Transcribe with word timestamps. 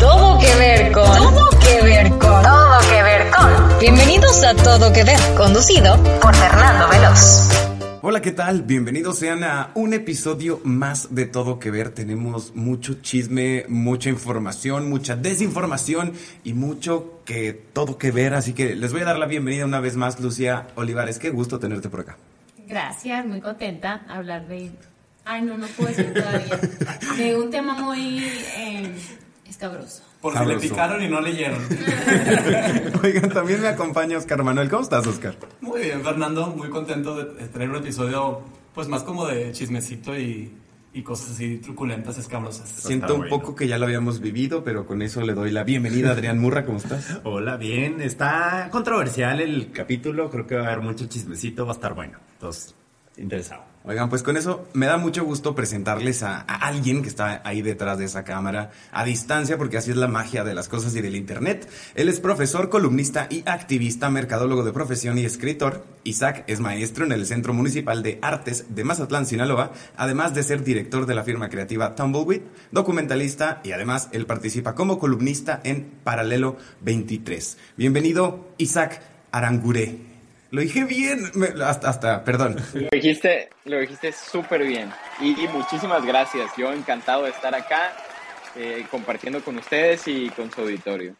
Todo 0.00 0.38
que 0.38 0.54
ver 0.56 0.92
con. 0.92 1.04
Todo 1.04 1.50
que 1.60 1.82
ver 1.82 2.08
con. 2.10 2.42
Todo 2.42 2.78
que 2.90 3.02
ver 3.02 3.30
con. 3.30 3.78
Bienvenidos 3.80 4.42
a 4.42 4.54
Todo 4.54 4.92
que 4.92 5.04
ver, 5.04 5.18
conducido 5.36 5.96
por 6.20 6.34
Fernando 6.34 6.88
Veloz. 6.88 7.48
Hola, 8.02 8.22
¿qué 8.22 8.32
tal? 8.32 8.62
Bienvenidos 8.62 9.18
sean 9.18 9.44
a 9.44 9.72
un 9.74 9.92
episodio 9.92 10.62
más 10.64 11.14
de 11.14 11.26
Todo 11.26 11.58
que 11.58 11.70
Ver. 11.70 11.90
Tenemos 11.90 12.54
mucho 12.54 12.94
chisme, 13.02 13.66
mucha 13.68 14.08
información, 14.08 14.88
mucha 14.88 15.16
desinformación 15.16 16.14
y 16.42 16.54
mucho 16.54 17.20
que 17.26 17.52
todo 17.52 17.98
que 17.98 18.10
ver. 18.10 18.32
Así 18.32 18.54
que 18.54 18.74
les 18.74 18.92
voy 18.92 19.02
a 19.02 19.04
dar 19.04 19.18
la 19.18 19.26
bienvenida 19.26 19.66
una 19.66 19.80
vez 19.80 19.96
más, 19.96 20.18
Lucía 20.18 20.68
Olivares. 20.76 21.18
Qué 21.18 21.28
gusto 21.28 21.58
tenerte 21.58 21.90
por 21.90 22.00
acá. 22.00 22.16
Gracias, 22.66 23.26
muy 23.26 23.42
contenta 23.42 24.02
hablar 24.08 24.48
de... 24.48 24.70
Ay, 25.30 25.42
no, 25.42 25.56
no 25.56 25.66
puedo 25.68 25.90
decir 25.90 26.12
todavía. 26.12 26.58
De 27.16 27.36
un 27.36 27.50
tema 27.52 27.74
muy 27.74 28.18
eh, 28.18 28.92
escabroso. 29.48 30.02
Porque 30.20 30.44
le 30.44 30.56
picaron 30.56 31.00
y 31.04 31.08
no 31.08 31.20
leyeron. 31.20 31.60
Oigan, 33.04 33.30
también 33.30 33.62
me 33.62 33.68
acompaña 33.68 34.18
Oscar 34.18 34.42
Manuel. 34.42 34.68
¿Cómo 34.68 34.82
estás, 34.82 35.06
Oscar? 35.06 35.36
Muy 35.60 35.82
bien, 35.82 36.02
Fernando, 36.02 36.48
muy 36.48 36.68
contento 36.68 37.14
de 37.14 37.46
tener 37.46 37.70
un 37.70 37.76
episodio, 37.76 38.40
pues 38.74 38.88
más 38.88 39.04
como 39.04 39.24
de 39.24 39.52
chismecito 39.52 40.18
y, 40.18 40.52
y 40.92 41.02
cosas 41.02 41.30
así 41.30 41.58
truculentas, 41.58 42.18
escabrosas. 42.18 42.68
Siento 42.68 43.14
un 43.14 43.20
bueno. 43.20 43.38
poco 43.38 43.54
que 43.54 43.68
ya 43.68 43.78
lo 43.78 43.86
habíamos 43.86 44.18
vivido, 44.18 44.64
pero 44.64 44.84
con 44.84 45.00
eso 45.00 45.20
le 45.20 45.34
doy 45.34 45.52
la 45.52 45.62
bienvenida 45.62 46.08
a 46.08 46.12
Adrián 46.14 46.40
Murra. 46.40 46.66
¿Cómo 46.66 46.78
estás? 46.78 47.20
Hola, 47.22 47.56
bien. 47.56 48.00
Está 48.00 48.68
controversial 48.72 49.40
el 49.40 49.70
capítulo. 49.70 50.28
Creo 50.28 50.48
que 50.48 50.56
va 50.56 50.62
a 50.62 50.72
haber 50.72 50.80
mucho 50.80 51.06
chismecito. 51.06 51.66
Va 51.66 51.70
a 51.70 51.74
estar 51.76 51.94
bueno. 51.94 52.18
Entonces, 52.32 52.74
interesado. 53.16 53.69
Oigan, 53.82 54.10
pues 54.10 54.22
con 54.22 54.36
eso 54.36 54.68
me 54.74 54.84
da 54.84 54.98
mucho 54.98 55.24
gusto 55.24 55.54
presentarles 55.54 56.22
a, 56.22 56.40
alguien 56.40 57.00
que 57.00 57.08
está 57.08 57.40
ahí 57.46 57.62
detrás 57.62 57.96
de 57.96 58.04
esa 58.04 58.24
cámara 58.24 58.72
a 58.92 59.06
distancia, 59.06 59.56
porque 59.56 59.78
así 59.78 59.90
es 59.90 59.96
la 59.96 60.06
magia 60.06 60.44
de 60.44 60.54
las 60.54 60.68
cosas 60.68 60.94
y 60.96 61.00
del 61.00 61.16
Internet. 61.16 61.66
Él 61.94 62.10
es 62.10 62.20
profesor, 62.20 62.68
columnista 62.68 63.26
y 63.30 63.42
activista, 63.48 64.10
mercadólogo 64.10 64.64
de 64.64 64.74
profesión 64.74 65.16
y 65.16 65.24
escritor. 65.24 65.86
Isaac 66.04 66.44
es 66.46 66.60
maestro 66.60 67.06
en 67.06 67.12
el 67.12 67.24
Centro 67.24 67.54
Municipal 67.54 68.02
de 68.02 68.18
Artes 68.20 68.66
de 68.68 68.84
Mazatlán, 68.84 69.24
Sinaloa, 69.24 69.72
además 69.96 70.34
de 70.34 70.42
ser 70.42 70.62
director 70.62 71.06
de 71.06 71.14
la 71.14 71.24
firma 71.24 71.48
creativa 71.48 71.94
Tumbleweed, 71.94 72.42
documentalista 72.72 73.62
y 73.64 73.72
además 73.72 74.10
él 74.12 74.26
participa 74.26 74.74
como 74.74 74.98
columnista 74.98 75.58
en 75.64 75.90
Paralelo 76.04 76.58
23. 76.82 77.56
Bienvenido, 77.78 78.50
Isaac 78.58 79.00
Aranguré. 79.32 80.09
Lo 80.50 80.60
dije 80.60 80.84
bien, 80.84 81.30
me- 81.34 81.62
hasta, 81.62 81.88
hasta, 81.90 82.24
perdón. 82.24 82.56
Lo 82.74 82.88
dijiste, 82.90 83.50
lo 83.64 83.78
dijiste 83.78 84.12
súper 84.12 84.66
bien. 84.66 84.90
Y, 85.20 85.40
y 85.44 85.48
muchísimas 85.48 86.04
gracias. 86.04 86.50
Yo 86.56 86.72
encantado 86.72 87.24
de 87.24 87.30
estar 87.30 87.54
acá 87.54 87.92
eh, 88.56 88.84
compartiendo 88.90 89.42
con 89.44 89.58
ustedes 89.58 90.08
y 90.08 90.28
con 90.30 90.50
su 90.50 90.62
auditorio. 90.62 91.14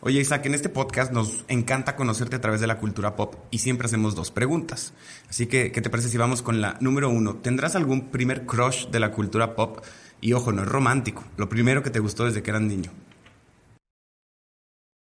Oye, 0.00 0.20
Isaac, 0.20 0.44
en 0.44 0.52
este 0.54 0.68
podcast 0.68 1.10
nos 1.10 1.46
encanta 1.48 1.96
conocerte 1.96 2.36
a 2.36 2.40
través 2.42 2.60
de 2.60 2.66
la 2.66 2.76
cultura 2.78 3.16
pop 3.16 3.34
y 3.50 3.58
siempre 3.58 3.86
hacemos 3.86 4.14
dos 4.14 4.30
preguntas. 4.30 4.92
Así 5.30 5.46
que, 5.46 5.72
¿qué 5.72 5.80
te 5.80 5.88
parece 5.88 6.10
si 6.10 6.18
vamos 6.18 6.42
con 6.42 6.60
la 6.60 6.76
número 6.80 7.08
uno? 7.08 7.36
¿Tendrás 7.36 7.76
algún 7.76 8.10
primer 8.10 8.44
crush 8.44 8.88
de 8.88 9.00
la 9.00 9.10
cultura 9.10 9.54
pop? 9.54 9.82
Y 10.20 10.34
ojo, 10.34 10.52
no 10.52 10.62
es 10.64 10.68
romántico. 10.68 11.24
Lo 11.38 11.48
primero 11.48 11.82
que 11.82 11.88
te 11.88 11.98
gustó 12.00 12.26
desde 12.26 12.42
que 12.42 12.50
eras 12.50 12.60
niño. 12.62 12.90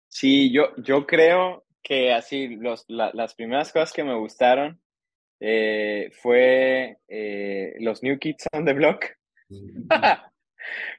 Sí, 0.09 0.51
yo, 0.51 0.75
yo 0.77 1.07
creo 1.07 1.63
que 1.83 2.13
así 2.13 2.47
los, 2.55 2.85
la- 2.87 3.11
las 3.13 3.35
primeras 3.35 3.71
cosas 3.73 3.91
que 3.93 4.03
me 4.03 4.15
gustaron 4.15 4.79
eh, 5.39 6.09
fue 6.21 6.97
eh, 7.07 7.73
los 7.79 8.01
New 8.03 8.17
Kids 8.19 8.47
on 8.53 8.65
the 8.65 8.73
Block. 8.73 9.05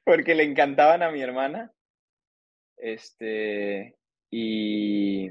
Porque 0.05 0.35
le 0.35 0.43
encantaban 0.45 1.03
a 1.03 1.11
mi 1.11 1.21
hermana. 1.23 1.73
Este, 2.77 3.95
y, 4.31 5.31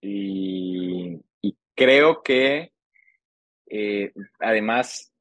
y, 0.00 1.20
y 1.42 1.56
creo 1.74 2.22
que 2.22 2.72
eh, 3.66 4.12
además 4.38 5.12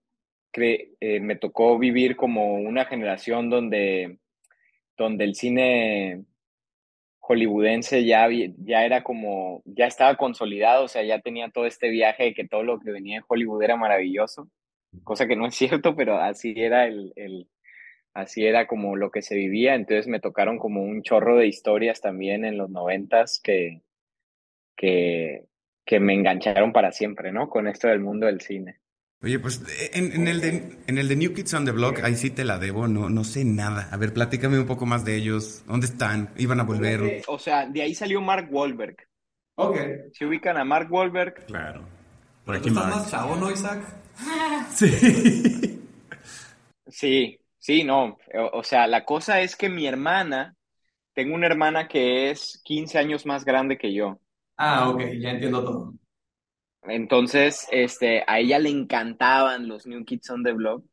cre- 0.54 0.92
me 1.22 1.36
tocó 1.36 1.78
vivir 1.78 2.16
como 2.16 2.54
una 2.56 2.86
generación 2.86 3.50
donde, 3.50 4.20
donde 4.98 5.24
el 5.26 5.36
cine 5.36 6.24
hollywoodense 7.26 8.04
ya, 8.04 8.28
ya 8.58 8.86
era 8.86 9.02
como, 9.02 9.64
ya 9.66 9.88
estaba 9.88 10.18
consolidado, 10.18 10.84
o 10.84 10.88
sea, 10.90 11.04
ya 11.04 11.22
tenía 11.22 11.50
todo 11.50 11.66
este 11.66 11.90
viaje 11.90 12.24
de 12.24 12.34
que 12.34 12.46
todo 12.46 12.64
lo 12.64 12.82
que 12.82 12.92
venía 12.92 13.18
en 13.18 13.24
Hollywood 13.26 13.64
era 13.64 13.78
maravilloso, 13.78 14.50
cosa 15.06 15.26
que 15.26 15.38
no 15.38 15.48
es 15.48 15.56
cierto, 15.82 15.96
pero 15.96 16.18
así 16.18 16.54
era 16.58 16.86
el, 16.86 17.14
el, 17.16 17.48
así 18.14 18.46
era 18.46 18.68
como 18.68 18.98
lo 18.98 19.10
que 19.10 19.22
se 19.22 19.36
vivía, 19.36 19.74
entonces 19.76 20.08
me 20.08 20.20
tocaron 20.20 20.60
como 20.60 20.84
un 20.84 21.02
chorro 21.02 21.38
de 21.38 21.48
historias 21.48 22.02
también 22.02 22.44
en 22.44 22.58
los 22.58 22.70
noventas 22.70 23.40
que, 23.42 23.82
que, 24.76 25.46
que 25.86 26.02
me 26.02 26.14
engancharon 26.14 26.74
para 26.74 26.92
siempre, 26.92 27.32
¿no? 27.32 27.50
Con 27.50 27.70
esto 27.70 27.88
del 27.88 28.02
mundo 28.02 28.26
del 28.26 28.42
cine. 28.42 28.83
Oye, 29.24 29.40
pues 29.40 29.62
en, 29.94 30.12
en 30.12 30.28
el 30.28 30.42
de, 30.42 30.78
en 30.86 30.98
el 30.98 31.08
de 31.08 31.16
New 31.16 31.34
Kids 31.34 31.54
on 31.54 31.64
the 31.64 31.72
Block, 31.72 32.00
ahí 32.04 32.18
sí 32.18 32.30
te 32.30 32.44
la 32.44 32.60
debo, 32.60 32.90
no, 32.90 33.10
no 33.10 33.24
sé 33.24 33.46
nada. 33.46 33.88
A 33.90 33.96
ver, 33.96 34.14
platícame 34.14 34.60
un 34.60 34.66
poco 34.66 34.86
más 34.86 35.06
de 35.06 35.16
ellos. 35.16 35.64
¿Dónde 35.66 35.86
están? 35.86 36.30
¿Iban 36.38 36.60
a 36.60 36.64
volver? 36.64 37.24
O 37.28 37.40
sea, 37.40 37.66
de 37.66 37.82
ahí 37.82 37.96
salió 37.96 38.20
Mark 38.20 38.50
Wahlberg. 38.52 38.98
Ok. 39.56 39.78
Se 40.12 40.26
ubican 40.26 40.58
a 40.58 40.66
Mark 40.66 40.92
Wahlberg, 40.92 41.46
Claro. 41.46 41.86
Por 42.46 42.56
aquí 42.56 42.70
aquí 42.70 42.78
estás 42.78 42.96
más 42.96 43.10
chavo, 43.10 43.36
¿no, 43.38 43.50
Isaac? 43.50 43.82
Sí. 44.76 45.80
Sí, 46.88 47.40
sí, 47.60 47.84
no. 47.84 48.18
O, 48.34 48.60
o 48.60 48.64
sea, 48.64 48.88
la 48.88 49.06
cosa 49.06 49.40
es 49.40 49.56
que 49.56 49.70
mi 49.70 49.88
hermana, 49.88 50.56
tengo 51.14 51.36
una 51.36 51.48
hermana 51.48 51.88
que 51.88 52.30
es 52.30 52.60
15 52.66 52.98
años 52.98 53.26
más 53.26 53.46
grande 53.46 53.78
que 53.78 53.94
yo. 53.94 54.20
Ah, 54.58 54.90
ok, 54.90 55.02
ya 55.20 55.32
entiendo 55.32 55.64
todo. 55.64 55.94
Entonces, 56.86 57.68
este, 57.72 58.24
a 58.28 58.40
ella 58.40 58.60
le 58.60 58.70
encantaban 58.70 59.68
los 59.68 59.88
New 59.88 60.04
Kids 60.06 60.30
on 60.30 60.44
the 60.44 60.54
Block. 60.54 60.86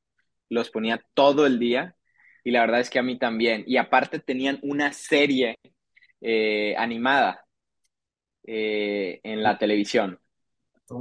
Los 0.49 0.71
ponía 0.71 1.05
todo 1.15 1.47
el 1.47 1.59
día. 1.59 1.97
Y 2.45 2.51
la 2.51 2.61
verdad 2.61 2.81
es 2.81 2.91
que 2.91 2.99
a 2.99 3.03
mí 3.03 3.19
también. 3.19 3.65
Y 3.67 3.77
aparte 3.77 4.19
tenían 4.19 4.59
una 4.63 4.93
serie 4.93 5.59
eh, 6.21 6.75
animada 6.77 7.45
eh, 8.45 9.21
en 9.23 9.43
la 9.43 9.59
televisión. 9.59 10.19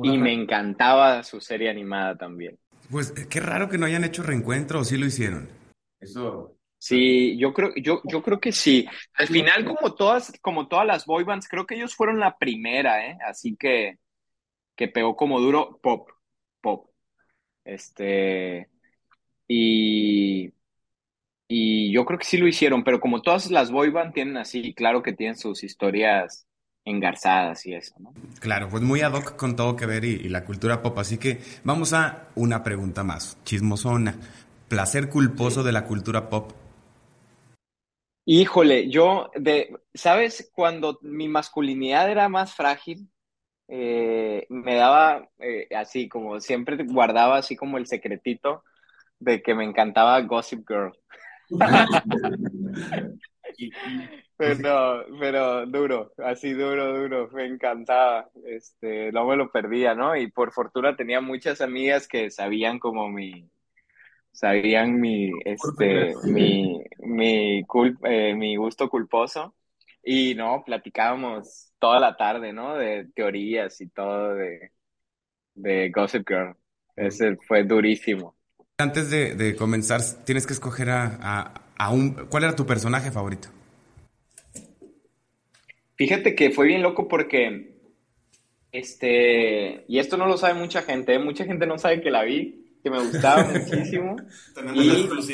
Y 0.04 0.18
me 0.18 0.34
encantaba 0.34 1.24
su 1.24 1.42
serie 1.42 1.70
animada 1.70 2.16
también. 2.16 2.60
Pues 2.92 3.12
qué 3.12 3.40
raro 3.40 3.70
que 3.70 3.78
no 3.78 3.86
hayan 3.86 4.04
hecho 4.04 4.24
reencuentro 4.24 4.80
o 4.80 4.84
sí 4.84 4.98
lo 4.98 5.06
hicieron. 5.06 5.50
Eso. 6.00 6.56
Sí, 6.78 7.38
yo 7.38 7.54
creo, 7.54 7.74
yo, 7.76 8.02
yo 8.06 8.24
creo 8.24 8.40
que 8.40 8.52
sí. 8.52 8.88
Al 9.16 9.28
final, 9.28 9.66
como 9.66 9.96
todas, 9.96 10.32
como 10.42 10.68
todas 10.68 10.88
las 10.88 11.06
boy 11.06 11.24
bands, 11.24 11.48
creo 11.48 11.66
que 11.66 11.76
ellos 11.76 11.94
fueron 11.94 12.20
la 12.20 12.38
primera, 12.38 13.06
¿eh? 13.06 13.18
Así 13.28 13.58
que, 13.58 13.98
que 14.80 14.88
pegó 14.88 15.18
como 15.18 15.42
duro 15.42 15.78
pop, 15.84 16.08
pop. 16.62 16.90
Este, 17.66 18.70
y, 19.46 20.54
y 21.50 21.92
yo 21.92 22.06
creo 22.06 22.18
que 22.18 22.24
sí 22.24 22.38
lo 22.38 22.48
hicieron, 22.48 22.86
pero 22.86 23.02
como 23.02 23.22
todas 23.22 23.52
las 23.52 23.72
boy 23.72 23.90
band 23.90 24.14
tienen 24.14 24.38
así, 24.38 24.74
claro 24.74 25.04
que 25.04 25.12
tienen 25.12 25.36
sus 25.36 25.66
historias 25.66 26.48
engarzadas 26.86 27.66
y 27.66 27.74
eso, 27.74 27.94
¿no? 28.00 28.14
Claro, 28.40 28.70
pues 28.70 28.82
muy 28.82 29.02
ad 29.02 29.12
hoc 29.12 29.36
con 29.36 29.58
todo 29.58 29.76
que 29.76 29.86
ver 29.86 30.06
y, 30.06 30.12
y 30.12 30.30
la 30.30 30.46
cultura 30.46 30.82
pop. 30.82 30.98
Así 30.98 31.18
que 31.18 31.42
vamos 31.66 31.92
a 31.92 32.30
una 32.36 32.64
pregunta 32.64 33.04
más, 33.04 33.38
chismosona. 33.44 34.16
Placer 34.70 35.10
culposo 35.10 35.62
de 35.62 35.74
la 35.74 35.84
cultura 35.84 36.30
pop. 36.30 36.54
Híjole, 38.24 38.90
yo, 38.90 39.30
de, 39.36 39.76
¿sabes? 39.94 40.50
Cuando 40.56 41.00
mi 41.02 41.28
masculinidad 41.28 42.10
era 42.10 42.30
más 42.30 42.54
frágil, 42.56 43.10
eh, 43.70 44.46
me 44.50 44.76
daba 44.76 45.30
eh, 45.40 45.68
así, 45.76 46.10
como 46.10 46.40
siempre 46.40 46.84
guardaba 46.84 47.38
así 47.38 47.56
como 47.56 47.78
el 47.78 47.86
secretito 47.88 48.64
de 49.20 49.42
que 49.42 49.54
me 49.54 49.64
encantaba 49.64 50.20
Gossip 50.22 50.68
Girl. 50.68 50.92
Pero, 54.38 55.06
pero 55.20 55.66
duro, 55.66 56.14
así 56.24 56.54
duro, 56.54 56.98
duro, 56.98 57.30
me 57.34 57.46
encantaba, 57.46 58.30
este, 58.46 59.12
no 59.12 59.26
me 59.26 59.36
lo 59.36 59.52
perdía, 59.52 59.96
¿no? 59.96 60.16
Y 60.16 60.32
por 60.32 60.54
fortuna 60.54 60.96
tenía 60.96 61.20
muchas 61.20 61.60
amigas 61.60 62.08
que 62.08 62.32
sabían 62.32 62.80
como 62.80 63.10
mi, 63.10 63.50
sabían 64.32 64.98
mi, 65.02 65.30
este, 65.44 66.14
mi, 66.24 66.82
mi, 67.00 67.66
eh, 68.04 68.34
mi 68.34 68.56
gusto 68.56 68.88
culposo 68.90 69.54
y 70.02 70.36
no, 70.36 70.64
platicábamos 70.66 71.69
toda 71.80 72.00
la 72.00 72.16
tarde, 72.18 72.54
¿no? 72.54 72.76
De 72.76 73.08
teorías 73.16 73.80
y 73.82 73.88
todo 73.88 74.36
de, 74.36 74.72
de 75.56 75.90
Gossip 75.92 76.28
Girl. 76.28 76.56
Ese 76.96 77.38
fue 77.48 77.64
durísimo. 77.64 78.36
Antes 78.78 79.10
de, 79.10 79.36
de 79.36 79.56
comenzar, 79.56 80.02
tienes 80.26 80.46
que 80.48 80.54
escoger 80.54 80.90
a, 80.90 81.18
a- 81.22 81.62
a 81.78 81.90
un... 81.92 82.12
¿Cuál 82.30 82.44
era 82.44 82.56
tu 82.56 82.66
personaje 82.66 83.12
favorito? 83.12 83.50
Fíjate 85.96 86.36
que 86.36 86.52
fue 86.52 86.68
bien 86.68 86.82
loco 86.82 87.08
porque, 87.08 87.76
este, 88.72 89.86
y 89.88 90.00
esto 90.00 90.18
no 90.18 90.28
lo 90.28 90.38
sabe 90.38 90.54
mucha 90.54 90.82
gente, 90.82 91.16
¿eh? 91.16 91.20
mucha 91.20 91.46
gente 91.46 91.66
no 91.68 91.78
sabe 91.78 92.02
que 92.02 92.12
la 92.12 92.24
vi, 92.24 92.78
que 92.84 92.90
me 92.90 93.00
gustaba 93.00 93.48
muchísimo. 93.52 94.16
Y, 94.74 94.80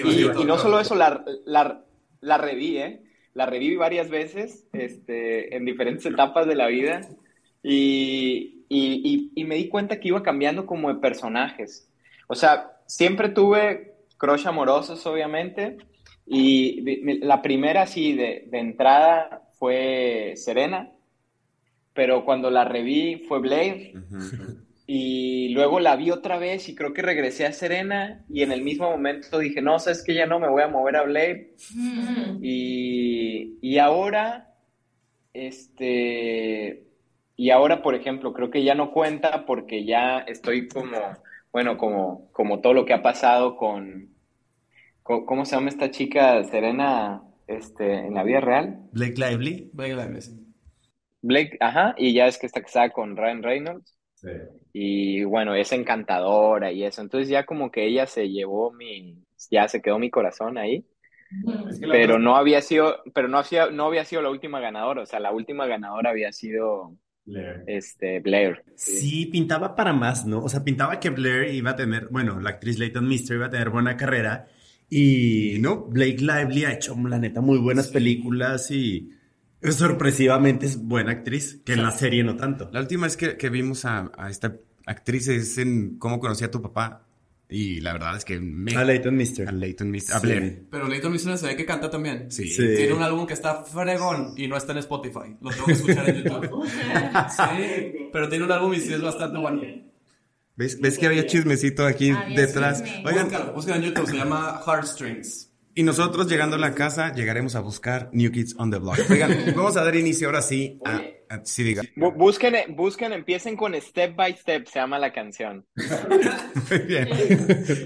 y- 0.04 0.42
y 0.42 0.46
no 0.46 0.58
solo 0.58 0.80
eso, 0.80 0.96
la, 0.96 1.24
la, 1.46 1.84
la 2.22 2.38
reví, 2.38 2.78
¿eh? 2.78 3.02
La 3.36 3.46
reví 3.46 3.76
varias 3.76 4.10
veces, 4.10 4.66
este, 4.74 5.56
en 5.56 5.66
diferentes 5.66 6.06
etapas 6.08 6.48
de 6.48 6.56
la 6.56 6.68
vida 6.68 7.02
y, 7.62 8.64
y, 8.68 9.32
y, 9.36 9.44
me 9.44 9.56
di 9.56 9.70
cuenta 9.70 10.00
que 10.00 10.08
iba 10.08 10.24
cambiando 10.24 10.66
como 10.66 10.92
de 10.92 11.00
personajes. 11.00 11.88
O 12.28 12.34
sea, 12.34 12.80
siempre 12.88 13.30
tuve 13.30 13.94
crush 14.18 14.48
amorosos, 14.48 15.06
obviamente, 15.06 15.78
y 16.26 17.20
la 17.20 17.42
primera 17.42 17.84
así 17.84 18.14
de, 18.14 18.48
de 18.50 18.58
entrada 18.58 19.44
fue 19.60 20.34
Serena, 20.38 20.92
pero 21.94 22.26
cuando 22.26 22.50
la 22.50 22.66
reví 22.66 23.24
fue 23.28 23.40
Blair. 23.40 23.94
Y 24.88 25.50
luego 25.50 25.80
la 25.80 25.96
vi 25.96 26.12
otra 26.12 26.38
vez 26.38 26.70
y 26.70 26.76
creo 26.76 26.94
que 26.94 27.02
regresé 27.02 27.46
a 27.46 27.54
Serena 27.54 28.24
y 28.30 28.44
en 28.44 28.52
el 28.52 28.62
mismo 28.62 28.90
momento 28.90 29.40
dije, 29.40 29.62
no, 29.62 29.80
sabes 29.80 30.04
que 30.04 30.14
ya 30.14 30.28
no 30.28 30.40
me 30.40 30.48
voy 30.48 30.62
a 30.62 30.68
mover 30.68 30.96
a 30.96 31.04
Blair. 31.04 31.56
y, 32.42 33.58
y, 33.62 33.78
ahora, 33.80 34.54
este, 35.34 36.84
y 37.36 37.50
ahora, 37.50 37.82
por 37.82 37.96
ejemplo, 37.96 38.32
creo 38.34 38.52
que 38.52 38.64
ya 38.64 38.76
no 38.76 38.92
cuenta 38.92 39.46
porque 39.48 39.86
ya 39.86 40.20
estoy 40.20 40.68
como, 40.68 40.98
bueno, 41.52 41.78
como, 41.78 42.30
como 42.32 42.62
todo 42.62 42.74
lo 42.74 42.86
que 42.86 42.94
ha 42.94 43.02
pasado 43.02 43.58
con, 43.58 44.10
¿cómo 45.02 45.46
se 45.46 45.56
llama 45.56 45.70
esta 45.70 45.90
chica 45.90 46.44
Serena 46.44 47.24
este, 47.48 48.06
en 48.06 48.14
la 48.14 48.24
vida 48.24 48.40
real? 48.40 48.88
Blake 48.92 49.18
Lively. 49.18 49.72
Blake 49.74 49.96
Lively, 49.96 50.20
Blake, 51.24 51.58
ajá, 51.60 51.96
y 51.98 52.14
ya 52.14 52.28
es 52.28 52.38
que 52.38 52.46
está 52.46 52.62
casada 52.62 52.92
con 52.92 53.18
Ryan 53.18 53.42
Reynolds. 53.42 53.98
Sí. 54.26 54.32
Y 54.74 55.24
bueno, 55.24 55.56
es 55.56 55.72
encantadora 55.72 56.72
y 56.72 56.84
eso. 56.84 57.02
Entonces 57.02 57.30
ya 57.30 57.46
como 57.46 57.72
que 57.72 57.86
ella 57.86 58.08
se 58.08 58.30
llevó 58.30 58.72
mi, 58.72 59.24
ya 59.50 59.68
se 59.68 59.82
quedó 59.82 60.00
mi 60.00 60.10
corazón 60.10 60.58
ahí. 60.58 60.86
pero 61.92 62.20
no 62.20 62.36
había 62.36 62.62
sido, 62.62 63.02
pero 63.14 63.28
no 63.28 63.38
había, 63.38 63.70
no 63.70 63.86
había 63.86 64.04
sido 64.04 64.22
la 64.22 64.30
última 64.30 64.60
ganadora. 64.60 65.04
O 65.04 65.06
sea, 65.06 65.20
la 65.20 65.32
última 65.32 65.66
ganadora 65.66 66.10
había 66.10 66.32
sido 66.32 66.98
Blair. 67.26 67.64
Este, 67.68 68.20
Blair. 68.20 68.64
Sí. 68.76 69.28
pintaba 69.28 69.76
para 69.76 69.94
más, 69.94 70.26
¿no? 70.26 70.44
O 70.44 70.50
sea, 70.50 70.64
pintaba 70.64 71.00
que 71.00 71.10
Blair 71.10 71.54
iba 71.54 71.72
a 71.72 71.76
tener, 71.76 72.08
bueno, 72.10 72.40
la 72.40 72.52
actriz 72.52 72.78
Leighton 72.78 73.08
Mister 73.08 73.38
iba 73.38 73.48
a 73.48 73.50
tener 73.50 73.70
buena 73.70 73.98
carrera. 73.98 74.48
Y 74.90 75.58
no, 75.60 75.86
Blake 75.86 76.20
Lively 76.20 76.66
ha 76.66 76.74
hecho, 76.74 76.96
la 77.08 77.18
neta, 77.18 77.42
muy 77.42 77.58
buenas 77.58 77.88
películas 77.88 78.70
y 78.70 79.10
sorpresivamente 79.72 80.66
es 80.66 80.78
buena 80.78 81.12
actriz, 81.12 81.62
que 81.66 81.74
en 81.74 81.84
la 81.84 81.92
serie 81.92 82.24
no 82.24 82.36
tanto. 82.36 82.70
La 82.72 82.80
última 82.80 83.08
vez 83.08 83.18
que, 83.18 83.38
que 83.38 83.50
vimos 83.50 83.86
a, 83.86 84.12
a, 84.18 84.30
esta 84.30 84.56
actriz 84.86 85.28
es 85.28 85.58
en 85.58 85.98
Cómo 85.98 86.20
conocí 86.20 86.44
a 86.44 86.52
tu 86.52 86.62
papá. 86.62 87.02
Y 87.48 87.80
la 87.82 87.94
verdad 87.94 88.18
es 88.18 88.26
que 88.26 88.40
me... 88.40 88.76
A 88.76 88.84
Leighton 88.84 89.16
Mister. 89.16 89.48
A 89.48 89.52
Leighton 89.52 89.92
Mister. 89.92 90.20
Sí. 90.20 90.66
Pero 90.72 90.88
Leighton 90.88 91.12
Mister 91.12 91.38
se 91.38 91.46
ve 91.48 91.56
que 91.56 91.66
canta 91.66 91.90
también. 91.92 92.32
Sí. 92.32 92.50
Tiene 92.56 92.94
un 92.94 93.04
álbum 93.04 93.28
que 93.28 93.34
está 93.34 93.64
fregón 93.64 94.34
y 94.36 94.48
no 94.48 94.58
está 94.58 94.72
en 94.72 94.80
Spotify. 94.80 95.38
Lo 95.42 95.52
tengo 95.52 95.66
que 95.68 95.72
escuchar 95.74 96.10
en 96.10 96.24
YouTube. 96.24 96.66
sí. 97.30 98.10
Pero 98.12 98.30
tiene 98.30 98.46
un 98.46 98.52
álbum 98.52 98.74
y 98.74 98.80
sí 98.80 98.94
es 98.94 99.02
bastante 99.02 99.38
bueno. 99.38 99.62
¿Ves, 100.56 100.80
¿Ves 100.80 100.98
que 100.98 101.06
había 101.06 101.28
chismecito 101.28 101.86
aquí 101.86 102.14
detrás? 102.36 102.84
Oigan, 103.06 103.30
búscalo, 103.54 103.78
en 103.78 103.84
YouTube, 103.84 104.08
se 104.08 104.18
llama 104.18 104.62
Heartstrings. 104.66 105.52
Y 105.78 105.84
nosotros 105.84 106.30
llegando 106.30 106.56
a 106.56 106.60
la 106.60 106.74
casa 106.74 107.12
llegaremos 107.14 107.56
a 107.56 107.60
buscar 107.60 108.10
New 108.14 108.32
Kids 108.32 108.56
on 108.58 108.72
the 108.72 108.78
Block. 108.78 108.98
Oigan, 109.10 109.38
vamos 109.56 109.76
a 109.76 109.84
dar 109.84 109.94
inicio 109.96 110.30
ahora 110.30 110.42
sí 110.42 110.80
a... 110.86 111.02
sí, 111.44 111.64
diga. 111.64 111.84
Busquen, 111.98 112.76
busquen, 112.78 113.12
empiecen 113.12 113.58
con 113.58 113.76
Step 113.76 114.16
by 114.16 114.38
Step, 114.38 114.68
se 114.68 114.80
llama 114.80 114.98
la 114.98 115.12
canción. 115.12 115.66
Muy 116.70 116.80
bien. 116.80 117.10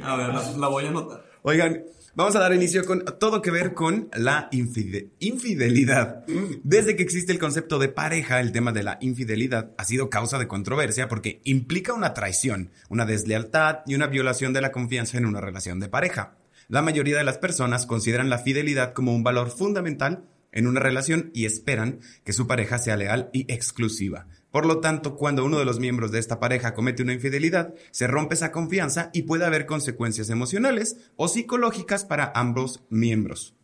A 0.04 0.16
ver, 0.16 0.28
la, 0.28 0.52
la 0.58 0.68
voy 0.68 0.86
a 0.86 0.90
anotar. 0.90 1.26
Oigan, 1.42 1.84
Vamos 2.16 2.36
a 2.36 2.40
dar 2.40 2.54
inicio 2.54 2.86
con 2.86 3.06
todo 3.18 3.42
que 3.42 3.50
ver 3.50 3.74
con 3.74 4.10
la 4.14 4.50
infidelidad. 4.52 6.26
Desde 6.64 6.96
que 6.96 7.04
existe 7.04 7.32
el 7.32 7.40
concepto 7.40 7.80
de 7.80 7.88
pareja, 7.88 8.40
el 8.42 8.52
tema 8.52 8.72
de 8.72 8.84
la 8.84 8.98
infidelidad 9.00 9.72
ha 9.78 9.86
sido 9.86 10.10
causa 10.10 10.38
de 10.38 10.48
controversia 10.48 11.08
porque 11.08 11.40
implica 11.46 11.94
una 11.94 12.14
traición, 12.14 12.72
una 12.90 13.06
deslealtad 13.06 13.80
y 13.86 13.96
una 13.96 14.08
violación 14.08 14.52
de 14.54 14.62
la 14.62 14.72
confianza 14.72 15.18
en 15.18 15.28
una 15.28 15.40
relación 15.40 15.80
de 15.80 15.88
pareja. 15.88 16.39
La 16.70 16.84
mayoría 16.84 17.18
de 17.18 17.24
las 17.24 17.40
personas 17.40 17.88
consideran 17.88 18.30
la 18.30 18.38
fidelidad 18.38 18.94
como 18.94 19.16
un 19.16 19.24
valor 19.24 19.50
fundamental 19.50 20.30
en 20.52 20.68
una 20.68 20.80
relación 20.80 21.32
y 21.34 21.46
esperan 21.46 22.00
que 22.24 22.32
su 22.32 22.46
pareja 22.46 22.78
sea 22.78 22.96
leal 22.96 23.32
y 23.34 23.52
exclusiva. 23.52 24.28
Por 24.52 24.68
lo 24.68 24.80
tanto, 24.80 25.16
cuando 25.16 25.44
uno 25.44 25.58
de 25.58 25.66
los 25.66 25.80
miembros 25.80 26.12
de 26.12 26.20
esta 26.20 26.40
pareja 26.40 26.76
comete 26.76 27.02
una 27.02 27.14
infidelidad, 27.14 27.74
se 27.90 28.06
rompe 28.06 28.36
esa 28.36 28.52
confianza 28.52 29.10
y 29.14 29.24
puede 29.24 29.46
haber 29.46 29.66
consecuencias 29.66 30.30
emocionales 30.30 30.98
o 31.16 31.28
psicológicas 31.28 32.06
para 32.06 32.32
ambos 32.36 32.84
miembros. 32.92 33.56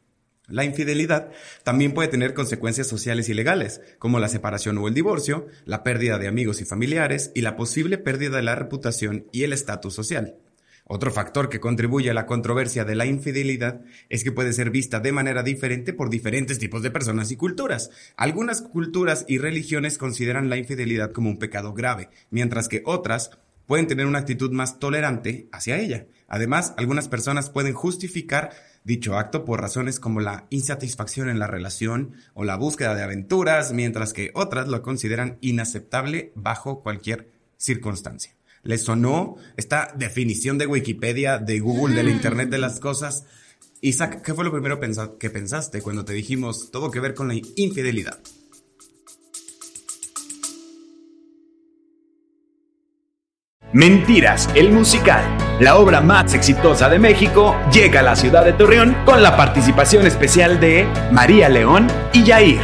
La 0.47 0.63
infidelidad 0.63 1.29
también 1.61 1.93
puede 1.93 2.07
tener 2.07 2.33
consecuencias 2.33 2.87
sociales 2.87 3.29
y 3.29 3.35
legales, 3.35 3.81
como 3.99 4.17
la 4.17 4.29
separación 4.29 4.79
o 4.79 4.87
el 4.87 4.95
divorcio, 4.95 5.45
la 5.65 5.83
pérdida 5.83 6.17
de 6.17 6.27
amigos 6.27 6.59
y 6.59 6.65
familiares 6.65 7.31
y 7.35 7.41
la 7.41 7.55
posible 7.55 7.99
pérdida 7.99 8.37
de 8.37 8.43
la 8.43 8.55
reputación 8.55 9.27
y 9.31 9.43
el 9.43 9.53
estatus 9.53 9.93
social. 9.93 10.39
Otro 10.87 11.11
factor 11.11 11.49
que 11.49 11.59
contribuye 11.59 12.11
a 12.11 12.13
la 12.13 12.27
controversia 12.27 12.85
de 12.85 12.93
la 12.93 13.07
infidelidad 13.07 13.81
es 14.07 14.23
que 14.23 14.31
puede 14.31 14.53
ser 14.53 14.69
vista 14.69 14.99
de 14.99 15.11
manera 15.11 15.41
diferente 15.41 15.93
por 15.93 16.11
diferentes 16.11 16.59
tipos 16.59 16.83
de 16.83 16.91
personas 16.91 17.31
y 17.31 17.37
culturas. 17.37 17.89
Algunas 18.17 18.61
culturas 18.61 19.25
y 19.27 19.39
religiones 19.39 19.97
consideran 19.97 20.47
la 20.47 20.57
infidelidad 20.57 21.11
como 21.11 21.31
un 21.31 21.39
pecado 21.39 21.73
grave, 21.73 22.09
mientras 22.29 22.67
que 22.67 22.83
otras 22.85 23.31
pueden 23.65 23.87
tener 23.87 24.05
una 24.05 24.19
actitud 24.19 24.51
más 24.51 24.77
tolerante 24.77 25.49
hacia 25.51 25.79
ella. 25.79 26.05
Además, 26.27 26.75
algunas 26.77 27.07
personas 27.07 27.49
pueden 27.49 27.73
justificar 27.73 28.51
dicho 28.83 29.17
acto 29.17 29.43
por 29.43 29.61
razones 29.61 29.99
como 29.99 30.21
la 30.21 30.45
insatisfacción 30.51 31.29
en 31.29 31.39
la 31.39 31.47
relación 31.47 32.13
o 32.35 32.43
la 32.43 32.57
búsqueda 32.57 32.93
de 32.93 33.01
aventuras, 33.01 33.73
mientras 33.73 34.13
que 34.13 34.29
otras 34.35 34.67
lo 34.67 34.83
consideran 34.83 35.39
inaceptable 35.41 36.31
bajo 36.35 36.83
cualquier 36.83 37.31
circunstancia. 37.57 38.35
¿Les 38.65 38.83
sonó 38.83 39.37
esta 39.57 39.93
definición 39.95 40.57
de 40.57 40.65
Wikipedia, 40.65 41.37
de 41.37 41.59
Google, 41.59 41.93
del 41.93 42.09
Internet 42.09 42.49
de 42.49 42.57
las 42.57 42.79
cosas? 42.79 43.25
Isaac, 43.79 44.23
¿qué 44.23 44.33
fue 44.33 44.43
lo 44.43 44.51
primero 44.51 44.79
que 45.19 45.29
pensaste 45.29 45.83
cuando 45.83 46.03
te 46.03 46.13
dijimos 46.13 46.71
todo 46.71 46.89
que 46.89 46.99
ver 46.99 47.13
con 47.13 47.27
la 47.27 47.35
infidelidad? 47.55 48.19
Mentiras, 53.71 54.49
el 54.55 54.71
musical, 54.71 55.23
la 55.59 55.77
obra 55.77 56.01
más 56.01 56.33
exitosa 56.33 56.89
de 56.89 56.97
México, 56.97 57.55
llega 57.71 57.99
a 57.99 58.03
la 58.03 58.15
ciudad 58.15 58.43
de 58.43 58.53
Torreón 58.53 58.95
con 59.05 59.21
la 59.21 59.37
participación 59.37 60.07
especial 60.07 60.59
de 60.59 60.87
María 61.11 61.49
León 61.49 61.85
y 62.13 62.23
Yair. 62.23 62.61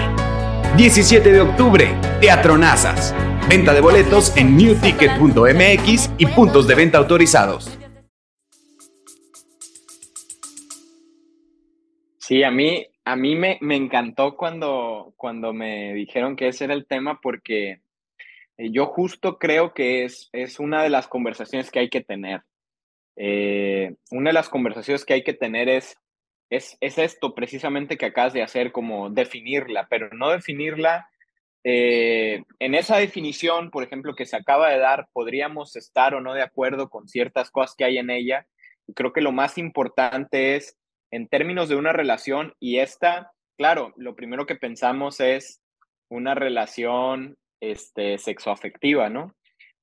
17 0.78 1.32
de 1.32 1.42
octubre, 1.42 1.96
Teatro 2.22 2.58
Nazas. 2.58 3.14
Venta 3.50 3.74
de 3.74 3.82
boletos 3.82 4.36
en 4.38 4.56
newticket.mx 4.56 6.12
y 6.18 6.26
puntos 6.28 6.68
de 6.68 6.76
venta 6.76 6.98
autorizados. 6.98 7.78
Sí, 12.18 12.44
a 12.44 12.52
mí, 12.52 12.88
a 13.04 13.16
mí 13.16 13.36
me, 13.36 13.58
me 13.62 13.76
encantó 13.76 14.38
cuando, 14.38 15.14
cuando 15.18 15.52
me 15.52 15.94
dijeron 15.94 16.36
que 16.38 16.48
ese 16.48 16.64
era 16.64 16.74
el 16.74 16.86
tema 16.86 17.20
porque 17.22 17.82
eh, 18.58 18.72
yo 18.72 18.86
justo 18.86 19.38
creo 19.38 19.74
que 19.74 20.06
es, 20.06 20.30
es 20.32 20.60
una 20.60 20.84
de 20.84 20.90
las 20.90 21.08
conversaciones 21.08 21.72
que 21.72 21.80
hay 21.80 21.90
que 21.90 22.02
tener. 22.02 22.44
Eh, 23.18 23.96
una 24.12 24.30
de 24.30 24.34
las 24.34 24.48
conversaciones 24.48 25.04
que 25.04 25.14
hay 25.14 25.24
que 25.24 25.34
tener 25.34 25.68
es, 25.68 25.98
es, 26.50 26.78
es 26.80 26.98
esto 26.98 27.36
precisamente 27.36 27.98
que 27.98 28.06
acabas 28.06 28.32
de 28.32 28.44
hacer, 28.44 28.72
como 28.72 29.10
definirla, 29.10 29.88
pero 29.90 30.10
no 30.14 30.30
definirla 30.30 31.11
eh, 31.64 32.44
en 32.60 32.76
esa 32.76 32.98
definición, 32.98 33.70
por 33.70 33.84
ejemplo, 33.84 34.16
que 34.16 34.26
se 34.26 34.36
acaba 34.36 34.70
de 34.70 34.80
dar, 34.80 35.08
podríamos 35.14 35.76
estar 35.76 36.16
o 36.16 36.22
no 36.22 36.34
de 36.34 36.42
acuerdo 36.42 36.90
con 36.90 37.08
ciertas 37.08 37.52
cosas 37.52 37.76
que 37.76 37.86
hay 37.86 37.98
en 37.98 38.10
ella. 38.10 38.48
Y 38.88 38.94
creo 38.94 39.14
que 39.14 39.22
lo 39.22 39.32
más 39.32 39.58
importante 39.58 40.56
es, 40.56 40.78
en 41.12 41.28
términos 41.28 41.70
de 41.70 41.76
una 41.76 41.94
relación, 41.94 42.56
y 42.60 42.80
esta, 42.80 43.32
claro, 43.58 43.94
lo 43.98 44.16
primero 44.16 44.46
que 44.46 44.56
pensamos 44.56 45.20
es 45.20 45.62
una 46.10 46.36
relación 46.36 47.38
este, 47.60 48.18
sexoafectiva, 48.18 49.10
¿no? 49.10 49.36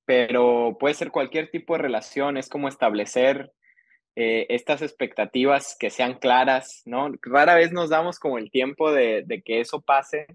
Pero 0.04 0.76
puede 0.80 0.94
ser 0.94 1.10
cualquier 1.10 1.50
tipo 1.50 1.74
de 1.74 1.82
relación, 1.82 2.38
es 2.38 2.48
como 2.48 2.68
establecer 2.68 3.52
eh, 4.16 4.46
estas 4.48 4.82
expectativas 4.82 5.76
que 5.78 5.90
sean 5.90 6.18
claras, 6.18 6.82
¿no? 6.86 7.12
Rara 7.22 7.54
vez 7.54 7.72
nos 7.72 7.90
damos 7.90 8.18
como 8.18 8.38
el 8.38 8.50
tiempo 8.50 8.90
de, 8.90 9.22
de 9.24 9.42
que 9.42 9.60
eso 9.60 9.80
pase 9.80 10.26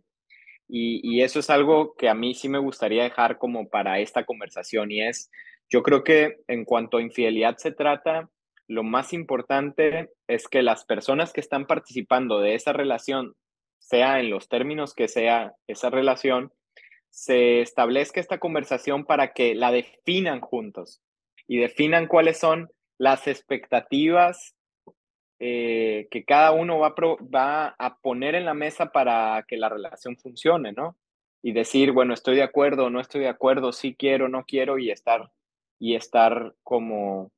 y, 0.68 1.22
eso 1.22 1.40
es 1.40 1.50
algo 1.50 1.96
que 1.96 2.10
a 2.10 2.14
mí 2.14 2.34
sí 2.34 2.50
me 2.50 2.58
gustaría 2.58 3.04
dejar 3.04 3.38
como 3.38 3.70
para 3.70 4.00
esta 4.00 4.26
conversación 4.26 4.92
y 4.92 5.04
es, 5.04 5.30
yo 5.70 5.84
creo 5.84 6.04
que 6.04 6.38
en 6.48 6.66
cuanto 6.66 6.98
a 6.98 7.02
infidelidad 7.02 7.58
se 7.58 7.72
trata, 7.72 8.30
lo 8.68 8.84
más 8.84 9.14
importante 9.14 10.10
es 10.28 10.48
que 10.48 10.64
las 10.64 10.86
personas 10.86 11.34
que 11.34 11.42
están 11.42 11.68
participando 11.68 12.40
de 12.40 12.56
esa 12.56 12.74
relación, 12.74 13.36
sea 13.80 14.20
en 14.20 14.30
los 14.30 14.48
términos 14.48 14.94
que 14.94 15.08
sea 15.08 15.54
esa 15.68 15.90
relación, 15.90 16.54
se 17.10 17.62
establezca 17.62 18.20
esta 18.20 18.40
conversación 18.40 19.06
para 19.06 19.34
que 19.34 19.54
la 19.54 19.72
definan 19.72 20.42
juntos 20.42 21.02
y 21.48 21.58
definan 21.58 22.08
cuáles 22.08 22.40
son 22.40 22.72
las 22.98 23.28
expectativas 23.28 24.56
eh, 25.40 26.08
que 26.12 26.24
cada 26.24 26.52
uno 26.52 26.80
va 26.80 26.88
a, 26.88 26.96
va 27.24 27.76
a 27.78 27.98
poner 27.98 28.36
en 28.36 28.46
la 28.46 28.54
mesa 28.54 28.92
para 28.92 29.44
que 29.48 29.58
la 29.58 29.70
relación 29.70 30.18
funcione, 30.18 30.72
¿no? 30.72 30.96
Y 31.42 31.52
decir, 31.52 31.92
bueno, 31.92 32.14
estoy 32.14 32.36
de 32.36 32.44
acuerdo, 32.44 32.90
no 32.90 33.00
estoy 33.00 33.22
de 33.22 33.30
acuerdo, 33.30 33.72
sí 33.74 33.96
quiero, 33.98 34.30
no 34.30 34.46
quiero, 34.46 34.80
y 34.80 34.92
estar, 34.92 35.32
y 35.80 35.96
estar 35.96 36.56
como, 36.64 37.32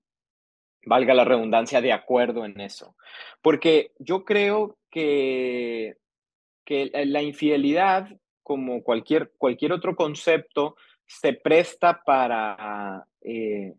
valga 0.85 1.13
la 1.13 1.25
redundancia, 1.25 1.81
de 1.81 1.93
acuerdo 1.93 2.45
en 2.45 2.59
eso. 2.61 2.95
Porque 3.41 3.91
yo 3.97 4.23
creo 4.23 4.77
que, 4.91 5.97
que 6.63 6.91
la 6.93 7.21
infidelidad, 7.23 8.09
como 8.43 8.83
cualquier, 8.83 9.31
cualquier 9.37 9.73
otro 9.73 9.95
concepto, 9.95 10.75
se 11.07 11.33
presta 11.33 12.03
para 12.03 13.07
eh, 13.21 13.73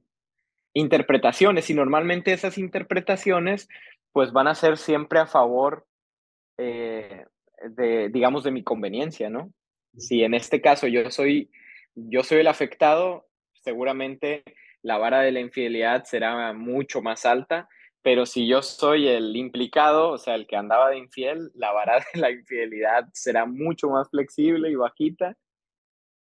interpretaciones 0.72 1.70
y 1.70 1.74
normalmente 1.74 2.32
esas 2.32 2.58
interpretaciones 2.58 3.68
pues 4.16 4.32
van 4.32 4.48
a 4.48 4.54
ser 4.54 4.78
siempre 4.78 5.18
a 5.18 5.26
favor 5.26 5.86
eh, 6.56 7.26
de, 7.68 8.08
digamos, 8.08 8.44
de 8.44 8.50
mi 8.50 8.64
conveniencia, 8.64 9.28
¿no? 9.28 9.52
Si 9.94 10.22
en 10.22 10.32
este 10.32 10.62
caso 10.62 10.86
yo 10.86 11.10
soy, 11.10 11.50
yo 11.94 12.22
soy 12.22 12.38
el 12.38 12.46
afectado, 12.46 13.26
seguramente 13.62 14.42
la 14.80 14.96
vara 14.96 15.20
de 15.20 15.32
la 15.32 15.40
infidelidad 15.40 16.04
será 16.04 16.54
mucho 16.54 17.02
más 17.02 17.26
alta, 17.26 17.68
pero 18.00 18.24
si 18.24 18.48
yo 18.48 18.62
soy 18.62 19.06
el 19.06 19.36
implicado, 19.36 20.12
o 20.12 20.16
sea, 20.16 20.34
el 20.34 20.46
que 20.46 20.56
andaba 20.56 20.88
de 20.88 20.96
infiel, 20.96 21.50
la 21.54 21.72
vara 21.72 21.98
de 22.14 22.18
la 22.18 22.30
infidelidad 22.30 23.04
será 23.12 23.44
mucho 23.44 23.90
más 23.90 24.08
flexible 24.08 24.70
y 24.70 24.76
bajita. 24.76 25.36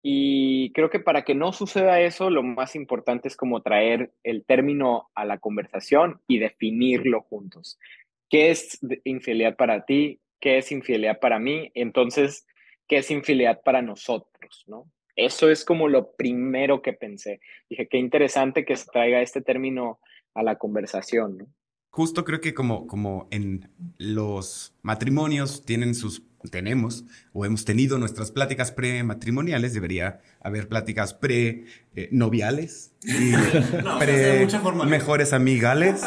Y 0.07 0.71
creo 0.73 0.91
que 0.91 0.99
para 0.99 1.23
que 1.23 1.33
no 1.33 1.51
suceda 1.51 1.99
eso, 1.99 2.29
lo 2.29 2.43
más 2.43 2.75
importante 2.75 3.27
es 3.27 3.35
como 3.35 3.63
traer 3.63 4.11
el 4.23 4.45
término 4.45 5.09
a 5.15 5.25
la 5.25 5.39
conversación 5.39 6.21
y 6.27 6.37
definirlo 6.37 7.23
juntos. 7.23 7.79
¿Qué 8.29 8.51
es 8.51 8.79
infidelidad 9.03 9.55
para 9.55 9.83
ti? 9.83 10.19
¿Qué 10.39 10.59
es 10.59 10.71
infidelidad 10.71 11.19
para 11.19 11.39
mí? 11.39 11.71
Entonces, 11.73 12.45
¿qué 12.87 12.97
es 12.97 13.09
infidelidad 13.09 13.61
para 13.63 13.81
nosotros? 13.81 14.63
¿no? 14.67 14.91
Eso 15.15 15.49
es 15.49 15.65
como 15.65 15.87
lo 15.87 16.11
primero 16.11 16.83
que 16.83 16.93
pensé. 16.93 17.39
Dije, 17.67 17.87
qué 17.87 17.97
interesante 17.97 18.63
que 18.63 18.75
se 18.75 18.85
traiga 18.85 19.21
este 19.21 19.41
término 19.41 19.99
a 20.35 20.43
la 20.43 20.57
conversación. 20.59 21.35
¿no? 21.39 21.47
Justo 21.95 22.25
creo 22.25 22.41
que 22.41 22.53
como, 22.53 22.87
como 22.87 23.29
en 23.31 23.69
los 23.97 24.73
matrimonios 24.81 25.63
tienen 25.63 25.95
sus 25.95 26.23
tenemos 26.51 27.05
o 27.31 27.45
hemos 27.45 27.63
tenido 27.63 27.97
nuestras 27.97 28.31
pláticas 28.31 28.73
prematrimoniales, 28.73 29.73
debería 29.73 30.19
haber 30.41 30.67
pláticas 30.67 31.13
pre-noviales 31.13 32.91
y 33.01 33.31
pre 33.99 34.45
mejores 34.85 35.31
amigales 35.31 36.03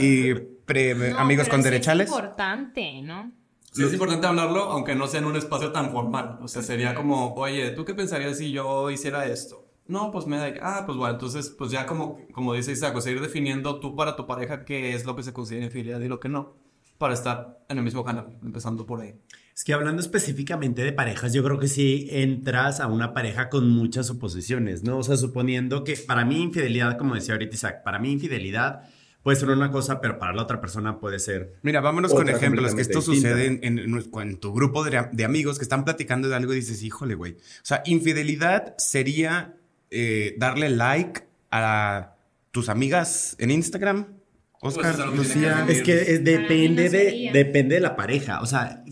y 0.00 0.32
pre 0.64 1.12
amigos 1.18 1.50
con 1.50 1.60
derechales. 1.60 2.08
Es 2.08 2.14
importante, 2.14 3.02
¿no? 3.02 3.30
Sí, 3.72 3.84
es 3.84 3.92
importante 3.92 4.26
hablarlo, 4.26 4.62
aunque 4.70 4.94
no 4.94 5.06
sea 5.06 5.20
en 5.20 5.26
un 5.26 5.36
espacio 5.36 5.70
tan 5.70 5.92
formal. 5.92 6.38
O 6.40 6.48
sea, 6.48 6.62
sería 6.62 6.94
como, 6.94 7.34
oye, 7.34 7.72
¿tú 7.72 7.84
qué 7.84 7.92
pensarías 7.92 8.38
si 8.38 8.52
yo 8.52 8.90
hiciera 8.90 9.26
esto? 9.26 9.65
No, 9.88 10.10
pues 10.10 10.26
me 10.26 10.36
da, 10.36 10.52
ah, 10.62 10.82
pues 10.84 10.98
bueno, 10.98 11.14
entonces, 11.14 11.50
pues 11.50 11.70
ya 11.70 11.86
como, 11.86 12.18
como 12.32 12.54
dice 12.54 12.72
Isaac, 12.72 12.96
o 12.96 13.00
sea, 13.00 13.12
ir 13.12 13.20
definiendo 13.20 13.78
tú 13.78 13.94
para 13.94 14.16
tu 14.16 14.26
pareja 14.26 14.64
qué 14.64 14.94
es 14.94 15.04
lo 15.04 15.14
que 15.14 15.22
se 15.22 15.32
considera 15.32 15.66
infidelidad 15.66 16.00
y 16.00 16.08
lo 16.08 16.18
que 16.18 16.28
no, 16.28 16.54
para 16.98 17.14
estar 17.14 17.64
en 17.68 17.78
el 17.78 17.84
mismo 17.84 18.04
canal, 18.04 18.36
empezando 18.42 18.84
por 18.84 19.00
ahí. 19.00 19.14
Es 19.54 19.64
que 19.64 19.72
hablando 19.72 20.02
específicamente 20.02 20.82
de 20.82 20.92
parejas, 20.92 21.32
yo 21.32 21.42
creo 21.42 21.58
que 21.58 21.68
sí 21.68 22.08
entras 22.10 22.80
a 22.80 22.88
una 22.88 23.14
pareja 23.14 23.48
con 23.48 23.70
muchas 23.70 24.10
oposiciones, 24.10 24.82
¿no? 24.82 24.98
O 24.98 25.02
sea, 25.02 25.16
suponiendo 25.16 25.82
que 25.82 25.96
para 25.96 26.24
mí 26.24 26.42
infidelidad, 26.42 26.98
como 26.98 27.14
decía 27.14 27.34
ahorita 27.34 27.54
Isaac, 27.54 27.82
para 27.82 27.98
mí 27.98 28.12
infidelidad 28.12 28.82
puede 29.22 29.38
ser 29.38 29.48
una 29.48 29.70
cosa, 29.72 30.00
pero 30.00 30.18
para 30.18 30.34
la 30.34 30.42
otra 30.42 30.60
persona 30.60 31.00
puede 31.00 31.18
ser. 31.18 31.54
Mira, 31.62 31.80
vámonos 31.80 32.12
con 32.12 32.28
ejemplos, 32.28 32.74
que 32.74 32.82
esto 32.82 33.00
sucede 33.00 33.46
en, 33.46 33.78
en, 33.78 34.36
tu 34.38 34.52
grupo 34.52 34.84
de, 34.84 35.08
de, 35.10 35.24
amigos 35.24 35.58
que 35.58 35.64
están 35.64 35.84
platicando 35.84 36.28
de 36.28 36.36
algo 36.36 36.52
y 36.52 36.56
dices, 36.56 36.82
híjole, 36.82 37.14
güey. 37.14 37.32
O 37.32 37.64
sea, 37.64 37.82
infidelidad 37.86 38.74
sería 38.78 39.55
eh, 39.90 40.34
darle 40.38 40.70
like 40.70 41.22
a 41.50 42.14
tus 42.50 42.68
amigas 42.68 43.36
en 43.38 43.50
Instagram 43.50 44.16
Oscar, 44.60 44.96
pues 44.96 45.16
Lucía. 45.16 45.66
Es 45.68 45.82
que 45.82 46.18
depende, 46.18 46.88
de, 46.88 47.30
depende 47.32 47.74
de 47.76 47.80
la 47.80 47.94
pareja. 47.94 48.40
O 48.40 48.46
sea, 48.46 48.82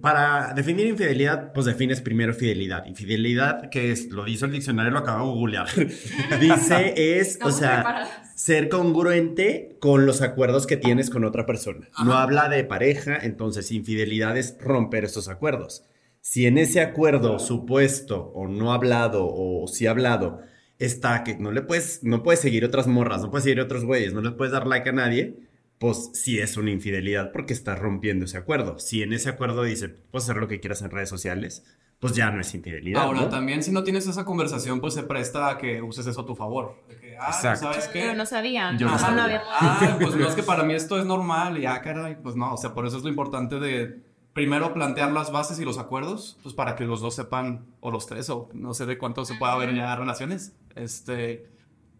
para 0.00 0.52
definir 0.54 0.86
infidelidad, 0.86 1.52
pues 1.52 1.66
defines 1.66 2.00
primero 2.00 2.34
fidelidad. 2.34 2.84
Infidelidad, 2.86 3.70
que 3.70 3.92
es, 3.92 4.10
lo 4.10 4.24
dice 4.24 4.44
el 4.44 4.52
diccionario, 4.52 4.92
lo 4.92 4.98
acabo 4.98 5.28
de 5.28 5.38
googlear. 5.38 5.68
dice 6.40 7.18
es, 7.18 7.38
o 7.42 7.50
sea, 7.50 8.24
ser 8.34 8.68
congruente 8.68 9.76
con 9.80 10.04
los 10.04 10.20
acuerdos 10.20 10.66
que 10.66 10.76
tienes 10.76 11.08
con 11.08 11.24
otra 11.24 11.46
persona. 11.46 11.88
No 12.04 12.14
habla 12.14 12.48
de 12.48 12.64
pareja, 12.64 13.18
entonces 13.22 13.72
infidelidad 13.72 14.36
es 14.36 14.56
romper 14.60 15.04
estos 15.04 15.28
acuerdos. 15.28 15.84
Si 16.30 16.46
en 16.46 16.58
ese 16.58 16.80
acuerdo 16.80 17.40
supuesto 17.40 18.30
o 18.36 18.46
no 18.46 18.72
hablado 18.72 19.26
o 19.28 19.66
sí 19.66 19.88
hablado 19.88 20.38
está 20.78 21.24
que 21.24 21.34
no 21.34 21.50
le 21.50 21.60
puedes, 21.60 22.04
no 22.04 22.22
puedes 22.22 22.38
seguir 22.38 22.64
otras 22.64 22.86
morras, 22.86 23.22
no 23.22 23.32
puedes 23.32 23.42
seguir 23.42 23.60
otros 23.60 23.84
güeyes, 23.84 24.14
no 24.14 24.20
le 24.20 24.30
puedes 24.30 24.52
dar 24.52 24.64
like 24.68 24.88
a 24.88 24.92
nadie, 24.92 25.34
pues 25.78 26.10
sí 26.12 26.38
es 26.38 26.56
una 26.56 26.70
infidelidad 26.70 27.32
porque 27.32 27.52
estás 27.52 27.80
rompiendo 27.80 28.26
ese 28.26 28.38
acuerdo. 28.38 28.78
Si 28.78 29.02
en 29.02 29.12
ese 29.12 29.28
acuerdo 29.28 29.64
dice, 29.64 29.88
puedes 29.88 30.26
hacer 30.26 30.36
lo 30.36 30.46
que 30.46 30.60
quieras 30.60 30.82
en 30.82 30.92
redes 30.92 31.08
sociales, 31.08 31.64
pues 31.98 32.14
ya 32.14 32.30
no 32.30 32.40
es 32.40 32.54
infidelidad. 32.54 33.02
Ahora, 33.02 33.28
también 33.28 33.64
si 33.64 33.72
no 33.72 33.82
tienes 33.82 34.06
esa 34.06 34.24
conversación, 34.24 34.80
pues 34.80 34.94
se 34.94 35.02
presta 35.02 35.48
a 35.48 35.58
que 35.58 35.82
uses 35.82 36.06
eso 36.06 36.20
a 36.20 36.26
tu 36.26 36.36
favor. 36.36 36.76
ah, 37.18 37.32
Exacto. 37.34 37.72
¿sabes 37.72 37.88
qué? 37.88 38.02
Pero 38.02 38.14
no 38.14 38.24
sabía. 38.24 38.76
Yo 38.78 38.86
no, 38.86 38.96
sabía. 38.96 39.42
Ah, 39.48 39.98
pues 40.00 40.14
no 40.14 40.28
es 40.28 40.36
que 40.36 40.44
para 40.44 40.62
mí 40.62 40.74
esto 40.74 40.96
es 40.96 41.04
normal 41.04 41.58
y 41.58 41.66
ah, 41.66 41.82
caray, 41.82 42.18
pues 42.22 42.36
no, 42.36 42.54
o 42.54 42.56
sea, 42.56 42.72
por 42.72 42.86
eso 42.86 42.98
es 42.98 43.02
lo 43.02 43.08
importante 43.08 43.58
de 43.58 44.09
primero 44.32 44.72
plantear 44.72 45.12
las 45.12 45.32
bases 45.32 45.58
y 45.58 45.64
los 45.64 45.78
acuerdos, 45.78 46.38
pues 46.42 46.54
para 46.54 46.76
que 46.76 46.84
los 46.84 47.00
dos 47.00 47.14
sepan, 47.14 47.66
o 47.80 47.90
los 47.90 48.06
tres, 48.06 48.30
o 48.30 48.48
no 48.52 48.74
sé 48.74 48.86
de 48.86 48.98
cuánto 48.98 49.24
se 49.24 49.34
pueda 49.34 49.52
haber 49.52 49.74
ya 49.74 49.94
relaciones, 49.96 50.56
este, 50.76 51.50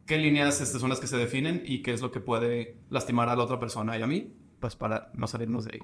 qué 0.06 0.18
líneas 0.18 0.60
estas 0.60 0.80
son 0.80 0.90
las 0.90 1.00
que 1.00 1.06
se 1.06 1.16
definen 1.16 1.62
y 1.64 1.82
qué 1.82 1.92
es 1.92 2.00
lo 2.00 2.10
que 2.10 2.20
puede 2.20 2.76
lastimar 2.88 3.28
a 3.28 3.36
la 3.36 3.44
otra 3.44 3.58
persona 3.58 3.98
y 3.98 4.02
a 4.02 4.06
mí, 4.06 4.32
pues 4.60 4.76
para 4.76 5.10
no 5.14 5.26
salirnos 5.26 5.64
de 5.64 5.74
ahí. 5.74 5.80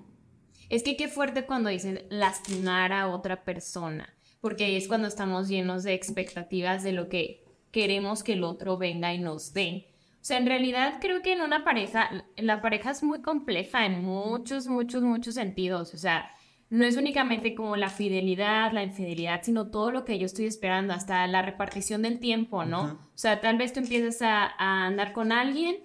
Es 0.68 0.82
que 0.82 0.96
qué 0.96 1.08
fuerte 1.08 1.46
cuando 1.46 1.70
dicen 1.70 2.04
lastimar 2.10 2.92
a 2.92 3.08
otra 3.08 3.44
persona, 3.44 4.14
porque 4.40 4.64
ahí 4.64 4.76
es 4.76 4.88
cuando 4.88 5.08
estamos 5.08 5.48
llenos 5.48 5.84
de 5.84 5.94
expectativas 5.94 6.82
de 6.82 6.92
lo 6.92 7.08
que 7.08 7.44
queremos 7.70 8.22
que 8.22 8.32
el 8.32 8.44
otro 8.44 8.76
venga 8.76 9.12
y 9.14 9.18
nos 9.18 9.52
dé. 9.52 9.92
O 10.14 10.24
sea, 10.26 10.38
en 10.38 10.46
realidad 10.46 10.94
creo 11.00 11.22
que 11.22 11.32
en 11.32 11.40
una 11.40 11.62
pareja, 11.62 12.10
la 12.36 12.60
pareja 12.60 12.90
es 12.90 13.04
muy 13.04 13.22
compleja 13.22 13.86
en 13.86 14.02
muchos, 14.02 14.66
muchos, 14.66 15.04
muchos 15.04 15.34
sentidos. 15.34 15.94
O 15.94 15.98
sea, 15.98 16.32
no 16.68 16.84
es 16.84 16.96
únicamente 16.96 17.54
como 17.54 17.76
la 17.76 17.90
fidelidad, 17.90 18.72
la 18.72 18.82
infidelidad, 18.82 19.40
sino 19.42 19.68
todo 19.68 19.92
lo 19.92 20.04
que 20.04 20.18
yo 20.18 20.26
estoy 20.26 20.46
esperando, 20.46 20.94
hasta 20.94 21.26
la 21.26 21.42
repartición 21.42 22.02
del 22.02 22.18
tiempo, 22.18 22.64
¿no? 22.64 22.82
O 22.84 23.18
sea, 23.18 23.40
tal 23.40 23.56
vez 23.56 23.72
tú 23.72 23.80
empiezas 23.80 24.20
a, 24.22 24.86
andar 24.86 25.12
con 25.12 25.30
alguien 25.30 25.76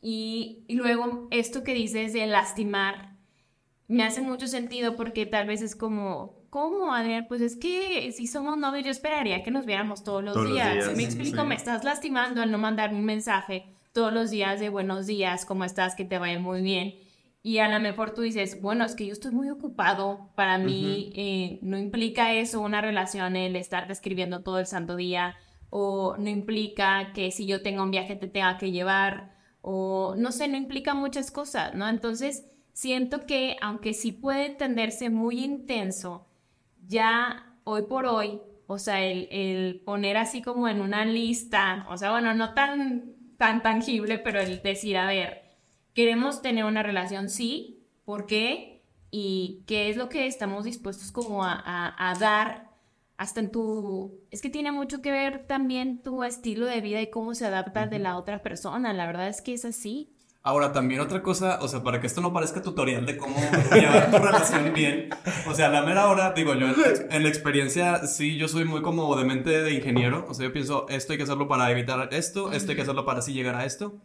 y, 0.00 0.64
luego 0.68 1.28
esto 1.30 1.62
que 1.62 1.74
dices 1.74 2.12
de 2.14 2.26
lastimar 2.26 3.10
me 3.86 4.04
hace 4.04 4.20
mucho 4.20 4.46
sentido 4.46 4.94
porque 4.94 5.26
tal 5.26 5.48
vez 5.48 5.62
es 5.62 5.74
como, 5.74 6.44
¿cómo, 6.48 6.94
Adrián? 6.94 7.26
Pues 7.28 7.42
es 7.42 7.56
que 7.56 8.10
si 8.12 8.28
somos 8.28 8.56
novios 8.56 8.84
yo 8.84 8.90
esperaría 8.92 9.42
que 9.42 9.50
nos 9.50 9.66
viéramos 9.66 10.04
todos 10.04 10.22
los 10.22 10.48
días. 10.48 10.96
me 10.96 11.02
explico, 11.02 11.44
me 11.44 11.56
estás 11.56 11.84
lastimando 11.84 12.40
al 12.40 12.52
no 12.52 12.58
mandar 12.58 12.94
un 12.94 13.04
mensaje 13.04 13.66
todos 13.92 14.12
los 14.12 14.30
días 14.30 14.60
de 14.60 14.68
buenos 14.68 15.06
días, 15.06 15.44
¿cómo 15.44 15.64
estás? 15.64 15.96
Que 15.96 16.04
te 16.04 16.18
vaya 16.18 16.38
muy 16.38 16.62
bien 16.62 17.09
y 17.42 17.58
a 17.58 17.68
lo 17.68 17.80
mejor 17.80 18.12
tú 18.12 18.20
dices, 18.22 18.60
bueno, 18.60 18.84
es 18.84 18.94
que 18.94 19.06
yo 19.06 19.12
estoy 19.12 19.32
muy 19.32 19.48
ocupado, 19.48 20.30
para 20.34 20.58
mí 20.58 21.10
eh, 21.14 21.58
no 21.62 21.78
implica 21.78 22.34
eso 22.34 22.60
una 22.60 22.82
relación 22.82 23.34
el 23.34 23.56
estar 23.56 23.90
escribiendo 23.90 24.42
todo 24.42 24.58
el 24.58 24.66
santo 24.66 24.96
día, 24.96 25.36
o 25.70 26.16
no 26.18 26.28
implica 26.28 27.12
que 27.14 27.30
si 27.30 27.46
yo 27.46 27.62
tengo 27.62 27.82
un 27.82 27.90
viaje 27.90 28.16
te 28.16 28.28
tenga 28.28 28.58
que 28.58 28.72
llevar, 28.72 29.36
o 29.62 30.14
no 30.18 30.32
sé, 30.32 30.48
no 30.48 30.56
implica 30.56 30.92
muchas 30.94 31.30
cosas, 31.30 31.74
¿no? 31.74 31.88
Entonces, 31.88 32.46
siento 32.72 33.24
que 33.26 33.56
aunque 33.62 33.94
sí 33.94 34.12
puede 34.12 34.50
tenderse 34.50 35.08
muy 35.08 35.42
intenso, 35.42 36.26
ya 36.86 37.56
hoy 37.64 37.82
por 37.82 38.04
hoy, 38.04 38.40
o 38.66 38.78
sea, 38.78 39.02
el, 39.02 39.28
el 39.30 39.80
poner 39.80 40.18
así 40.18 40.42
como 40.42 40.68
en 40.68 40.82
una 40.82 41.06
lista, 41.06 41.86
o 41.88 41.96
sea, 41.96 42.10
bueno, 42.10 42.34
no 42.34 42.52
tan, 42.52 43.14
tan 43.38 43.62
tangible, 43.62 44.18
pero 44.18 44.40
el 44.40 44.60
decir, 44.62 44.98
a 44.98 45.06
ver, 45.06 45.49
queremos 45.94 46.42
tener 46.42 46.64
una 46.64 46.82
relación, 46.82 47.28
sí, 47.28 47.84
¿por 48.04 48.26
qué? 48.26 48.82
Y 49.10 49.62
qué 49.66 49.90
es 49.90 49.96
lo 49.96 50.08
que 50.08 50.26
estamos 50.26 50.64
dispuestos 50.64 51.12
como 51.12 51.44
a, 51.44 52.14
dar 52.18 52.70
hasta 53.16 53.40
en 53.40 53.50
tu... 53.50 54.20
Es 54.30 54.40
que 54.40 54.50
tiene 54.50 54.72
mucho 54.72 55.02
que 55.02 55.10
ver 55.10 55.46
también 55.46 56.02
tu 56.02 56.24
estilo 56.24 56.66
de 56.66 56.80
vida 56.80 57.00
y 57.02 57.10
cómo 57.10 57.34
se 57.34 57.46
adapta 57.46 57.86
de 57.86 57.98
la 57.98 58.16
otra 58.16 58.42
persona. 58.42 58.92
La 58.92 59.06
verdad 59.06 59.28
es 59.28 59.42
que 59.42 59.52
es 59.52 59.64
así. 59.64 60.10
Ahora, 60.42 60.72
también 60.72 61.00
otra 61.00 61.22
cosa, 61.22 61.58
o 61.60 61.68
sea, 61.68 61.82
para 61.82 62.00
que 62.00 62.06
esto 62.06 62.22
no 62.22 62.32
parezca 62.32 62.62
tutorial 62.62 63.04
de 63.04 63.18
cómo 63.18 63.36
llevar 63.74 64.10
tu 64.10 64.16
relación 64.16 64.72
bien, 64.72 65.10
o 65.46 65.54
sea, 65.54 65.66
a 65.66 65.70
la 65.70 65.82
mera 65.82 66.08
hora, 66.08 66.32
digo 66.32 66.54
yo, 66.54 66.66
en, 67.10 67.22
la 67.22 67.28
experiencia, 67.28 68.06
sí, 68.06 68.38
yo 68.38 68.48
soy 68.48 68.64
muy 68.64 68.80
como 68.80 69.14
de 69.16 69.26
mente 69.26 69.50
de 69.50 69.74
ingeniero, 69.74 70.24
o 70.26 70.32
sea, 70.32 70.46
yo 70.46 70.52
pienso, 70.54 70.86
esto 70.88 71.12
hay 71.12 71.18
que 71.18 71.24
hacerlo 71.24 71.46
para 71.46 71.70
evitar 71.70 72.08
esto, 72.14 72.52
esto 72.52 72.70
hay 72.70 72.76
que 72.76 72.82
hacerlo 72.82 73.04
para 73.04 73.18
así 73.18 73.34
llegar 73.34 73.54
a 73.54 73.66
esto, 73.66 74.00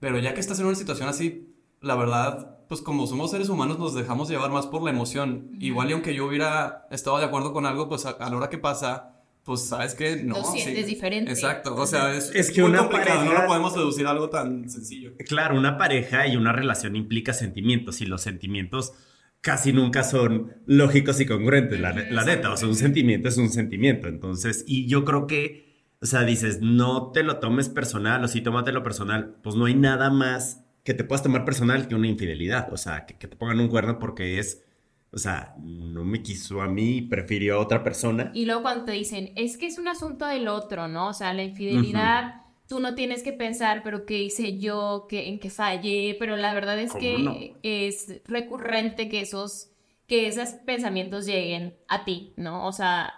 pero 0.00 0.18
ya 0.18 0.34
que 0.34 0.40
estás 0.40 0.58
en 0.60 0.66
una 0.66 0.74
situación 0.74 1.08
así, 1.08 1.54
la 1.80 1.94
verdad, 1.94 2.58
pues 2.68 2.80
como 2.82 3.06
somos 3.06 3.30
seres 3.30 3.48
humanos 3.48 3.78
nos 3.78 3.94
dejamos 3.94 4.28
llevar 4.28 4.50
más 4.50 4.66
por 4.66 4.82
la 4.82 4.90
emoción. 4.90 5.50
Igual 5.60 5.90
y 5.90 5.92
aunque 5.92 6.14
yo 6.14 6.26
hubiera 6.26 6.86
estado 6.90 7.18
de 7.18 7.24
acuerdo 7.24 7.52
con 7.52 7.66
algo, 7.66 7.88
pues 7.88 8.04
a, 8.06 8.10
a 8.10 8.30
la 8.30 8.36
hora 8.36 8.48
que 8.50 8.58
pasa, 8.58 9.14
pues 9.44 9.66
sabes 9.66 9.94
que 9.94 10.22
no. 10.22 10.36
Lo 10.38 10.44
sientes 10.44 10.86
diferente. 10.86 11.30
Exacto, 11.30 11.74
o 11.74 11.86
sea, 11.86 12.14
es, 12.14 12.30
Es 12.34 12.50
que 12.50 12.60
muy 12.60 12.70
una 12.70 12.80
complicado, 12.80 13.20
no 13.20 13.26
pareja- 13.26 13.42
lo 13.42 13.48
podemos 13.48 13.74
deducir 13.74 14.06
a 14.06 14.10
algo 14.10 14.28
tan 14.28 14.68
sencillo. 14.68 15.12
Claro, 15.26 15.56
una 15.58 15.78
pareja 15.78 16.26
y 16.26 16.36
una 16.36 16.52
relación 16.52 16.96
implica 16.96 17.32
sentimientos 17.32 18.00
y 18.02 18.06
los 18.06 18.20
sentimientos 18.22 18.92
casi 19.40 19.72
nunca 19.72 20.02
son 20.04 20.52
lógicos 20.66 21.20
y 21.20 21.26
congruentes, 21.26 21.78
la, 21.80 21.92
la 21.92 22.24
neta, 22.24 22.50
o 22.52 22.56
sea, 22.56 22.66
un 22.68 22.74
sentimiento 22.74 23.28
es 23.28 23.38
un 23.38 23.50
sentimiento, 23.50 24.08
entonces, 24.08 24.64
y 24.66 24.86
yo 24.88 25.04
creo 25.04 25.28
que, 25.28 25.67
o 26.00 26.06
sea, 26.06 26.22
dices, 26.22 26.60
no 26.60 27.10
te 27.10 27.22
lo 27.22 27.38
tomes 27.38 27.68
personal 27.68 28.22
o 28.22 28.28
sí 28.28 28.40
tómatelo 28.40 28.82
personal, 28.82 29.36
pues 29.42 29.56
no 29.56 29.64
hay 29.64 29.74
nada 29.74 30.10
más 30.10 30.64
que 30.84 30.94
te 30.94 31.04
puedas 31.04 31.22
tomar 31.22 31.44
personal 31.44 31.88
que 31.88 31.94
una 31.94 32.06
infidelidad, 32.06 32.72
o 32.72 32.76
sea, 32.76 33.04
que, 33.04 33.18
que 33.18 33.28
te 33.28 33.36
pongan 33.36 33.60
un 33.60 33.68
cuerno 33.68 33.98
porque 33.98 34.38
es, 34.38 34.64
o 35.12 35.18
sea, 35.18 35.54
no 35.58 36.04
me 36.04 36.22
quiso 36.22 36.62
a 36.62 36.68
mí, 36.68 37.02
prefirió 37.02 37.56
a 37.56 37.58
otra 37.60 37.82
persona. 37.82 38.30
Y 38.32 38.46
luego 38.46 38.62
cuando 38.62 38.84
te 38.84 38.92
dicen, 38.92 39.32
es 39.36 39.58
que 39.58 39.66
es 39.66 39.78
un 39.78 39.88
asunto 39.88 40.26
del 40.26 40.48
otro, 40.48 40.88
¿no? 40.88 41.08
O 41.08 41.12
sea, 41.12 41.34
la 41.34 41.42
infidelidad, 41.42 42.42
tú 42.68 42.80
no 42.80 42.94
tienes 42.94 43.22
que 43.22 43.32
pensar, 43.32 43.82
pero 43.82 44.06
qué 44.06 44.22
hice 44.22 44.58
yo, 44.58 45.06
que, 45.08 45.28
en 45.28 45.40
qué 45.40 45.50
fallé, 45.50 46.16
pero 46.18 46.36
la 46.36 46.54
verdad 46.54 46.78
es 46.78 46.92
¿Cómo 46.92 47.00
que 47.00 47.18
no? 47.18 47.36
es 47.62 48.22
recurrente 48.26 49.08
que 49.08 49.20
esos, 49.20 49.70
que 50.06 50.28
esos 50.28 50.50
pensamientos 50.64 51.26
lleguen 51.26 51.76
a 51.88 52.04
ti, 52.04 52.32
¿no? 52.36 52.66
O 52.66 52.72
sea, 52.72 53.12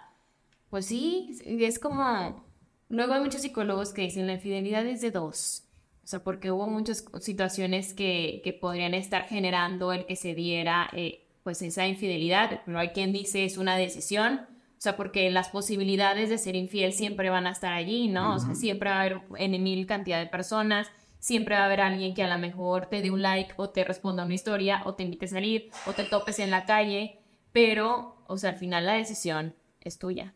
pues 0.69 0.87
sí, 0.87 1.37
es 1.45 1.79
como, 1.79 2.50
luego 2.91 3.13
hay 3.13 3.21
muchos 3.21 3.41
psicólogos 3.41 3.93
que 3.93 4.03
dicen 4.03 4.27
la 4.27 4.33
infidelidad 4.33 4.85
es 4.85 5.01
de 5.01 5.11
dos. 5.11 5.63
O 6.03 6.07
sea, 6.07 6.23
porque 6.23 6.51
hubo 6.51 6.67
muchas 6.67 7.05
situaciones 7.19 7.93
que, 7.93 8.41
que 8.43 8.53
podrían 8.53 8.93
estar 8.93 9.27
generando 9.27 9.93
el 9.93 10.05
que 10.05 10.15
se 10.15 10.35
diera 10.35 10.89
eh, 10.93 11.27
pues 11.43 11.61
esa 11.61 11.87
infidelidad. 11.87 12.61
Pero 12.65 12.79
hay 12.79 12.89
quien 12.89 13.13
dice 13.13 13.45
es 13.45 13.57
una 13.57 13.77
decisión. 13.77 14.41
O 14.77 14.81
sea, 14.81 14.97
porque 14.97 15.29
las 15.29 15.49
posibilidades 15.49 16.29
de 16.29 16.37
ser 16.37 16.55
infiel 16.55 16.91
siempre 16.91 17.29
van 17.29 17.45
a 17.45 17.51
estar 17.51 17.71
allí, 17.71 18.07
¿no? 18.07 18.35
O 18.35 18.39
sea, 18.39 18.55
siempre 18.55 18.89
va 18.89 18.97
a 18.97 19.01
haber 19.01 19.21
en 19.37 19.63
mil 19.63 19.85
cantidad 19.85 20.19
de 20.19 20.25
personas. 20.25 20.89
Siempre 21.19 21.53
va 21.53 21.61
a 21.61 21.65
haber 21.65 21.81
alguien 21.81 22.15
que 22.15 22.23
a 22.23 22.27
lo 22.27 22.39
mejor 22.39 22.87
te 22.87 23.01
dé 23.03 23.11
un 23.11 23.21
like 23.21 23.53
o 23.57 23.69
te 23.69 23.83
responda 23.83 24.25
una 24.25 24.33
historia 24.33 24.81
o 24.85 24.95
te 24.95 25.03
invite 25.03 25.25
a 25.25 25.29
salir 25.29 25.69
o 25.85 25.93
te 25.93 26.03
topes 26.03 26.39
en 26.39 26.49
la 26.49 26.65
calle. 26.65 27.19
Pero, 27.53 28.23
o 28.27 28.37
sea, 28.37 28.49
al 28.49 28.57
final 28.57 28.87
la 28.87 28.93
decisión 28.93 29.53
es 29.81 29.99
tuya. 29.99 30.33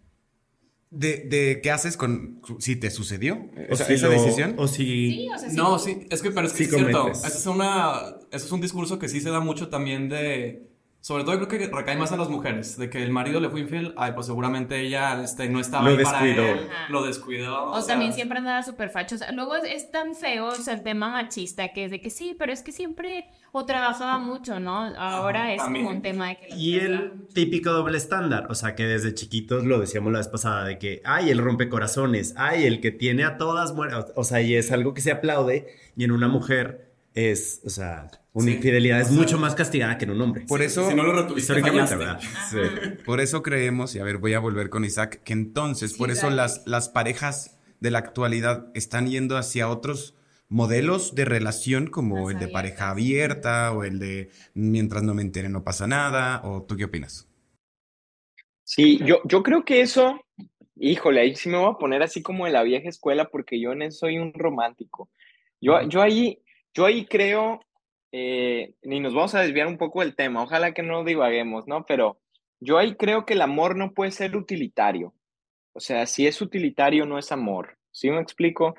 ¿De, 0.96 1.18
de 1.28 1.60
qué 1.62 1.72
haces 1.72 1.98
con 1.98 2.42
si 2.60 2.76
te 2.78 2.90
sucedió 2.90 3.36
O 3.70 3.74
esa, 3.74 3.86
si 3.86 3.94
esa 3.94 4.08
lo- 4.08 4.14
decisión? 4.14 4.56
O 4.58 4.68
si... 4.68 5.12
Sí, 5.12 5.28
o 5.34 5.38
sea, 5.38 5.50
sí. 5.50 5.56
No, 5.58 5.78
sí, 5.78 6.08
es 6.10 6.22
que, 6.22 6.32
pero 6.32 6.48
es 6.48 6.54
que 6.54 6.58
Sí 6.60 6.64
es 6.64 6.70
cierto. 6.76 7.10
Ese 7.12 7.28
es, 7.28 7.46
una, 7.46 8.16
ese 8.32 8.46
es 8.46 8.52
un 8.52 8.62
discurso 8.62 8.98
que 8.98 9.10
sí 9.10 9.20
se 9.22 9.30
da 9.30 9.40
mucho 9.42 9.68
también 9.70 10.08
de. 10.10 10.64
Sobre 11.06 11.24
todo 11.24 11.36
creo 11.36 11.48
que 11.48 11.68
recae 11.68 11.98
más 11.98 12.12
en 12.12 12.18
las 12.18 12.30
mujeres, 12.30 12.78
de 12.80 12.90
que 12.90 13.04
el 13.04 13.12
marido 13.12 13.40
le 13.40 13.52
fue 13.52 13.60
infiel, 13.60 13.94
ay, 13.96 14.14
pues 14.16 14.26
seguramente 14.26 14.82
ella 14.82 15.22
este, 15.22 15.48
no 15.48 15.60
estaba 15.60 15.84
Lo 15.88 15.96
ahí 15.96 16.04
para 16.04 16.20
descuidó. 16.24 16.44
él, 16.48 16.68
Ajá. 16.68 16.88
lo 16.90 17.06
descuidó. 17.06 17.72
O 17.74 17.80
sea, 17.80 17.94
también 17.94 18.12
siempre 18.12 18.40
andaba 18.40 18.64
súper 18.64 18.90
facho. 18.90 19.14
O 19.14 19.18
sea, 19.20 19.32
luego 19.32 19.56
es, 19.56 19.66
es 19.72 19.92
tan 19.92 20.16
feo, 20.16 20.48
o 20.48 20.56
sea, 20.56 20.74
el 20.74 20.82
tema 20.82 21.12
machista, 21.12 21.68
que 21.74 21.86
es 21.86 21.92
de 21.92 22.02
que 22.02 22.10
sí, 22.10 22.36
pero 22.40 22.52
es 22.52 22.64
que 22.64 22.72
siempre 22.72 23.28
o 23.52 23.68
trabajaba 23.68 24.18
mucho, 24.18 24.60
¿no? 24.60 24.78
Ahora 24.98 25.54
es 25.54 25.62
también. 25.62 25.86
como 25.86 25.96
un 25.98 26.02
tema 26.02 26.30
de 26.30 26.38
que... 26.38 26.56
Y 26.56 26.80
el 26.80 27.28
típico 27.36 27.70
doble 27.70 28.00
estándar, 28.00 28.48
o 28.50 28.56
sea 28.56 28.74
que 28.74 28.88
desde 28.88 29.14
chiquitos 29.14 29.64
lo 29.64 29.80
decíamos 29.80 30.12
la 30.12 30.18
vez 30.18 30.28
pasada, 30.28 30.66
de 30.66 30.80
que, 30.80 31.04
ay, 31.06 31.30
el 31.30 31.38
rompecorazones, 31.38 32.34
ay, 32.36 32.66
el 32.66 32.82
que 32.82 32.90
tiene 32.90 33.26
a 33.26 33.38
todas 33.38 33.76
muertas, 33.76 34.12
o 34.16 34.24
sea, 34.24 34.42
y 34.42 34.56
es 34.56 34.72
algo 34.72 34.96
que 34.96 35.02
se 35.02 35.12
aplaude, 35.12 35.68
y 35.96 36.04
en 36.04 36.12
una 36.12 36.28
mujer 36.28 36.85
es, 37.16 37.62
o 37.66 37.70
sea, 37.70 38.12
una 38.34 38.52
Sí, 38.52 38.56
infidelidad 38.58 39.00
es 39.02 39.08
o 39.08 39.10
sea, 39.12 39.18
mucho 39.18 39.38
más 39.40 39.56
castigada 39.56 39.98
que 39.98 40.06
en 40.06 40.12
un 40.12 40.22
hombre. 40.22 40.46
Por 40.46 40.62
eso, 40.62 40.90
Si 40.90 40.96
no 40.96 41.04
lo 41.04 41.14
retuviste. 41.14 41.54
¿verdad? 41.54 42.20
Sí. 42.50 42.58
por 43.06 43.22
eso 43.22 43.42
creemos, 43.42 43.96
y 43.96 44.00
a 44.00 44.04
ver, 44.04 44.18
voy 44.20 44.34
a 44.34 44.40
volver 44.40 44.70
con 44.70 44.86
Isaac, 44.86 45.22
que 45.24 45.34
entonces, 45.34 45.92
Sí, 45.92 45.98
por 45.98 46.12
eso 46.12 46.28
dale. 46.28 46.38
las, 46.38 46.64
las 46.68 46.90
parejas 46.90 47.58
de 47.80 47.92
la 47.92 48.00
actualidad 48.00 48.68
están 48.76 49.08
yendo 49.08 49.38
hacia 49.38 49.70
otros 49.70 50.16
modelos 50.50 51.16
de 51.16 51.26
relación 51.26 51.88
como 51.88 52.30
el 52.30 52.40
de 52.40 52.48
abiertas. 52.48 52.54
pareja 52.54 52.90
abierta 52.92 53.72
o 53.72 53.84
el 53.84 54.00
de 54.00 54.30
mientras 54.54 55.04
no 55.04 55.14
me 55.14 55.22
entere 55.24 55.50
no 55.50 55.64
pasa 55.64 55.88
nada, 55.88 56.42
o 56.44 56.64
tú 56.64 56.76
qué 56.78 56.86
opinas? 56.86 57.28
Sí, 58.64 59.00
yo, 59.06 59.22
yo 59.26 59.44
creo 59.44 59.64
que 59.64 59.82
eso, 59.82 60.20
híjole, 60.76 61.22
ahí 61.22 61.36
sí 61.36 61.50
me 61.50 61.58
voy 61.58 61.72
a 61.72 61.78
poner 61.78 62.02
así 62.04 62.24
como 62.24 62.48
en 62.48 62.54
la 62.54 62.64
vieja 62.64 62.90
escuela 62.90 63.26
porque 63.30 63.60
yo 63.62 63.74
en 63.74 63.84
eso 63.84 64.00
soy 64.02 64.18
un 64.18 64.34
romántico. 64.34 65.10
Yo, 65.62 65.82
yo 65.88 66.02
ahí, 66.02 66.40
yo 66.76 66.86
ahí 66.86 67.06
creo, 67.06 67.62
eh, 68.12 68.76
y 68.84 69.00
nos 69.00 69.14
vamos 69.14 69.34
a 69.34 69.42
desviar 69.42 69.68
un 69.68 69.78
poco 69.78 70.02
del 70.02 70.16
tema, 70.16 70.44
ojalá 70.44 70.74
que 70.74 70.84
no 70.84 71.04
divaguemos, 71.04 71.68
¿no? 71.68 71.86
Pero 71.86 72.20
yo 72.60 72.78
ahí 72.78 72.96
creo 72.96 73.26
que 73.26 73.34
el 73.34 73.42
amor 73.42 73.76
no 73.76 73.94
puede 73.94 74.12
ser 74.12 74.36
utilitario. 74.36 75.14
O 75.74 75.80
sea, 75.80 76.06
si 76.06 76.28
es 76.28 76.42
utilitario, 76.42 77.06
no 77.06 77.18
es 77.18 77.32
amor. 77.32 77.78
¿Sí 77.92 78.12
me 78.12 78.22
explico? 78.22 78.76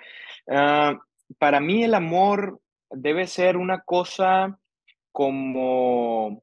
Ah, 0.49 0.99
para 1.39 1.61
mí 1.61 1.85
el 1.85 1.95
amor 1.95 2.61
debe 2.91 3.27
ser 3.27 3.57
una 3.57 3.81
cosa 3.81 4.59
como, 5.13 6.43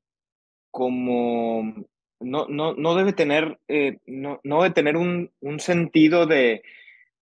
como, 0.72 1.86
no, 2.20 2.48
no, 2.48 2.74
no 2.74 2.96
debe 2.96 3.14
tener, 3.14 3.60
eh, 3.68 4.00
no, 4.08 4.40
no 4.44 4.64
debe 4.64 4.74
tener 4.74 4.98
un, 4.98 5.32
un 5.40 5.60
sentido 5.60 6.26
de, 6.26 6.64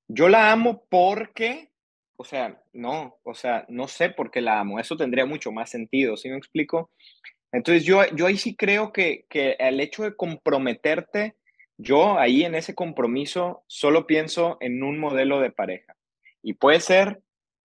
yo 0.07 0.29
la 0.29 0.51
amo 0.51 0.85
porque, 0.89 1.70
o 2.21 2.23
sea, 2.23 2.62
no, 2.71 3.17
o 3.23 3.34
sea, 3.34 3.65
no 3.67 3.88
sé 3.88 4.12
por 4.12 4.29
qué 4.29 4.41
la 4.41 4.60
amo. 4.60 4.79
Eso 4.79 4.95
tendría 4.95 5.25
mucho 5.25 5.51
más 5.51 5.71
sentido, 5.71 6.17
¿sí 6.17 6.29
me 6.29 6.38
explico? 6.38 6.91
Entonces 7.51 7.84
yo, 7.84 8.05
yo 8.15 8.27
ahí 8.27 8.38
sí 8.38 8.55
creo 8.55 8.93
que, 8.93 9.25
que 9.27 9.55
el 9.57 9.79
hecho 9.79 10.03
de 10.03 10.15
comprometerte, 10.15 11.36
yo 11.77 12.19
ahí 12.19 12.43
en 12.43 12.53
ese 12.53 12.75
compromiso 12.75 13.63
solo 13.65 14.05
pienso 14.05 14.57
en 14.60 14.84
un 14.84 14.99
modelo 14.99 15.39
de 15.39 15.49
pareja. 15.49 15.95
Y 16.43 16.53
puede 16.53 16.79
ser 16.79 17.23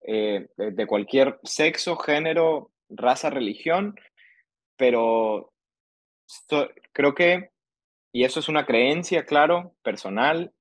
eh, 0.03 0.47
de, 0.55 0.87
cualquier 0.87 1.37
sexo, 1.43 1.97
género, 1.97 2.71
raza, 2.87 3.29
religión, 3.29 3.99
pero 4.77 5.51
creo 6.93 7.15
que, 7.15 7.49
y 8.13 8.23
eso 8.23 8.39
es 8.39 8.47
una 8.47 8.65
creencia, 8.65 9.25
claro, 9.25 9.75
personal, 9.83 10.53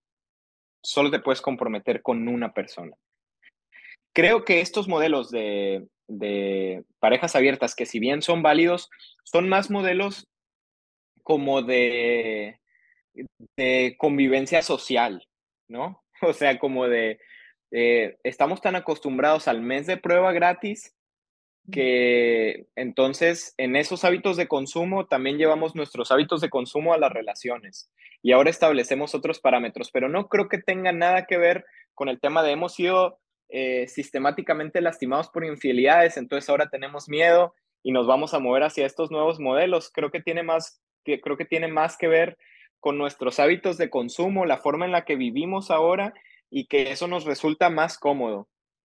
solo 0.82 1.12
te 1.12 1.20
puedes 1.20 1.40
comprometer 1.40 2.02
con 2.02 2.26
una 2.26 2.52
persona. 2.52 2.96
Creo 4.16 4.46
que 4.46 4.62
estos 4.62 4.88
modelos 4.88 5.30
de, 5.30 5.88
de 6.08 6.84
parejas 7.00 7.36
abiertas, 7.36 7.74
que 7.74 7.84
si 7.84 7.98
bien 7.98 8.22
son 8.22 8.42
válidos, 8.42 8.88
son 9.24 9.46
más 9.46 9.70
modelos 9.70 10.26
como 11.22 11.60
de, 11.60 12.58
de 13.58 13.94
convivencia 13.98 14.62
social, 14.62 15.28
¿no? 15.68 16.02
O 16.22 16.32
sea, 16.32 16.58
como 16.58 16.88
de, 16.88 17.20
eh, 17.72 18.16
estamos 18.24 18.62
tan 18.62 18.74
acostumbrados 18.74 19.48
al 19.48 19.60
mes 19.60 19.86
de 19.86 19.98
prueba 19.98 20.32
gratis 20.32 20.94
que 21.70 22.68
entonces 22.74 23.52
en 23.58 23.76
esos 23.76 24.02
hábitos 24.06 24.38
de 24.38 24.48
consumo 24.48 25.08
también 25.08 25.36
llevamos 25.36 25.74
nuestros 25.74 26.10
hábitos 26.10 26.40
de 26.40 26.48
consumo 26.48 26.94
a 26.94 26.98
las 26.98 27.12
relaciones 27.12 27.90
y 28.22 28.32
ahora 28.32 28.48
establecemos 28.48 29.14
otros 29.14 29.40
parámetros, 29.40 29.90
pero 29.90 30.08
no 30.08 30.28
creo 30.28 30.48
que 30.48 30.56
tenga 30.56 30.92
nada 30.92 31.26
que 31.26 31.36
ver 31.36 31.66
con 31.92 32.08
el 32.08 32.18
tema 32.18 32.42
de 32.42 32.52
hemos 32.52 32.72
sido 32.72 33.18
eh, 33.48 33.86
sistemáticamente 33.88 34.80
lastimados 34.80 35.28
por 35.28 35.44
infidelidades, 35.44 36.16
entonces 36.16 36.48
ahora 36.50 36.68
tenemos 36.68 37.08
miedo 37.08 37.54
y 37.82 37.92
nos 37.92 38.06
vamos 38.06 38.34
a 38.34 38.38
mover 38.40 38.64
hacia 38.64 38.86
estos 38.86 39.10
nuevos 39.10 39.38
modelos. 39.38 39.90
Creo 39.92 40.10
que 40.10 40.20
tiene 40.20 40.42
más, 40.42 40.80
que- 41.04 41.20
creo 41.20 41.36
que 41.36 41.44
tiene 41.44 41.68
más 41.68 41.96
que 41.96 42.08
ver 42.08 42.36
con 42.80 42.98
nuestros 42.98 43.38
hábitos 43.40 43.78
de 43.78 43.90
consumo, 43.90 44.44
la 44.46 44.58
forma 44.58 44.84
en 44.84 44.92
la 44.92 45.04
que 45.04 45.16
vivimos 45.16 45.70
ahora 45.70 46.12
y 46.50 46.66
que 46.66 46.90
eso 46.90 47.06
nos 47.08 47.24
resulta 47.24 47.70
más 47.70 47.98
cómodo. 47.98 48.48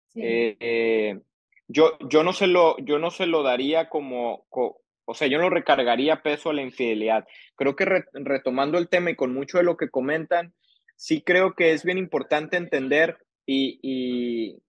Sí. 0.09 0.21
Eh, 0.23 0.57
eh, 0.59 1.19
yo, 1.67 1.97
yo, 2.09 2.23
no 2.23 2.33
se 2.33 2.47
lo, 2.47 2.77
yo 2.79 2.97
no 2.99 3.11
se 3.11 3.25
lo 3.27 3.43
daría 3.43 3.89
como, 3.89 4.45
co- 4.49 4.81
o 5.05 5.13
sea, 5.13 5.27
yo 5.27 5.37
no 5.39 5.49
recargaría 5.49 6.21
peso 6.21 6.49
a 6.49 6.53
la 6.53 6.61
infidelidad. 6.61 7.27
Creo 7.55 7.75
que 7.75 7.85
re- 7.85 8.05
retomando 8.13 8.77
el 8.77 8.89
tema 8.89 9.11
y 9.11 9.15
con 9.15 9.33
mucho 9.33 9.57
de 9.57 9.63
lo 9.63 9.77
que 9.77 9.89
comentan, 9.89 10.53
sí 10.95 11.21
creo 11.21 11.53
que 11.55 11.73
es 11.73 11.83
bien 11.83 11.97
importante 11.97 12.57
entender 12.57 13.17
y, 13.47 13.79
y, 13.81 14.61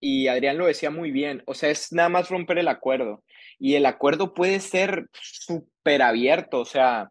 y 0.00 0.28
Adrián 0.28 0.58
lo 0.58 0.66
decía 0.66 0.90
muy 0.90 1.10
bien, 1.10 1.42
o 1.46 1.54
sea, 1.54 1.70
es 1.70 1.92
nada 1.92 2.10
más 2.10 2.28
romper 2.28 2.58
el 2.58 2.68
acuerdo. 2.68 3.24
Y 3.58 3.76
el 3.76 3.86
acuerdo 3.86 4.34
puede 4.34 4.60
ser 4.60 5.06
súper 5.12 6.02
abierto, 6.02 6.60
o 6.60 6.64
sea, 6.66 7.10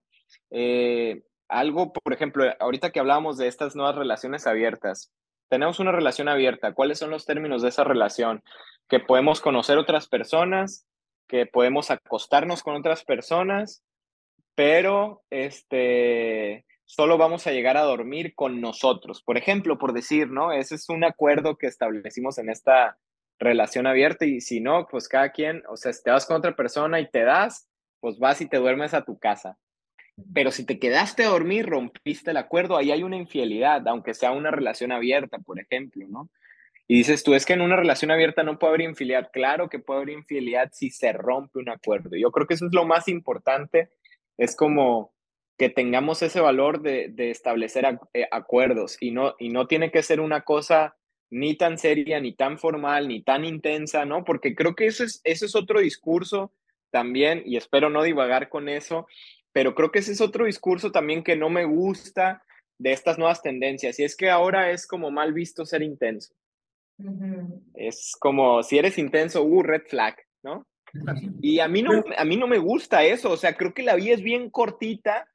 eh, 0.52 1.24
algo, 1.48 1.93
por 1.93 2.13
ejemplo, 2.13 2.46
ahorita 2.60 2.91
que 2.91 3.00
hablábamos 3.00 3.38
de 3.38 3.48
estas 3.48 3.76
nuevas 3.76 3.96
relaciones 3.96 4.46
abiertas, 4.46 5.12
tenemos 5.50 5.80
una 5.80 5.91
relación 5.91 6.28
abierta, 6.28 6.74
¿cuáles 6.74 7.00
son 7.00 7.10
los 7.10 7.26
términos 7.26 7.62
de 7.62 7.69
esa 7.69 7.84
relación? 7.84 8.43
Que 8.89 9.00
podemos 9.00 9.39
conocer 9.39 9.78
otras 9.78 10.08
personas, 10.08 10.86
que 11.28 11.46
podemos 11.46 11.91
acostarnos 11.91 12.62
con 12.62 12.76
otras 12.76 13.04
personas, 13.06 13.84
pero 14.56 15.24
este, 15.30 16.65
solo 16.95 17.17
vamos 17.17 17.47
a 17.47 17.51
llegar 17.51 17.77
a 17.77 17.84
dormir 17.84 18.36
con 18.36 18.62
nosotros. 18.62 19.21
Por 19.21 19.38
ejemplo, 19.38 19.77
por 19.77 19.93
decir, 19.93 20.29
¿no? 20.29 20.51
Ese 20.51 20.75
es 20.75 20.89
un 20.89 21.03
acuerdo 21.03 21.58
que 21.58 21.67
establecimos 21.67 22.38
en 22.38 22.49
esta, 22.49 22.97
relación 23.39 23.88
abierta 23.88 24.25
y 24.25 24.41
si 24.41 24.60
no, 24.60 24.88
pues 24.89 25.08
cada 25.08 25.32
quien, 25.32 25.63
o 25.67 25.77
sea, 25.77 25.93
si 25.93 26.03
te 26.03 26.12
vas 26.12 26.25
con 26.25 26.38
otra 26.38 26.56
persona 26.56 26.99
y 26.99 27.10
te 27.10 27.23
das, 27.23 27.67
pues 27.99 28.17
vas 28.19 28.41
y 28.41 28.47
te 28.47 28.58
duermes 28.58 28.93
a 28.93 29.03
tu 29.03 29.19
casa. 29.19 29.58
Pero 30.34 30.51
si 30.51 30.65
te 30.65 30.79
quedaste 30.79 31.23
a 31.23 31.29
dormir, 31.29 31.65
rompiste 31.65 32.32
el 32.32 32.38
acuerdo, 32.38 32.77
ahí 32.77 32.91
hay 32.91 33.03
una 33.03 33.17
infidelidad, 33.17 33.88
aunque 33.88 34.13
sea 34.13 34.32
una 34.32 34.51
relación 34.51 34.91
abierta, 34.91 35.39
por 35.39 35.60
ejemplo, 35.60 36.06
¿no? 36.08 36.29
Y 36.88 36.97
dices 36.97 37.23
tú, 37.23 37.34
es 37.34 37.45
que 37.45 37.53
en 37.53 37.62
una 37.62 37.77
relación 37.77 38.12
abierta 38.12 38.43
no 38.43 38.60
puede 38.60 38.71
haber 38.71 38.89
infidelidad. 38.89 39.29
Claro 39.32 39.69
que 39.69 39.79
puede 39.79 40.01
haber 40.01 40.15
infidelidad 40.15 40.69
si 40.73 40.89
se 40.89 41.13
rompe 41.13 41.60
un 41.60 41.69
acuerdo. 41.69 42.15
Yo 42.15 42.29
creo 42.32 42.45
que 42.45 42.56
eso 42.56 42.65
es 42.67 42.73
lo 42.73 42.86
más 42.86 43.08
importante. 43.08 43.89
Es 44.38 44.56
como 44.56 45.12
que 45.63 45.69
tengamos 45.69 46.21
ese 46.21 46.41
valor 46.41 46.82
de, 46.82 47.13
establecer 47.32 47.86
eh, 48.13 48.28
acuerdos 48.32 48.97
y 48.99 49.12
no, 49.12 49.34
y 49.39 49.47
no 49.47 49.65
tiene 49.65 49.91
que 49.91 50.04
ser 50.04 50.19
una 50.19 50.41
cosa 50.41 50.97
ni 51.30 51.56
tan 51.56 51.78
seria, 51.78 52.19
ni 52.19 52.34
tan 52.34 52.60
formal, 52.60 53.08
ni 53.08 53.23
tan 53.23 53.45
intensa, 53.45 54.04
¿no? 54.04 54.26
Porque 54.26 54.56
creo 54.56 54.76
que 54.76 54.88
eso 54.88 55.06
es, 55.06 55.21
eso 55.23 55.45
es 55.45 55.56
otro 55.56 55.80
discurso 55.80 56.52
también, 56.91 57.43
y 57.45 57.56
espero 57.56 57.89
no 57.89 58.04
divagar 58.04 58.49
con 58.49 58.67
eso, 58.67 59.08
pero 59.54 59.73
creo 59.73 59.89
que 59.89 59.99
ese 59.99 60.12
es 60.12 60.19
otro 60.19 60.43
discurso 60.43 60.91
también 60.91 61.23
que 61.23 61.38
no 61.38 61.49
me 61.49 61.63
gusta 61.63 62.43
de 62.78 62.91
estas 62.91 63.17
nuevas 63.17 63.41
tendencias, 63.41 63.97
y 63.99 64.04
es 64.04 64.17
que 64.17 64.30
ahora 64.30 64.69
es 64.71 64.86
como 64.86 65.12
mal 65.12 65.32
visto 65.32 65.65
ser 65.65 65.82
intenso. 65.82 66.36
Es 67.73 68.17
como, 68.19 68.63
si 68.63 68.80
eres 68.80 68.97
intenso, 68.97 69.45
uh, 69.45 69.63
red 69.63 69.84
flag, 69.88 70.17
¿no? 70.43 70.67
Y 71.41 71.62
a 71.62 71.69
mí 71.69 71.82
no, 71.82 72.04
a 72.17 72.26
mí 72.26 72.36
no 72.36 72.47
me 72.47 72.58
gusta 72.58 73.06
eso, 73.06 73.32
o 73.32 73.38
sea, 73.38 73.56
creo 73.56 73.73
que 73.73 73.84
la 73.84 73.95
vida 73.95 74.13
es 74.13 74.21
bien 74.21 74.49
cortita 74.49 75.30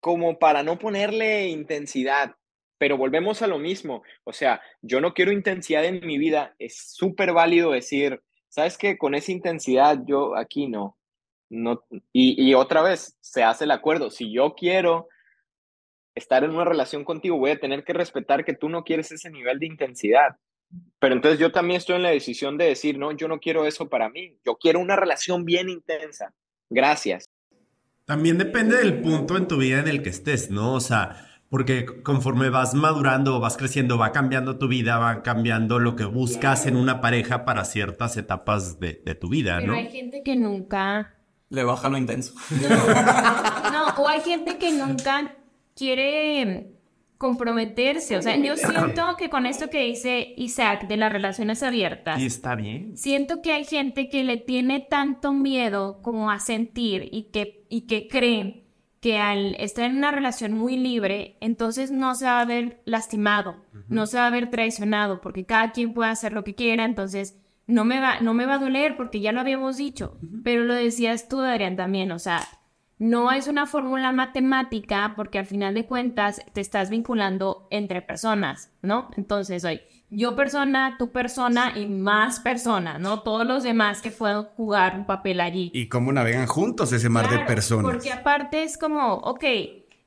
como 0.00 0.38
para 0.38 0.62
no 0.62 0.78
ponerle 0.78 1.48
intensidad, 1.48 2.34
pero 2.78 2.96
volvemos 2.96 3.42
a 3.42 3.46
lo 3.46 3.58
mismo, 3.58 4.02
o 4.24 4.32
sea, 4.32 4.60
yo 4.82 5.00
no 5.00 5.14
quiero 5.14 5.32
intensidad 5.32 5.84
en 5.84 6.06
mi 6.06 6.18
vida, 6.18 6.54
es 6.58 6.92
súper 6.94 7.32
válido 7.32 7.72
decir, 7.72 8.20
¿sabes 8.48 8.78
qué? 8.78 8.96
Con 8.96 9.14
esa 9.14 9.32
intensidad 9.32 9.98
yo 10.06 10.36
aquí 10.36 10.68
no, 10.68 10.96
no, 11.50 11.84
y, 12.12 12.40
y 12.42 12.54
otra 12.54 12.82
vez 12.82 13.16
se 13.20 13.42
hace 13.42 13.64
el 13.64 13.72
acuerdo, 13.72 14.10
si 14.10 14.32
yo 14.32 14.54
quiero 14.54 15.08
estar 16.14 16.44
en 16.44 16.50
una 16.50 16.64
relación 16.64 17.04
contigo, 17.04 17.38
voy 17.38 17.52
a 17.52 17.60
tener 17.60 17.84
que 17.84 17.92
respetar 17.92 18.44
que 18.44 18.54
tú 18.54 18.68
no 18.68 18.84
quieres 18.84 19.10
ese 19.12 19.30
nivel 19.30 19.58
de 19.58 19.66
intensidad. 19.66 20.36
Pero 20.98 21.14
entonces 21.14 21.40
yo 21.40 21.50
también 21.50 21.78
estoy 21.78 21.96
en 21.96 22.02
la 22.02 22.10
decisión 22.10 22.58
de 22.58 22.66
decir, 22.66 22.98
no, 22.98 23.12
yo 23.12 23.28
no 23.28 23.38
quiero 23.40 23.64
eso 23.64 23.88
para 23.88 24.10
mí, 24.10 24.36
yo 24.44 24.56
quiero 24.56 24.80
una 24.80 24.96
relación 24.96 25.44
bien 25.44 25.68
intensa. 25.68 26.34
Gracias. 26.68 27.30
También 28.08 28.38
depende 28.38 28.78
del 28.78 29.02
punto 29.02 29.36
en 29.36 29.46
tu 29.46 29.58
vida 29.58 29.80
en 29.80 29.86
el 29.86 30.02
que 30.02 30.08
estés, 30.08 30.50
¿no? 30.50 30.72
O 30.72 30.80
sea, 30.80 31.28
porque 31.50 31.84
conforme 32.02 32.48
vas 32.48 32.72
madurando, 32.72 33.38
vas 33.38 33.58
creciendo, 33.58 33.98
va 33.98 34.12
cambiando 34.12 34.56
tu 34.56 34.66
vida, 34.66 34.96
va 34.96 35.22
cambiando 35.22 35.78
lo 35.78 35.94
que 35.94 36.06
buscas 36.06 36.64
en 36.64 36.76
una 36.76 37.02
pareja 37.02 37.44
para 37.44 37.66
ciertas 37.66 38.16
etapas 38.16 38.80
de, 38.80 38.94
tu 39.20 39.28
vida, 39.28 39.58
Pero 39.60 39.72
¿no? 39.72 39.78
hay 39.78 39.90
gente 39.90 40.22
que 40.22 40.36
nunca... 40.36 41.16
Le 41.50 41.64
baja 41.64 41.90
lo 41.90 41.98
intenso. 41.98 42.32
no, 43.72 44.02
o 44.02 44.08
hay 44.08 44.22
gente 44.22 44.56
que 44.56 44.72
nunca 44.72 45.36
quiere 45.76 46.77
comprometerse. 47.18 48.16
O 48.16 48.22
sea, 48.22 48.36
yo 48.36 48.56
siento 48.56 49.16
que 49.18 49.28
con 49.28 49.44
esto 49.44 49.68
que 49.68 49.84
dice 49.84 50.34
Isaac 50.36 50.86
de 50.86 50.96
las 50.96 51.12
relaciones 51.12 51.62
abiertas. 51.62 52.20
Y 52.20 52.26
está 52.26 52.54
bien. 52.54 52.96
Siento 52.96 53.42
que 53.42 53.52
hay 53.52 53.64
gente 53.64 54.08
que 54.08 54.22
le 54.24 54.36
tiene 54.36 54.80
tanto 54.80 55.32
miedo 55.32 56.00
como 56.02 56.30
a 56.30 56.38
sentir 56.38 57.08
y 57.10 57.24
que, 57.24 57.66
y 57.68 57.82
que 57.82 58.06
cree 58.08 58.64
que 59.00 59.18
al 59.18 59.54
estar 59.56 59.84
en 59.84 59.96
una 59.96 60.10
relación 60.10 60.52
muy 60.52 60.76
libre, 60.76 61.36
entonces 61.40 61.90
no 61.90 62.14
se 62.14 62.24
va 62.24 62.40
a 62.40 62.44
ver 62.44 62.80
lastimado, 62.84 63.56
no 63.88 64.06
se 64.06 64.16
va 64.16 64.26
a 64.26 64.30
ver 64.30 64.50
traicionado, 64.50 65.20
porque 65.20 65.44
cada 65.44 65.70
quien 65.70 65.94
puede 65.94 66.10
hacer 66.10 66.32
lo 66.32 66.42
que 66.42 66.56
quiera, 66.56 66.84
entonces 66.84 67.38
no 67.68 67.84
me 67.84 68.00
va, 68.00 68.20
no 68.20 68.34
me 68.34 68.46
va 68.46 68.54
a 68.54 68.58
doler 68.58 68.96
porque 68.96 69.20
ya 69.20 69.30
lo 69.30 69.40
habíamos 69.40 69.76
dicho, 69.76 70.18
pero 70.42 70.64
lo 70.64 70.74
decías 70.74 71.28
tú, 71.28 71.40
Adrián, 71.40 71.76
también, 71.76 72.10
o 72.10 72.18
sea, 72.18 72.40
no 72.98 73.30
es 73.30 73.46
una 73.46 73.66
fórmula 73.66 74.12
matemática 74.12 75.12
porque 75.14 75.38
al 75.38 75.46
final 75.46 75.74
de 75.74 75.86
cuentas 75.86 76.42
te 76.52 76.60
estás 76.60 76.90
vinculando 76.90 77.68
entre 77.70 78.02
personas, 78.02 78.72
¿no? 78.82 79.10
Entonces, 79.16 79.64
hoy 79.64 79.80
yo 80.10 80.34
persona, 80.34 80.96
tú 80.98 81.12
persona 81.12 81.72
y 81.76 81.86
más 81.86 82.40
personas, 82.40 82.98
¿no? 82.98 83.20
Todos 83.20 83.46
los 83.46 83.62
demás 83.62 84.00
que 84.00 84.10
puedan 84.10 84.44
jugar 84.44 84.96
un 84.96 85.06
papel 85.06 85.40
allí. 85.40 85.70
Y 85.74 85.88
cómo 85.88 86.12
navegan 86.12 86.46
juntos 86.46 86.92
ese 86.92 87.08
mar 87.08 87.28
de 87.28 87.40
personas. 87.40 87.84
Porque 87.84 88.10
aparte 88.10 88.62
es 88.62 88.78
como, 88.78 89.14
ok, 89.14 89.44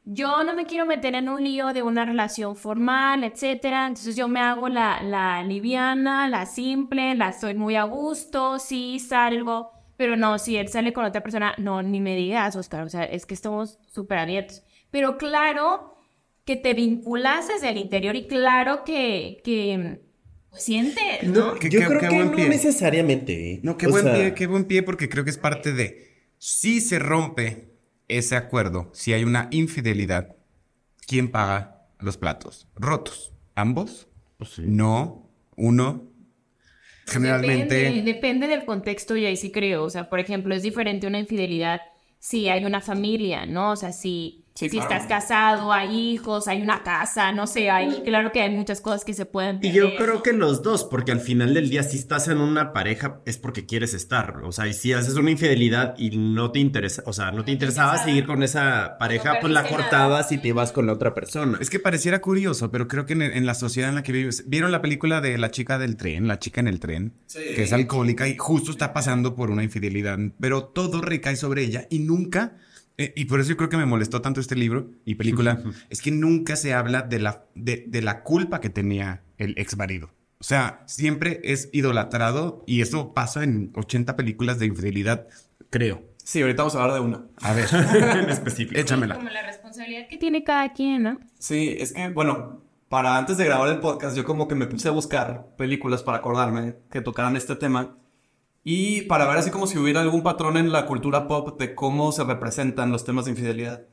yo 0.04 0.44
no 0.44 0.56
me 0.56 0.66
quiero 0.66 0.86
meter 0.88 1.14
en 1.14 1.30
un 1.30 1.44
lío 1.44 1.74
de 1.74 1.84
una 1.84 2.04
relación 2.04 2.56
formal, 2.56 3.24
etcétera. 3.24 3.88
Entonces 3.88 4.16
yo 4.16 4.28
me 4.28 4.42
hago 4.42 4.68
la, 4.68 5.04
la 5.04 5.44
liviana, 5.44 6.28
la 6.28 6.48
simple, 6.48 7.16
la 7.16 7.30
estoy 7.30 7.54
muy 7.54 7.76
a 7.76 7.84
gusto, 7.84 8.58
sí 8.60 9.00
salgo 9.00 9.81
pero 10.02 10.16
no, 10.16 10.40
si 10.40 10.58
él 10.58 10.68
sale 10.68 10.94
con 10.94 11.06
otra 11.06 11.22
persona, 11.22 11.54
no, 11.60 11.84
ni 11.84 12.00
me 12.00 12.16
digas, 12.16 12.56
Oscar, 12.56 12.82
o 12.82 12.90
sea, 12.90 13.04
es 13.04 13.28
que 13.28 13.36
estamos 13.36 13.78
súper 13.86 14.18
abiertos. 14.18 14.64
Pero 14.90 15.20
claro 15.20 15.96
que 16.44 16.56
te 16.56 16.74
vinculas 16.74 17.50
desde 17.50 17.70
el 17.70 17.78
interior 17.78 18.16
y 18.16 18.26
claro 18.26 18.84
que, 18.84 19.42
que 19.44 20.02
pues, 20.50 20.64
sientes. 20.64 21.22
No, 21.22 21.56
yo 21.60 21.88
creo 21.88 22.00
que 22.00 22.10
no 22.10 22.36
necesariamente. 22.36 23.52
¿eh? 23.52 23.60
No, 23.62 23.78
qué 23.78 23.86
buen 23.86 24.04
pie, 24.12 24.34
qué 24.34 24.48
buen 24.48 24.66
pie, 24.66 24.82
porque 24.82 25.08
creo 25.08 25.24
que 25.24 25.30
es 25.30 25.38
parte 25.38 25.72
de. 25.72 26.32
Si 26.40 26.82
se 26.82 26.98
rompe 26.98 27.76
ese 28.08 28.36
acuerdo, 28.36 28.90
si 28.96 29.14
hay 29.14 29.24
una 29.24 29.50
infidelidad, 29.52 30.36
¿quién 31.06 31.30
paga 31.30 31.90
los 32.00 32.18
platos 32.18 32.68
rotos? 32.74 33.34
¿Ambos? 33.54 34.08
Pues 34.40 34.58
no, 34.58 35.30
uno 35.56 36.11
Generalmente. 37.12 38.02
Depende, 38.04 38.48
del 38.48 38.66
contexto 38.66 39.16
y 39.18 39.26
ahí 39.26 39.38
sí 39.38 39.52
creo. 39.52 39.84
O 39.84 39.90
sea, 39.90 40.10
por 40.10 40.20
ejemplo, 40.20 40.56
es 40.56 40.64
diferente 40.64 41.08
una 41.08 41.20
infidelidad 41.20 41.82
si 42.20 42.50
hay 42.50 42.66
una 42.66 42.82
familia, 42.82 43.46
¿no? 43.46 43.72
O 43.72 43.76
sea, 43.76 43.92
si 43.92 44.41
si 44.54 44.78
estás 44.78 45.08
casado, 45.08 45.72
hay 45.72 45.98
hijos, 45.98 46.48
hay 46.48 46.62
una 46.62 46.84
casa, 46.84 47.32
no 47.32 47.48
sé, 47.48 47.70
hay, 47.70 48.02
claro 48.04 48.32
que 48.32 48.42
hay 48.42 48.50
muchas 48.50 48.82
cosas 48.82 49.06
que 49.06 49.14
se 49.14 49.26
pueden 49.26 49.60
Y 49.62 49.72
yo 49.72 49.96
creo 49.96 50.22
que 50.22 50.34
los 50.34 50.62
dos, 50.62 50.84
porque 50.84 51.12
al 51.12 51.22
final 51.22 51.54
del 51.54 51.70
día, 51.70 51.84
si 51.84 51.98
estás 51.98 52.28
en 52.28 52.38
una 52.38 52.74
pareja, 52.74 53.22
es 53.26 53.38
porque 53.38 53.66
quieres 53.66 53.94
estar. 53.94 54.42
O 54.44 54.52
sea, 54.52 54.68
y 54.68 54.74
si 54.74 54.94
haces 54.94 55.16
una 55.16 55.32
infidelidad 55.32 55.96
y 55.98 56.18
no 56.18 56.52
te 56.52 56.60
interesa, 56.60 57.02
o 57.06 57.14
sea, 57.14 57.32
no 57.32 57.46
te 57.46 57.52
interesaba 57.52 57.98
seguir 58.04 58.26
con 58.26 58.44
esa 58.44 58.98
pareja, 59.00 59.40
pues 59.40 59.52
la 59.54 59.68
cortabas 59.68 60.32
y 60.32 60.38
te 60.38 60.50
ibas 60.50 60.72
con 60.72 60.86
la 60.86 60.94
otra 60.94 61.14
persona. 61.14 61.58
Es 61.62 61.70
que 61.70 61.80
pareciera 61.80 62.22
curioso, 62.22 62.72
pero 62.72 62.88
creo 62.88 63.06
que 63.06 63.14
en, 63.14 63.46
la 63.46 63.56
sociedad 63.56 63.90
en 63.90 63.96
la 63.96 64.04
que 64.04 64.12
vives, 64.12 64.44
¿vieron 64.48 64.72
la 64.72 64.82
película 64.82 65.22
de 65.22 65.38
la 65.38 65.50
chica 65.52 65.80
del 65.80 65.96
tren, 65.96 66.28
la 66.28 66.40
chica 66.40 66.62
en 66.62 66.68
el 66.68 66.80
tren? 66.80 67.14
Que 67.34 67.64
es 67.64 67.74
alcohólica 67.74 68.28
y 68.28 68.38
justo 68.38 68.72
está 68.72 68.94
pasando 68.94 69.36
por 69.36 69.50
una 69.50 69.64
infidelidad, 69.64 70.20
pero 70.40 70.66
todo 70.66 71.02
recae 71.02 71.36
sobre 71.36 71.64
ella 71.64 71.88
y 71.90 72.00
nunca 72.00 72.58
y 73.16 73.26
por 73.26 73.40
eso 73.40 73.50
yo 73.50 73.58
creo 73.58 73.70
que 73.70 73.78
me 73.78 73.86
molestó 73.86 74.22
tanto 74.22 74.40
este 74.40 74.56
libro 74.56 74.90
y 75.06 75.16
película, 75.16 75.64
es 75.90 76.02
que 76.02 76.12
nunca 76.12 76.56
se 76.56 76.74
habla 76.74 77.02
de 77.02 77.20
la, 77.20 77.46
de, 77.56 78.02
la 78.02 78.24
culpa 78.24 78.60
que 78.60 78.70
tenía 78.70 79.24
el 79.38 79.54
ex 79.58 79.78
marido. 79.78 80.12
O 80.40 80.44
sea, 80.44 80.84
siempre 80.88 81.40
es 81.44 81.70
idolatrado 81.72 82.64
y 82.66 82.82
eso 82.82 83.14
pasa 83.14 83.44
en 83.44 83.72
80 83.76 84.16
películas 84.16 84.60
de 84.60 84.66
infidelidad, 84.66 85.28
creo. 85.70 86.04
Sí, 86.24 86.42
ahorita 86.42 86.64
vamos 86.64 86.76
a 86.76 86.82
hablar 86.82 86.96
de 86.96 87.02
una. 87.02 87.26
A 87.42 87.54
ver, 87.54 87.68
en 88.24 88.30
específico. 88.30 88.80
Échamela. 88.80 89.16
Como 89.16 89.30
la 89.30 89.44
responsabilidad 89.44 90.08
que 90.08 90.18
tiene 90.18 90.44
cada 90.44 90.74
quien, 90.74 91.04
¿no? 91.04 91.20
Sí, 91.40 91.76
es 91.80 91.94
que, 91.94 92.10
bueno, 92.10 92.62
para 92.92 93.18
antes 93.18 93.38
de 93.38 93.46
grabar 93.46 93.70
el 93.70 93.80
podcast, 93.80 94.18
yo 94.18 94.26
como 94.26 94.50
que 94.50 94.56
me 94.56 94.68
puse 94.68 94.90
a 94.90 94.92
buscar 94.92 95.48
películas 95.58 96.04
para 96.04 96.18
acordarme 96.18 96.76
que 96.92 97.00
tocaran 97.00 97.38
este 97.38 97.56
tema. 97.56 97.96
Y 98.64 99.04
para 99.04 99.28
ver 99.28 99.38
así 99.38 99.50
como 99.50 99.68
si 99.68 99.78
hubiera 99.78 100.02
algún 100.02 100.24
patrón 100.24 100.58
en 100.58 100.72
la 100.72 100.86
cultura 100.86 101.28
pop 101.28 101.60
de 101.60 101.74
cómo 101.74 102.12
se 102.12 102.24
representan 102.24 102.92
los 102.92 103.04
temas 103.04 103.26
de 103.26 103.32
infidelidad. 103.32 103.84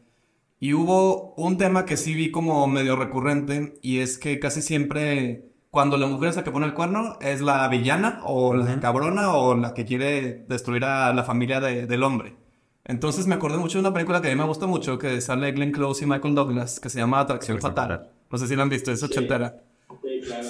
Y 0.61 0.75
hubo 0.75 1.35
un 1.35 1.57
tema 1.57 1.85
que 1.85 1.97
sí 1.97 2.15
vi 2.15 2.31
como 2.31 2.67
medio 2.67 2.97
recurrente 2.97 3.79
y 3.81 4.01
es 4.01 4.19
que 4.19 4.41
casi 4.41 4.61
siempre 4.61 5.53
cuando 5.71 5.97
la 5.97 6.07
mujer 6.07 6.31
es 6.31 6.37
la 6.37 6.45
que 6.45 6.51
pone 6.51 6.67
el 6.67 6.75
cuerno 6.75 7.17
es 7.21 7.41
la 7.41 7.69
villana 7.69 8.21
o 8.25 8.55
la 8.55 8.81
cabrona 8.81 9.33
o 9.35 9.55
la 9.55 9.73
que 9.75 9.85
quiere 9.85 10.45
destruir 10.49 10.85
a 10.85 11.13
la 11.15 11.25
familia 11.25 11.61
del 11.61 12.03
hombre. 12.03 12.37
Entonces 12.85 13.27
me 13.27 13.35
acordé 13.37 13.59
mucho 13.59 13.79
de 13.79 13.81
una 13.81 13.93
película 13.93 14.21
que 14.21 14.29
a 14.29 14.35
mí 14.35 14.37
me 14.37 14.47
gusta 14.47 14.67
mucho 14.67 14.99
que 14.99 15.21
sale 15.21 15.53
Glenn 15.53 15.73
Close 15.73 16.05
y 16.05 16.09
Michael 16.09 16.35
Douglas 16.35 16.81
que 16.81 16.91
se 16.91 16.99
llama 16.99 17.21
Atracción 17.21 17.61
Fatal. 17.61 18.11
No 18.31 18.39
sé 18.39 18.49
si 18.49 18.57
la 18.57 18.63
han 18.65 18.69
visto, 18.69 18.91
es 18.91 19.03
ochentera. 19.03 19.63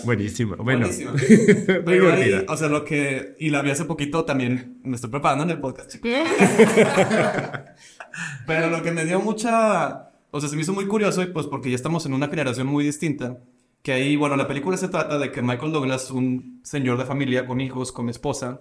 Buenísimo. 0.04 0.56
Bueno. 0.56 0.86
Buenísimo. 0.86 1.12
Muy 1.86 1.98
o 2.46 2.56
sea, 2.56 2.68
lo 2.68 2.84
que. 2.84 3.36
Y 3.38 3.50
la 3.50 3.62
vi 3.62 3.70
hace 3.70 3.84
poquito 3.84 4.24
también. 4.24 4.80
Me 4.82 4.96
estoy 4.96 5.10
preparando 5.10 5.44
en 5.44 5.50
el 5.50 5.60
podcast. 5.60 5.94
Pero 8.46 8.70
lo 8.70 8.82
que 8.82 8.90
me 8.92 9.04
dio 9.04 9.20
mucha. 9.20 10.10
O 10.30 10.40
sea, 10.40 10.48
se 10.48 10.56
me 10.56 10.62
hizo 10.62 10.72
muy 10.72 10.86
curioso, 10.86 11.22
y 11.22 11.26
pues 11.26 11.46
porque 11.46 11.70
ya 11.70 11.76
estamos 11.76 12.04
en 12.06 12.12
una 12.12 12.28
generación 12.28 12.66
muy 12.66 12.84
distinta. 12.84 13.38
Que 13.82 13.92
ahí, 13.92 14.16
bueno, 14.16 14.36
la 14.36 14.48
película 14.48 14.76
se 14.76 14.88
trata 14.88 15.18
de 15.18 15.30
que 15.30 15.40
Michael 15.40 15.72
Douglas, 15.72 16.10
un 16.10 16.60
señor 16.64 16.98
de 16.98 17.04
familia 17.04 17.46
con 17.46 17.60
hijos, 17.60 17.92
con 17.92 18.08
esposa, 18.08 18.60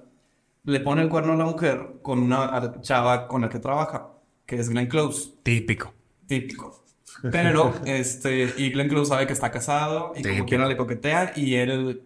le 0.63 0.79
pone 0.79 1.01
el 1.01 1.09
cuerno 1.09 1.33
a 1.33 1.37
la 1.37 1.45
mujer 1.45 1.99
con 2.01 2.19
una 2.19 2.81
chava 2.81 3.27
con 3.27 3.41
la 3.41 3.49
que 3.49 3.59
trabaja, 3.59 4.09
que 4.45 4.57
es 4.57 4.69
Glenn 4.69 4.87
Close. 4.87 5.33
Típico. 5.43 5.93
Típico. 6.27 6.86
Pero, 7.31 7.73
este, 7.85 8.53
y 8.57 8.69
Glenn 8.71 8.89
Close 8.89 9.09
sabe 9.09 9.27
que 9.27 9.33
está 9.33 9.51
casado 9.51 10.13
y 10.15 10.23
como 10.23 10.45
quiera 10.45 10.67
le 10.67 10.77
coquetea 10.77 11.33
y 11.35 11.55
él 11.55 12.03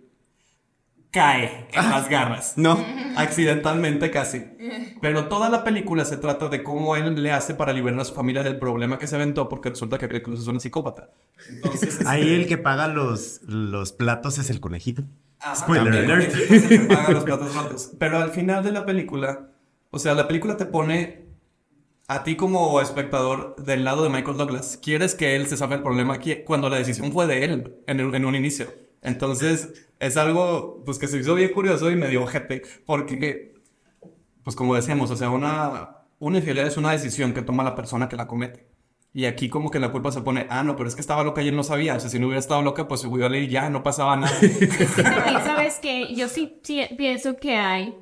cae 1.12 1.68
en 1.74 1.90
las 1.90 2.10
garras. 2.10 2.54
No. 2.56 2.84
Accidentalmente 3.18 4.10
casi. 4.12 4.44
Pero 5.02 5.28
toda 5.28 5.50
la 5.50 5.64
película 5.64 6.06
se 6.06 6.18
trata 6.18 6.48
de 6.48 6.64
cómo 6.64 6.96
él 6.96 7.22
le 7.22 7.32
hace 7.32 7.54
para 7.54 7.74
liberar 7.74 8.00
a 8.00 8.06
su 8.06 8.14
familia 8.14 8.44
del 8.44 8.58
problema 8.58 8.98
que 8.98 9.08
se 9.08 9.16
aventó 9.16 9.50
porque 9.50 9.70
resulta 9.70 9.98
que 9.98 10.22
Cruz 10.22 10.40
es 10.40 10.48
una 10.48 10.60
psicópata. 10.60 11.10
Entonces, 11.50 11.84
este, 11.96 12.08
Ahí 12.08 12.34
el 12.34 12.48
que 12.48 12.58
paga 12.58 12.88
los, 12.88 13.42
los 13.44 13.92
platos 13.92 14.38
es 14.38 14.50
el 14.50 14.62
conejito. 14.62 15.04
Ajá, 15.42 15.56
Spoiler 15.56 15.86
también, 15.94 16.12
alert. 16.12 16.34
entonces 16.34 16.70
te 16.70 16.80
pagan 16.96 17.14
los 17.14 17.24
platos 17.24 17.56
rotos. 17.56 17.92
Pero 18.00 18.20
al 18.20 18.32
final 18.32 18.64
de 18.64 18.72
la 18.72 18.86
película, 18.86 19.50
o 19.90 20.00
sea, 20.00 20.14
la 20.14 20.28
película 20.28 20.56
te 20.56 20.66
pone 20.66 21.26
a 22.12 22.26
ti 22.26 22.36
como 22.36 22.82
espectador 22.82 23.56
del 23.56 23.86
lado 23.86 24.04
de 24.04 24.10
Michael 24.10 24.36
Douglas. 24.36 24.78
Quieres 24.84 25.16
que 25.16 25.38
él 25.38 25.48
se 25.48 25.56
salve 25.56 25.76
el 25.76 25.82
problema 25.82 26.16
aquí 26.16 26.44
cuando 26.44 26.68
la 26.68 26.76
decisión 26.76 27.14
fue 27.14 27.26
de 27.26 27.46
él 27.46 27.78
en, 27.88 28.26
un 28.26 28.36
inicio. 28.36 28.68
Entonces, 29.02 29.88
es 29.98 30.18
algo 30.18 30.84
pues 30.84 31.00
que 31.00 31.08
se 31.08 31.20
hizo 31.20 31.36
bien 31.36 31.54
curioso 31.54 31.90
y 31.90 31.96
medio 31.96 32.24
ojete 32.24 32.64
porque, 32.86 33.54
pues 34.44 34.58
como 34.58 34.76
decíamos, 34.76 35.10
o 35.10 35.16
sea, 35.16 35.30
una, 35.30 36.04
una 36.20 36.40
infidelidad 36.40 36.68
es 36.68 36.76
una 36.76 36.92
decisión 36.92 37.34
que 37.34 37.44
toma 37.44 37.64
la 37.64 37.76
persona 37.76 38.10
que 38.10 38.18
la 38.18 38.28
comete. 38.28 38.68
Y 39.14 39.24
aquí 39.24 39.48
como 39.48 39.72
que 39.72 39.80
la 39.80 39.94
culpa 39.94 40.12
se 40.12 40.20
pone, 40.20 40.48
ah, 40.50 40.64
no, 40.64 40.76
pero 40.76 40.90
es 40.90 40.96
que 40.96 41.02
estaba 41.02 41.24
loca 41.24 41.42
y 41.42 41.48
él 41.48 41.56
no 41.56 41.64
sabía. 41.64 41.96
O 41.96 42.00
sea, 42.02 42.10
si 42.10 42.20
no 42.20 42.28
hubiera 42.28 42.42
estado 42.42 42.62
loca, 42.62 42.90
pues 42.90 43.06
hubiera 43.06 43.38
y 43.38 43.48
ya, 43.48 43.70
no 43.70 43.84
pasaba 43.84 44.18
nada. 44.18 44.38
También 44.96 45.46
sabes 45.46 45.80
que 45.80 46.14
yo 46.14 46.28
sí 46.28 46.60
pienso 46.98 47.38
que 47.38 47.56
hay. 47.56 47.96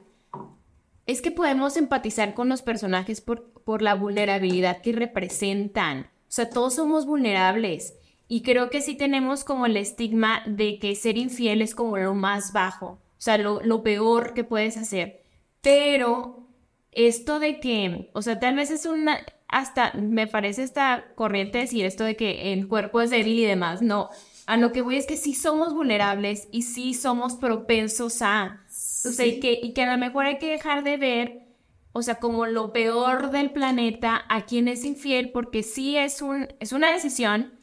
Es 1.10 1.24
que 1.24 1.32
podemos 1.32 1.76
empatizar 1.76 2.36
con 2.36 2.50
los 2.50 2.62
personajes 2.62 3.20
por, 3.20 3.50
por 3.64 3.82
la 3.82 3.96
vulnerabilidad 3.96 4.84
que 4.84 4.92
representan. 4.92 6.02
O 6.02 6.32
sea, 6.32 6.52
todos 6.52 6.76
somos 6.76 7.08
vulnerables. 7.08 7.96
Y 8.28 8.44
creo 8.44 8.70
que 8.70 8.84
sí 8.84 8.94
tenemos 8.94 9.44
como 9.44 9.66
el 9.66 9.76
estigma 9.76 10.44
de 10.46 10.78
que 10.78 10.94
ser 10.94 11.18
infiel 11.18 11.64
es 11.64 11.74
como 11.74 11.98
lo 11.98 12.14
más 12.14 12.54
bajo. 12.54 12.86
O 12.86 13.00
sea, 13.18 13.40
lo, 13.40 13.60
lo 13.64 13.82
peor 13.82 14.36
que 14.36 14.44
puedes 14.44 14.78
hacer. 14.78 15.24
Pero 15.62 16.46
esto 16.92 17.40
de 17.40 17.60
que, 17.60 18.12
o 18.14 18.22
sea, 18.22 18.40
tal 18.40 18.56
vez 18.56 18.70
es 18.70 18.86
una, 18.86 19.18
hasta, 19.48 19.94
me 19.94 20.28
parece 20.28 20.62
esta 20.62 21.06
corriente 21.16 21.58
decir 21.58 21.86
esto 21.86 22.04
de 22.04 22.16
que 22.16 22.54
el 22.54 22.68
cuerpo 22.68 23.02
es 23.02 23.10
débil 23.10 23.40
y 23.40 23.46
demás. 23.46 23.82
No, 23.82 24.12
a 24.46 24.58
lo 24.58 24.72
que 24.72 24.84
voy 24.84 24.98
es 24.98 25.08
que 25.08 25.18
sí 25.18 25.34
somos 25.34 25.74
vulnerables 25.74 26.48
y 26.52 26.62
sí 26.62 26.94
somos 26.94 27.34
propensos 27.34 28.22
a, 28.22 28.60
o 29.06 29.12
sea, 29.12 29.26
y 29.26 29.40
que, 29.40 29.54
y 29.54 29.74
que 29.74 29.84
a 29.84 29.92
lo 29.92 29.98
mejor 29.98 30.26
hay 30.26 30.38
que 30.38 30.50
dejar 30.50 30.84
de 30.84 30.98
ver, 30.98 31.48
o 31.94 32.02
sea, 32.02 32.16
como 32.16 32.46
lo 32.46 32.74
peor 32.74 33.32
del 33.32 33.52
planeta 33.52 34.26
a 34.30 34.46
quien 34.46 34.68
es 34.68 34.86
infiel, 34.86 35.32
porque 35.32 35.64
sí 35.64 35.98
es 35.98 36.22
un, 36.22 36.48
es 36.60 36.72
una 36.72 36.92
decisión, 36.92 37.60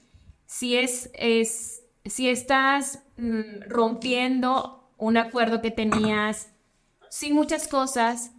si 0.47 0.77
es, 0.77 1.11
es, 1.15 1.83
si 2.05 2.29
estás 2.29 3.03
mm, 3.17 3.69
rompiendo 3.69 4.91
un 4.97 5.17
acuerdo 5.17 5.61
que 5.61 5.71
tenías, 5.71 6.53
sí 7.11 7.33
muchas 7.33 7.69
cosas, 7.69 8.33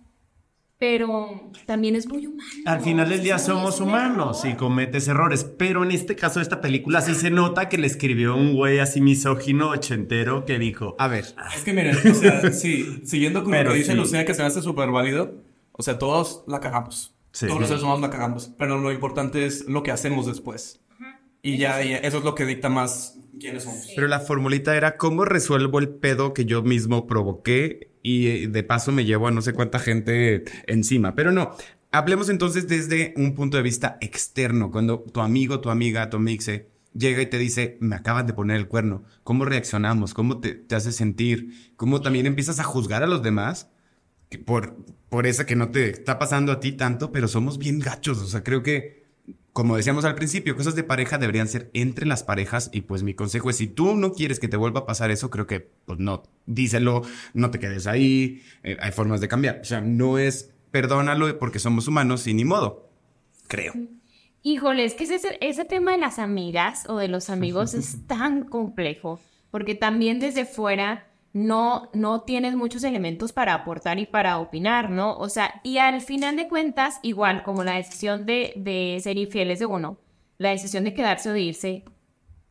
pero 0.80 1.52
también 1.66 1.96
es 1.96 2.08
muy 2.08 2.28
humano. 2.28 2.50
Al 2.66 2.82
final 2.82 3.10
del 3.10 3.24
día 3.24 3.40
somos 3.40 3.80
humanos 3.80 4.46
y 4.46 4.54
cometes 4.54 5.08
errores, 5.08 5.44
pero 5.44 5.84
en 5.84 5.92
este 5.92 6.16
caso 6.16 6.40
de 6.40 6.44
esta 6.44 6.62
película 6.62 7.02
sí 7.02 7.16
se 7.16 7.32
nota 7.32 7.68
que 7.68 7.78
le 7.78 7.88
escribió 7.88 8.36
un 8.36 8.54
güey 8.54 8.80
así 8.80 9.02
misógino 9.02 9.70
ochentero 9.70 10.46
que 10.46 10.60
dijo, 10.60 10.96
A 11.00 11.08
ver, 11.08 11.26
Es 11.56 11.64
que 11.64 11.74
miren, 11.74 11.96
o 11.96 12.14
sea, 12.14 12.52
sí, 12.52 13.02
siguiendo 13.06 13.44
con 13.44 13.52
Pero 13.52 13.70
lo 13.70 13.72
que 13.72 13.80
dice 13.80 13.92
sí. 13.94 13.98
Lucía, 13.98 14.26
que 14.26 14.34
se 14.36 14.44
hace 14.44 14.62
súper 14.62 14.92
válido, 14.92 15.34
o 15.72 15.82
sea, 15.82 15.98
todos 15.98 16.44
la 16.48 16.60
cagamos. 16.60 17.16
Sí. 17.32 17.48
Todos 17.48 17.60
los 17.60 17.70
seres 17.70 17.84
humanos 17.84 18.02
la 18.02 18.10
cagamos, 18.10 18.52
pero 18.58 18.80
lo 18.80 18.92
importante 18.92 19.46
es 19.46 19.68
lo 19.68 19.84
que 19.84 19.92
hacemos 19.92 20.26
después. 20.26 20.82
Y 21.44 21.58
ya, 21.58 21.84
y 21.84 21.94
eso 21.94 22.18
es 22.18 22.24
lo 22.24 22.36
que 22.36 22.46
dicta 22.46 22.68
más 22.68 23.20
quiénes 23.40 23.64
somos. 23.64 23.88
pero 23.96 24.08
la 24.08 24.20
formulita 24.20 24.76
era 24.76 24.98
cómo 24.98 25.24
resuelvo 25.24 25.78
el 25.80 25.88
pedo 25.90 26.34
que 26.34 26.46
yo 26.46 26.64
mismo 26.64 27.06
provoqué 27.08 27.92
y 28.08 28.48
de 28.48 28.64
paso 28.64 28.94
me 28.94 29.04
llevo 29.04 29.28
a 29.28 29.32
no 29.32 29.42
sé 29.42 29.52
cuánta 29.52 29.80
gente 29.80 30.46
encima. 30.66 31.14
Pero 31.14 31.34
no, 31.34 31.52
hablemos 31.92 32.30
entonces 32.30 32.68
desde 32.68 33.14
un 33.18 33.36
punto 33.36 33.58
de 33.58 33.64
vista 33.64 33.98
externo. 34.00 34.72
Cuando 34.72 35.02
tu 35.02 35.20
amigo, 35.20 35.60
tu 35.60 35.70
amiga, 35.70 36.10
tu 36.10 36.18
mixe 36.20 36.70
llega 36.94 37.22
y 37.22 37.26
te 37.26 37.38
dice, 37.38 37.78
me 37.82 37.98
acaban 37.98 38.26
de 38.26 38.34
poner 38.34 38.58
el 38.58 38.68
cuerno, 38.68 39.04
¿cómo 39.24 39.46
reaccionamos? 39.46 40.14
¿Cómo 40.14 40.40
te, 40.40 40.56
te 40.56 40.76
hace 40.76 40.92
sentir? 40.92 41.74
¿Cómo 41.76 42.02
también 42.02 42.26
empiezas 42.26 42.60
a 42.60 42.64
juzgar 42.64 43.04
a 43.04 43.08
los 43.08 43.22
demás? 43.22 43.70
por, 44.46 44.78
por 45.10 45.26
esa 45.26 45.46
que 45.46 45.56
no 45.56 45.70
te 45.70 45.90
está 45.90 46.20
pasando 46.20 46.52
a 46.52 46.60
ti 46.60 46.74
tanto, 46.74 47.12
pero 47.12 47.28
somos 47.28 47.58
bien 47.58 47.80
gachos. 47.80 48.20
O 48.20 48.28
sea, 48.28 48.44
creo 48.44 48.64
que, 48.64 48.97
como 49.58 49.76
decíamos 49.76 50.06
al 50.06 50.14
principio, 50.14 50.56
cosas 50.56 50.76
de 50.76 50.84
pareja 50.84 51.18
deberían 51.18 51.48
ser 51.48 51.72
entre 51.74 52.06
las 52.06 52.22
parejas. 52.22 52.70
Y 52.72 52.82
pues 52.82 53.02
mi 53.02 53.16
consejo 53.16 53.50
es, 53.50 53.58
si 53.58 53.66
tú 53.66 53.96
no 53.96 54.14
quieres 54.14 54.40
que 54.40 54.48
te 54.48 54.56
vuelva 54.56 54.82
a 54.82 54.86
pasar 54.86 55.10
eso, 55.10 55.32
creo 55.32 55.48
que, 55.48 55.62
pues 55.62 55.98
no, 55.98 56.22
díselo, 56.46 57.02
no 57.34 57.50
te 57.50 57.58
quedes 57.58 57.88
ahí, 57.88 58.44
eh, 58.62 58.78
hay 58.80 58.92
formas 58.92 59.20
de 59.20 59.28
cambiar. 59.28 59.62
O 59.62 59.66
sea, 59.66 59.82
no 59.82 60.20
es, 60.20 60.54
perdónalo 60.70 61.40
porque 61.40 61.58
somos 61.58 61.88
humanos 61.88 62.28
y 62.28 62.36
ni 62.36 62.46
modo. 62.46 62.88
Creo. 63.48 63.74
Híjole, 64.44 64.86
es 64.86 64.94
que 64.94 65.06
ese, 65.06 65.40
ese 65.42 65.66
tema 65.66 65.94
de 65.94 65.98
las 65.98 66.20
amigas 66.20 66.88
o 66.88 67.00
de 67.00 67.08
los 67.08 67.32
amigos 67.32 67.74
es 67.74 67.98
tan 68.08 68.44
complejo, 68.44 69.20
porque 69.50 69.74
también 69.74 70.20
desde 70.20 70.46
fuera 70.46 71.08
no, 71.34 71.90
no 71.94 72.22
tienes 72.22 72.56
muchos 72.56 72.84
elementos 72.84 73.34
para 73.34 73.54
aportar 73.54 74.00
y 74.00 74.06
para 74.06 74.40
opinar, 74.40 74.90
¿no? 74.90 75.18
O 75.18 75.30
sea, 75.30 75.62
y 75.64 75.78
al 75.78 76.02
final 76.02 76.36
de 76.36 76.48
cuentas, 76.48 77.00
igual 77.04 77.44
como 77.44 77.64
la 77.64 77.76
decisión 77.76 78.26
de, 78.26 78.54
de 78.56 78.98
ser 79.02 79.18
infieles 79.18 79.60
de 79.60 79.66
uno, 79.66 79.98
la 80.38 80.50
decisión 80.50 80.84
de 80.84 80.94
quedarse 80.94 81.30
o 81.30 81.34
de 81.34 81.42
irse, 81.42 81.86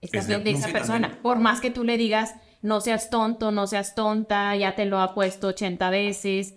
es 0.01 0.13
Es 0.15 0.27
de 0.29 0.51
esa 0.51 0.69
persona. 0.69 1.09
también. 1.09 1.23
Por 1.23 1.39
más 1.39 1.61
que 1.61 1.71
tú 1.71 1.85
le 1.85 1.97
digas, 1.97 2.35
no 2.63 2.81
seas 2.81 3.11
tonto, 3.11 3.51
no 3.51 3.67
seas 3.67 3.95
tonta, 3.95 4.55
ya 4.57 4.75
te 4.75 4.85
lo 4.85 5.01
ha 5.01 5.15
puesto 5.15 5.49
80 5.49 5.91
veces, 5.91 6.55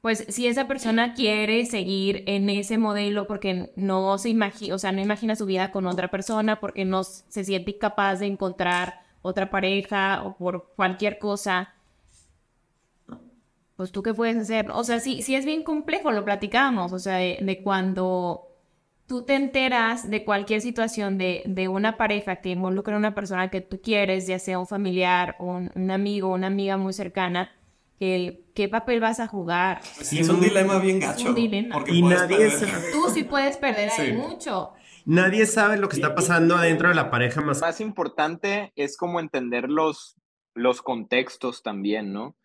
pues 0.00 0.24
si 0.28 0.46
esa 0.46 0.66
persona 0.66 1.12
quiere 1.12 1.66
seguir 1.66 2.24
en 2.26 2.48
ese 2.48 2.78
modelo 2.78 3.26
porque 3.26 3.70
no 3.76 4.16
se 4.16 4.30
imagina, 4.30 4.74
o 4.74 4.78
sea, 4.78 4.92
no 4.92 5.02
imagina 5.02 5.36
su 5.36 5.44
vida 5.44 5.70
con 5.72 5.86
otra 5.86 6.08
persona, 6.08 6.58
porque 6.58 6.84
no 6.84 7.04
se 7.04 7.44
siente 7.44 7.72
incapaz 7.72 8.20
de 8.20 8.26
encontrar 8.26 9.02
otra 9.22 9.50
pareja 9.50 10.22
o 10.24 10.36
por 10.36 10.72
cualquier 10.76 11.18
cosa, 11.18 11.74
pues 13.76 13.92
tú 13.92 14.02
qué 14.02 14.12
puedes 14.14 14.36
hacer. 14.36 14.70
O 14.72 14.84
sea, 14.84 15.00
sí, 15.00 15.22
sí 15.22 15.34
es 15.34 15.44
bien 15.44 15.62
complejo, 15.62 16.12
lo 16.12 16.24
platicábamos, 16.24 16.92
o 16.92 16.98
sea, 16.98 17.16
de, 17.16 17.38
de 17.40 17.62
cuando 17.62 18.46
tú 19.06 19.22
te 19.22 19.34
enteras 19.34 20.08
de 20.08 20.24
cualquier 20.24 20.60
situación 20.60 21.18
de, 21.18 21.42
de 21.46 21.66
una 21.68 21.96
pareja 21.96 22.36
que 22.36 22.50
involucra 22.50 22.94
a 22.94 22.98
una 22.98 23.14
persona 23.14 23.50
que 23.50 23.60
tú 23.60 23.80
quieres, 23.82 24.26
ya 24.26 24.38
sea 24.38 24.58
un 24.58 24.66
familiar, 24.66 25.36
un, 25.40 25.70
un 25.74 25.90
amigo, 25.90 26.28
una 26.28 26.46
amiga 26.48 26.76
muy 26.76 26.92
cercana, 26.92 27.50
que, 27.98 28.44
¿qué 28.54 28.68
papel 28.68 29.00
vas 29.00 29.18
a 29.18 29.26
jugar? 29.26 29.80
Sí, 29.82 30.20
es 30.20 30.28
un 30.28 30.40
dilema 30.40 30.78
bien 30.78 31.00
gacho. 31.00 31.30
un 31.30 31.34
dilema. 31.34 31.74
Porque 31.74 31.92
Y 31.92 32.02
nadie 32.02 32.36
perder. 32.36 32.52
sabe. 32.52 32.92
Tú 32.92 33.10
sí 33.12 33.24
puedes 33.24 33.56
perder 33.56 33.90
ahí 33.90 34.06
Sí. 34.08 34.12
mucho. 34.12 34.72
Nadie 35.10 35.44
sabe 35.46 35.76
lo 35.76 35.88
que 35.88 35.96
está 35.96 36.14
pasando 36.14 36.54
adentro 36.54 36.88
de 36.88 36.94
la 36.94 37.10
pareja 37.10 37.40
más 37.40 37.60
más 37.60 37.80
importante 37.80 38.72
es 38.76 38.96
como 38.96 39.18
entender 39.18 39.68
los, 39.68 40.16
los 40.54 40.82
contextos 40.82 41.64
también, 41.64 42.12
¿no? 42.12 42.36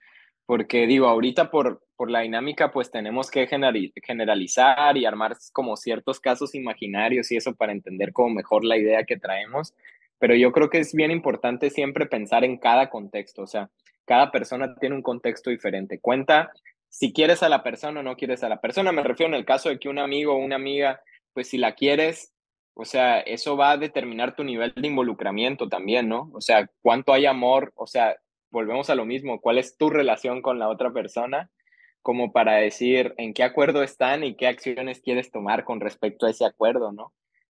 Porque 0.47 0.87
digo, 0.87 1.07
ahorita 1.07 1.51
por, 1.51 1.83
por 1.95 2.09
la 2.09 2.21
dinámica 2.21 2.71
pues 2.71 2.89
tenemos 2.89 3.29
que 3.29 3.47
generali- 3.47 3.93
generalizar 4.03 4.97
y 4.97 5.05
armar 5.05 5.37
como 5.53 5.77
ciertos 5.77 6.19
casos 6.19 6.55
imaginarios 6.55 7.31
y 7.31 7.37
eso 7.37 7.53
para 7.55 7.71
entender 7.71 8.11
como 8.13 8.29
mejor 8.29 8.65
la 8.65 8.77
idea 8.77 9.03
que 9.03 9.17
traemos, 9.17 9.75
pero 10.17 10.33
yo 10.35 10.51
creo 10.51 10.69
que 10.69 10.79
es 10.79 10.93
bien 10.93 11.11
importante 11.11 11.69
siempre 11.69 12.07
pensar 12.07 12.43
en 12.43 12.57
cada 12.57 12.89
contexto, 12.89 13.43
o 13.43 13.47
sea, 13.47 13.69
cada 14.05 14.31
persona 14.31 14.75
tiene 14.75 14.95
un 14.95 15.01
contexto 15.03 15.49
diferente. 15.49 15.99
Cuenta 15.99 16.51
si 16.89 17.13
quieres 17.13 17.43
a 17.43 17.49
la 17.49 17.61
persona 17.61 17.99
o 17.99 18.03
no 18.03 18.15
quieres 18.15 18.43
a 18.43 18.49
la 18.49 18.61
persona, 18.61 18.91
me 18.91 19.03
refiero 19.03 19.31
en 19.33 19.39
el 19.39 19.45
caso 19.45 19.69
de 19.69 19.77
que 19.77 19.89
un 19.89 19.99
amigo 19.99 20.33
o 20.33 20.37
una 20.37 20.55
amiga, 20.55 21.01
pues 21.33 21.49
si 21.49 21.57
la 21.57 21.73
quieres, 21.73 22.34
o 22.75 22.83
sea, 22.83 23.21
eso 23.21 23.55
va 23.55 23.71
a 23.71 23.77
determinar 23.77 24.35
tu 24.35 24.43
nivel 24.43 24.73
de 24.75 24.87
involucramiento 24.87 25.69
también, 25.69 26.09
¿no? 26.09 26.29
O 26.33 26.41
sea, 26.41 26.69
cuánto 26.81 27.13
hay 27.13 27.25
amor, 27.25 27.71
o 27.75 27.87
sea, 27.87 28.17
volvemos 28.51 28.89
a 28.89 28.95
lo 28.95 29.05
mismo, 29.05 29.39
cuál 29.39 29.57
es 29.57 29.77
tu 29.77 29.89
relación 29.89 30.41
con 30.41 30.59
la 30.59 30.67
otra 30.67 30.91
persona, 30.91 31.49
como 32.01 32.33
para 32.33 32.55
decir 32.57 33.15
en 33.17 33.33
qué 33.33 33.43
acuerdo 33.43 33.81
están 33.81 34.25
y 34.25 34.35
qué 34.35 34.47
acciones 34.47 34.99
quieres 34.99 35.31
tomar 35.31 35.63
con 35.63 35.79
respecto 35.79 36.25
a 36.25 36.29
ese 36.29 36.45
acuerdo, 36.45 36.91
¿no? 36.91 37.13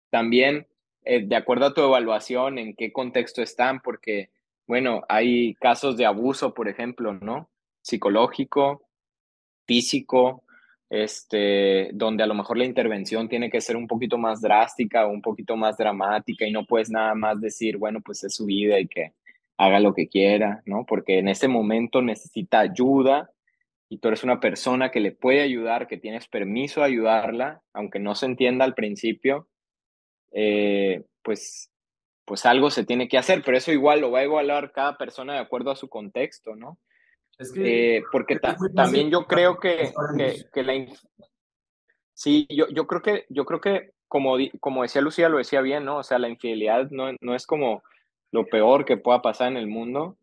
También, 0.08 0.66
eh, 1.04 1.22
de 1.24 1.36
acuerdo 1.36 1.66
a 1.66 1.74
tu 1.74 1.82
evaluación, 1.82 2.58
en 2.58 2.74
qué 2.74 2.90
contexto 2.90 3.42
están, 3.42 3.80
porque, 3.80 4.30
bueno, 4.66 5.02
hay 5.10 5.54
casos 5.56 5.98
de 5.98 6.06
abuso, 6.06 6.54
por 6.54 6.66
ejemplo, 6.66 7.12
¿no? 7.12 7.50
Psicológico, 7.82 8.82
físico, 9.66 10.44
este, 10.90 11.90
donde 11.94 12.24
a 12.24 12.26
lo 12.26 12.34
mejor 12.34 12.58
la 12.58 12.64
intervención 12.64 13.28
tiene 13.28 13.48
que 13.48 13.60
ser 13.60 13.76
un 13.76 13.86
poquito 13.86 14.18
más 14.18 14.40
drástica 14.40 15.06
o 15.06 15.10
un 15.10 15.22
poquito 15.22 15.56
más 15.56 15.76
dramática 15.76 16.44
y 16.44 16.50
no 16.50 16.66
puedes 16.66 16.90
nada 16.90 17.14
más 17.14 17.40
decir, 17.40 17.76
bueno, 17.78 18.00
pues 18.04 18.24
es 18.24 18.34
su 18.34 18.44
vida 18.44 18.78
y 18.80 18.88
que 18.88 19.14
haga 19.56 19.78
lo 19.78 19.94
que 19.94 20.08
quiera, 20.08 20.62
¿no? 20.66 20.84
Porque 20.86 21.18
en 21.18 21.28
ese 21.28 21.46
momento 21.46 22.02
necesita 22.02 22.58
ayuda 22.58 23.30
y 23.88 23.98
tú 23.98 24.08
eres 24.08 24.24
una 24.24 24.40
persona 24.40 24.90
que 24.90 25.00
le 25.00 25.12
puede 25.12 25.42
ayudar, 25.42 25.86
que 25.86 25.96
tienes 25.96 26.26
permiso 26.26 26.80
de 26.80 26.86
ayudarla, 26.86 27.62
aunque 27.72 28.00
no 28.00 28.16
se 28.16 28.26
entienda 28.26 28.64
al 28.64 28.74
principio, 28.74 29.48
eh, 30.32 31.04
pues, 31.22 31.70
pues 32.24 32.46
algo 32.46 32.70
se 32.70 32.84
tiene 32.84 33.08
que 33.08 33.18
hacer, 33.18 33.42
pero 33.44 33.56
eso 33.56 33.70
igual 33.70 34.00
lo 34.00 34.10
va 34.10 34.20
a 34.20 34.24
evaluar 34.24 34.72
cada 34.72 34.96
persona 34.96 35.34
de 35.34 35.40
acuerdo 35.40 35.70
a 35.70 35.76
su 35.76 35.88
contexto, 35.88 36.56
¿no? 36.56 36.78
Es 37.40 37.52
que, 37.52 37.96
Eh, 37.96 38.02
porque 38.12 38.38
ta- 38.38 38.56
también 38.76 39.10
yo 39.10 39.26
creo 39.26 39.58
que, 39.58 39.92
que, 40.16 40.44
que 40.52 40.62
la 40.62 40.74
sí, 42.12 42.46
yo, 42.50 42.68
yo 42.68 42.86
creo 42.86 43.02
que, 43.02 43.24
yo 43.30 43.44
creo 43.44 43.60
que 43.60 43.92
como, 44.08 44.36
como 44.60 44.82
decía 44.82 45.00
Lucía, 45.00 45.28
lo 45.28 45.38
decía 45.38 45.60
bien, 45.62 45.84
¿no? 45.84 45.98
O 45.98 46.02
sea, 46.02 46.18
la 46.18 46.28
infidelidad 46.28 46.90
no, 46.90 47.12
no 47.20 47.34
es 47.34 47.46
como 47.46 47.82
lo 48.30 48.44
peor 48.46 48.84
que 48.84 48.96
pueda 48.96 49.22
pasar 49.22 49.48
en 49.48 49.56
el 49.56 49.68
mundo, 49.68 50.16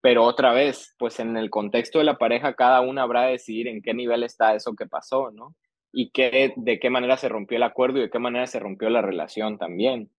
pero 0.00 0.24
otra 0.24 0.52
vez, 0.52 0.94
pues 0.98 1.20
en 1.20 1.36
el 1.36 1.50
contexto 1.50 1.98
de 1.98 2.04
la 2.04 2.16
pareja, 2.18 2.54
cada 2.54 2.80
uno 2.80 3.00
habrá 3.02 3.22
de 3.24 3.32
decidir 3.32 3.68
en 3.68 3.82
qué 3.82 3.92
nivel 3.92 4.22
está 4.22 4.54
eso 4.54 4.74
que 4.74 4.86
pasó, 4.86 5.30
¿no? 5.32 5.54
Y 5.92 6.10
qué, 6.10 6.54
de 6.56 6.78
qué 6.78 6.90
manera 6.90 7.16
se 7.16 7.28
rompió 7.28 7.56
el 7.56 7.62
acuerdo 7.62 7.98
y 7.98 8.02
de 8.02 8.10
qué 8.10 8.18
manera 8.18 8.46
se 8.46 8.60
rompió 8.60 8.88
la 8.88 9.02
relación 9.02 9.58
también. 9.58 10.10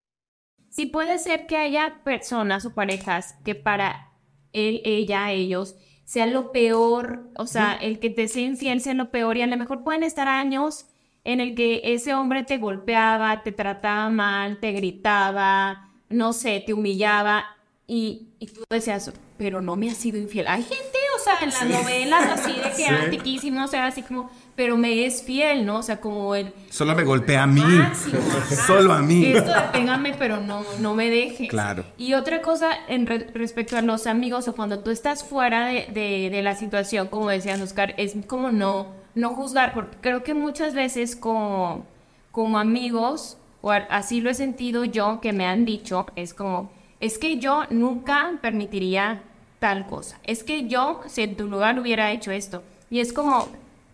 Sí 0.70 0.86
puede 0.86 1.18
ser 1.18 1.48
que 1.48 1.58
haya 1.58 2.02
personas 2.04 2.66
o 2.66 2.76
parejas 2.76 3.40
que 3.46 3.56
para 3.56 4.12
él, 4.52 4.82
ella, 4.84 5.32
ellos 5.32 5.76
sea 6.10 6.26
lo 6.26 6.52
peor, 6.52 7.30
o 7.38 7.46
sea, 7.46 7.74
el 7.74 8.00
que 8.00 8.10
te 8.10 8.28
sea 8.28 8.42
infiel 8.42 8.82
sea 8.82 8.96
lo 8.96 9.12
peor 9.12 9.38
y 9.38 9.44
a 9.44 9.46
lo 9.46 9.56
mejor 9.58 9.84
pueden 9.84 10.02
estar 10.02 10.28
años 10.28 10.88
en 11.24 11.40
el 11.40 11.54
que 11.54 11.82
ese 11.84 12.16
hombre 12.16 12.44
te 12.44 12.58
golpeaba, 12.58 13.44
te 13.44 13.52
trataba 13.52 14.10
mal, 14.10 14.60
te 14.60 14.72
gritaba, 14.72 15.92
no 16.10 16.34
sé, 16.34 16.64
te 16.66 16.74
humillaba 16.74 17.46
y, 17.86 18.30
y 18.40 18.48
tú 18.48 18.64
decías, 18.72 19.14
pero 19.38 19.62
no 19.62 19.76
me 19.76 19.92
ha 19.92 19.94
sido 19.94 20.18
infiel. 20.18 20.48
Hay 20.48 20.64
gente, 20.64 20.99
sea, 21.38 21.40
en 21.42 21.50
las 21.50 21.82
novelas 21.82 22.24
así 22.40 22.54
de 22.54 22.72
que 22.76 22.86
antiquísimo, 22.88 23.64
o 23.64 23.68
sea, 23.68 23.86
así 23.88 24.02
como, 24.04 24.30
pero 24.56 24.76
me 24.78 25.06
es 25.06 25.24
fiel, 25.24 25.66
¿no? 25.66 25.78
O 25.78 25.84
sea, 25.84 26.00
como 26.02 26.36
el 26.36 26.54
Solo 26.70 26.96
me 26.96 27.04
golpea 27.04 27.44
a 27.44 27.48
mí. 27.48 27.62
máximo. 27.62 28.20
Solo 28.68 28.94
a 28.94 29.02
mí. 29.02 29.26
Esto 29.26 29.52
de 29.52 29.62
pégame, 29.72 30.14
pero 30.18 30.40
no, 30.42 30.64
no 30.80 30.96
me 30.96 31.10
dejes. 31.10 31.50
Claro. 31.50 31.86
Y 31.98 32.14
otra 32.14 32.42
cosa 32.42 32.72
en 32.88 33.06
re- 33.08 33.28
respecto 33.34 33.78
a 33.78 33.82
los 33.82 34.08
amigos 34.08 34.48
o 34.48 34.56
cuando 34.56 34.80
tú 34.80 34.92
estás 34.92 35.24
fuera 35.24 35.68
de, 35.68 35.88
de- 35.94 36.30
de 36.30 36.42
la 36.42 36.56
situación, 36.56 37.08
como 37.08 37.30
decías 37.30 37.60
Oscar, 37.62 37.94
es 37.98 38.14
como 38.28 38.52
no, 38.52 38.88
no 39.16 39.30
juzgar, 39.30 39.74
porque 39.74 39.98
creo 40.02 40.24
que 40.24 40.34
muchas 40.34 40.74
veces 40.74 41.16
como, 41.16 41.86
como 42.32 42.60
amigos, 42.60 43.38
o 43.62 43.72
así 43.72 44.22
lo 44.22 44.30
he 44.30 44.34
sentido 44.34 44.84
yo, 44.86 45.20
que 45.22 45.34
me 45.34 45.46
han 45.46 45.66
dicho, 45.66 46.06
es 46.16 46.34
como, 46.34 46.72
es 47.00 47.18
que 47.18 47.38
yo 47.40 47.64
nunca 47.70 48.32
permitiría 48.42 49.22
tal 49.60 49.86
cosa, 49.88 50.18
es 50.24 50.44
que 50.44 50.68
yo, 50.68 51.02
si 51.08 51.22
en 51.22 51.36
tu 51.36 51.48
lugar 51.48 51.78
hubiera 51.80 52.12
hecho 52.12 52.32
esto, 52.32 52.64
y 52.90 53.00
es 53.02 53.14
como, 53.14 53.48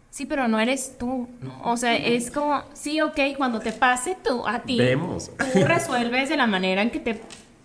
sí, 0.10 0.26
pero 0.26 0.48
no 0.48 0.60
eres 0.60 0.98
tú, 0.98 1.28
¿no? 1.42 1.60
o 1.64 1.76
sea, 1.76 1.96
es 1.96 2.32
como, 2.32 2.64
sí, 2.74 3.02
ok, 3.02 3.20
cuando 3.38 3.60
te 3.60 3.72
pase 3.72 4.16
tú, 4.24 4.48
a 4.48 4.60
ti, 4.60 4.78
Vemos. 4.78 5.32
tú 5.54 5.66
resuelves 5.66 6.30
de 6.30 6.38
la 6.38 6.48
manera 6.48 6.82
en 6.82 6.92
que 6.92 7.00
te, 7.00 7.22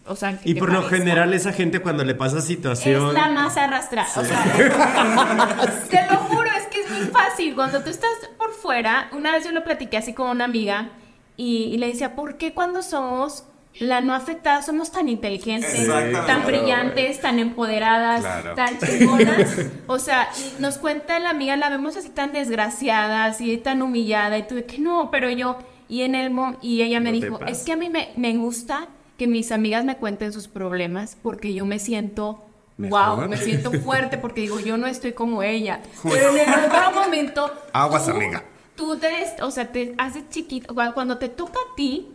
o 0.07 0.17
sea, 0.17 0.37
que 0.39 0.51
Y 0.51 0.55
por 0.55 0.73
lo 0.73 0.83
general 0.83 1.33
esa 1.35 1.53
gente 1.53 1.81
cuando 1.81 2.05
le 2.05 2.17
pasa 2.17 2.41
situación... 2.41 3.09
Es 3.09 3.15
la 3.15 3.29
más 3.29 3.57
arrastrada. 3.57 4.09
O 4.17 4.25
sea, 4.25 4.43
te 5.89 6.13
lo 6.13 6.19
juro, 6.21 6.49
es 6.59 6.67
que 6.67 6.81
es 6.81 6.91
muy 6.91 7.07
fácil. 7.07 7.55
Cuando 7.55 7.81
tú 7.83 7.91
estás 7.91 8.11
por 8.37 8.53
fuera, 8.53 9.09
una 9.13 9.31
vez 9.31 9.45
yo 9.45 9.53
lo 9.53 9.63
platiqué 9.63 9.99
así 9.99 10.13
con 10.13 10.29
una 10.29 10.47
amiga 10.47 10.89
y, 11.37 11.65
y 11.73 11.77
le 11.77 11.87
decía, 11.87 12.17
¿por 12.17 12.39
qué 12.39 12.55
cuando 12.55 12.83
somos 12.83 13.45
la 13.79 14.01
no 14.01 14.15
afectada 14.15 14.63
somos 14.63 14.91
tan 14.91 15.09
inteligentes, 15.09 15.87
tan 16.27 16.45
brillantes, 16.45 17.21
tan 17.21 17.39
empoderadas, 17.39 18.21
Claro. 18.21 18.55
tan 18.55 18.79
chingonas? 18.79 19.67
O 19.87 19.99
sea, 19.99 20.29
nos 20.59 20.77
cuenta 20.79 21.19
la 21.21 21.31
amiga, 21.31 21.57
la 21.57 21.71
vemos 21.71 21.97
así 21.97 22.09
tan 22.11 22.33
desgraciada, 22.33 23.25
así 23.25 23.57
tan 23.59 23.81
humillada 23.83 24.37
y 24.39 24.47
tú 24.47 24.55
de 24.57 24.65
que 24.65 24.79
no, 24.79 25.11
pero 25.11 25.31
yo... 25.31 25.59
Y 25.89 26.03
en 26.03 26.15
el 26.15 26.31
y 26.63 26.83
ella 26.83 27.01
me 27.01 27.11
No 27.11 27.17
dijo, 27.21 27.41
es 27.47 27.65
que 27.65 27.73
a 27.73 27.77
mí 27.77 27.91
me, 27.91 28.11
me 28.17 28.37
gusta 28.37 28.87
que 29.19 29.27
mis 29.27 29.51
amigas 29.51 29.85
me 29.85 29.97
cuenten 29.97 30.33
sus 30.33 30.47
problemas 30.47 31.17
porque 31.21 31.53
yo 31.53 31.67
me 31.67 31.81
siento 31.81 32.45
Mejor. 32.77 33.19
wow, 33.19 33.29
me 33.29 33.37
siento 33.37 33.73
fuerte 33.73 34.17
porque 34.17 34.43
digo, 34.43 34.61
yo 34.61 34.77
no 34.77 34.87
estoy 34.87 35.15
como 35.15 35.43
ella. 35.43 35.81
Pero 36.05 36.31
en 36.31 36.49
el 36.49 36.65
otro 36.67 36.93
momento 36.93 37.53
Aguas, 37.73 38.05
tú- 38.05 38.13
amiga. 38.13 38.45
Tú 38.77 38.97
te, 38.99 39.09
o 39.43 39.51
sea, 39.51 39.67
te 39.73 39.95
haces 39.99 40.29
chiquito, 40.31 40.73
Cu- 40.77 40.93
cuando 40.95 41.19
te 41.19 41.29
toca 41.29 41.59
a 41.59 41.75
ti, 41.77 42.07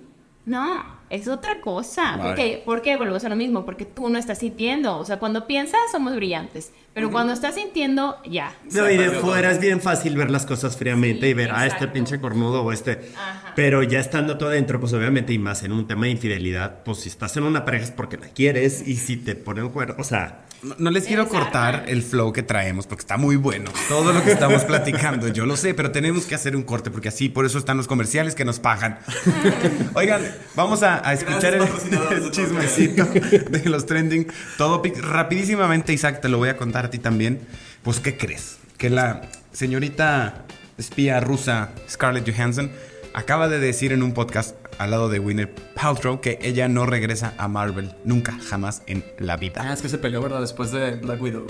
no, 0.46 0.95
es 1.10 1.28
otra 1.28 1.62
cosa. 1.62 2.18
Vale. 2.18 2.24
Porque, 2.24 2.62
¿Por 2.66 2.82
qué? 2.82 2.98
Volvemos 2.98 3.24
a 3.26 3.30
lo 3.30 3.36
mismo, 3.36 3.66
porque 3.66 3.86
tú 3.86 4.10
no 4.10 4.18
estás 4.18 4.40
sintiendo. 4.40 4.98
O 4.98 5.06
sea, 5.06 5.20
cuando 5.20 5.48
piensas 5.48 5.80
somos 5.92 6.16
brillantes, 6.16 6.72
pero 6.94 7.12
cuando 7.12 7.34
estás 7.34 7.56
sintiendo, 7.56 8.18
ya. 8.26 8.56
No, 8.72 8.90
y 8.90 8.98
de 8.98 9.12
fuera 9.12 9.52
es 9.52 9.60
bien 9.60 9.82
fácil 9.82 10.16
ver 10.16 10.32
las 10.32 10.46
cosas 10.46 10.78
fríamente 10.78 11.26
Sí, 11.26 11.28
y 11.28 11.34
ver, 11.34 11.52
ah, 11.54 11.68
este 11.68 11.88
pinche 11.88 12.20
cornudo 12.22 12.64
o 12.64 12.72
este. 12.72 13.12
Ajá. 13.16 13.54
Pero 13.56 13.84
ya 13.84 14.00
estando 14.00 14.38
todo 14.38 14.50
adentro, 14.50 14.80
pues 14.80 14.94
obviamente, 14.94 15.34
y 15.34 15.38
más 15.38 15.64
en 15.64 15.74
un 15.74 15.88
tema 15.88 16.06
de 16.06 16.12
infidelidad, 16.12 16.84
pues 16.84 17.00
si 17.00 17.10
estás 17.10 17.36
en 17.38 17.44
una 17.44 17.66
pareja 17.66 17.86
es 17.86 17.92
porque 17.92 18.18
la 18.18 18.28
quieres 18.28 18.88
y 18.88 18.96
si 18.96 19.18
te 19.18 19.36
ponen 19.36 19.70
cuerno, 19.70 19.96
o 19.98 20.04
sea, 20.04 20.45
No, 20.66 20.76
no 20.80 20.90
les 20.90 21.06
quiero 21.06 21.30
cortar 21.30 21.84
el 21.88 22.02
flow 22.02 22.34
que 22.34 22.42
traemos 22.42 22.88
porque 22.88 23.02
está 23.02 23.18
muy 23.18 23.36
bueno. 23.36 23.72
Todo 23.88 24.12
lo 24.14 24.24
que 24.24 24.32
estamos 24.32 24.64
platicando, 24.64 25.28
yo 25.28 25.46
lo 25.46 25.58
sé, 25.58 25.76
pero 25.76 25.92
tenemos 25.92 26.26
que 26.26 26.34
hacer 26.34 26.56
un 26.56 26.64
corte 26.64 26.90
porque 26.90 27.10
así 27.10 27.30
por 27.30 27.46
eso 27.46 27.60
están 27.60 27.78
los 27.78 27.86
comerciales 27.86 28.34
que 28.34 28.46
nos 28.46 28.60
pagan. 28.60 28.98
Oigan, 29.94 30.24
vamos 30.56 30.82
a, 30.82 31.08
a 31.08 31.14
escuchar 31.14 31.54
el, 31.54 31.62
el 31.62 32.32
chismecito 32.32 33.06
de 33.06 33.62
los 33.66 33.86
trending 33.86 34.26
topics. 34.58 35.00
Rapidísimamente, 35.04 35.94
Isaac, 35.94 36.20
te 36.20 36.30
lo 36.30 36.40
voy 36.40 36.50
a 36.50 36.58
contar 36.58 36.86
a 36.86 36.90
ti 36.90 36.98
también. 36.98 37.42
Pues, 37.84 38.00
¿qué 38.00 38.18
crees? 38.18 38.58
Que 38.80 38.90
la 38.90 39.22
señorita 39.54 40.46
espía 40.80 41.20
rusa 41.20 41.70
Scarlett 41.88 42.28
Johansson 42.28 42.72
acaba 43.14 43.48
de 43.48 43.60
decir 43.60 43.94
en 43.94 44.02
un 44.02 44.14
podcast 44.14 44.56
al 44.78 44.92
lado 44.92 45.10
de 45.10 45.20
Winner 45.20 45.54
Paltrow 45.74 46.22
que 46.22 46.40
ella 46.42 46.68
no 46.68 46.86
regresa 46.86 47.34
a 47.38 47.48
Marvel 47.48 47.94
nunca, 48.04 48.38
jamás 48.50 48.82
en 48.88 49.04
la 49.18 49.38
vida. 49.38 49.62
Ah, 49.64 49.74
es 49.74 49.82
que 49.82 49.90
se 49.90 49.98
peleó, 49.98 50.22
¿verdad? 50.22 50.42
Después 50.42 50.72
de 50.72 50.96
Black 50.96 51.22
Widow. 51.22 51.48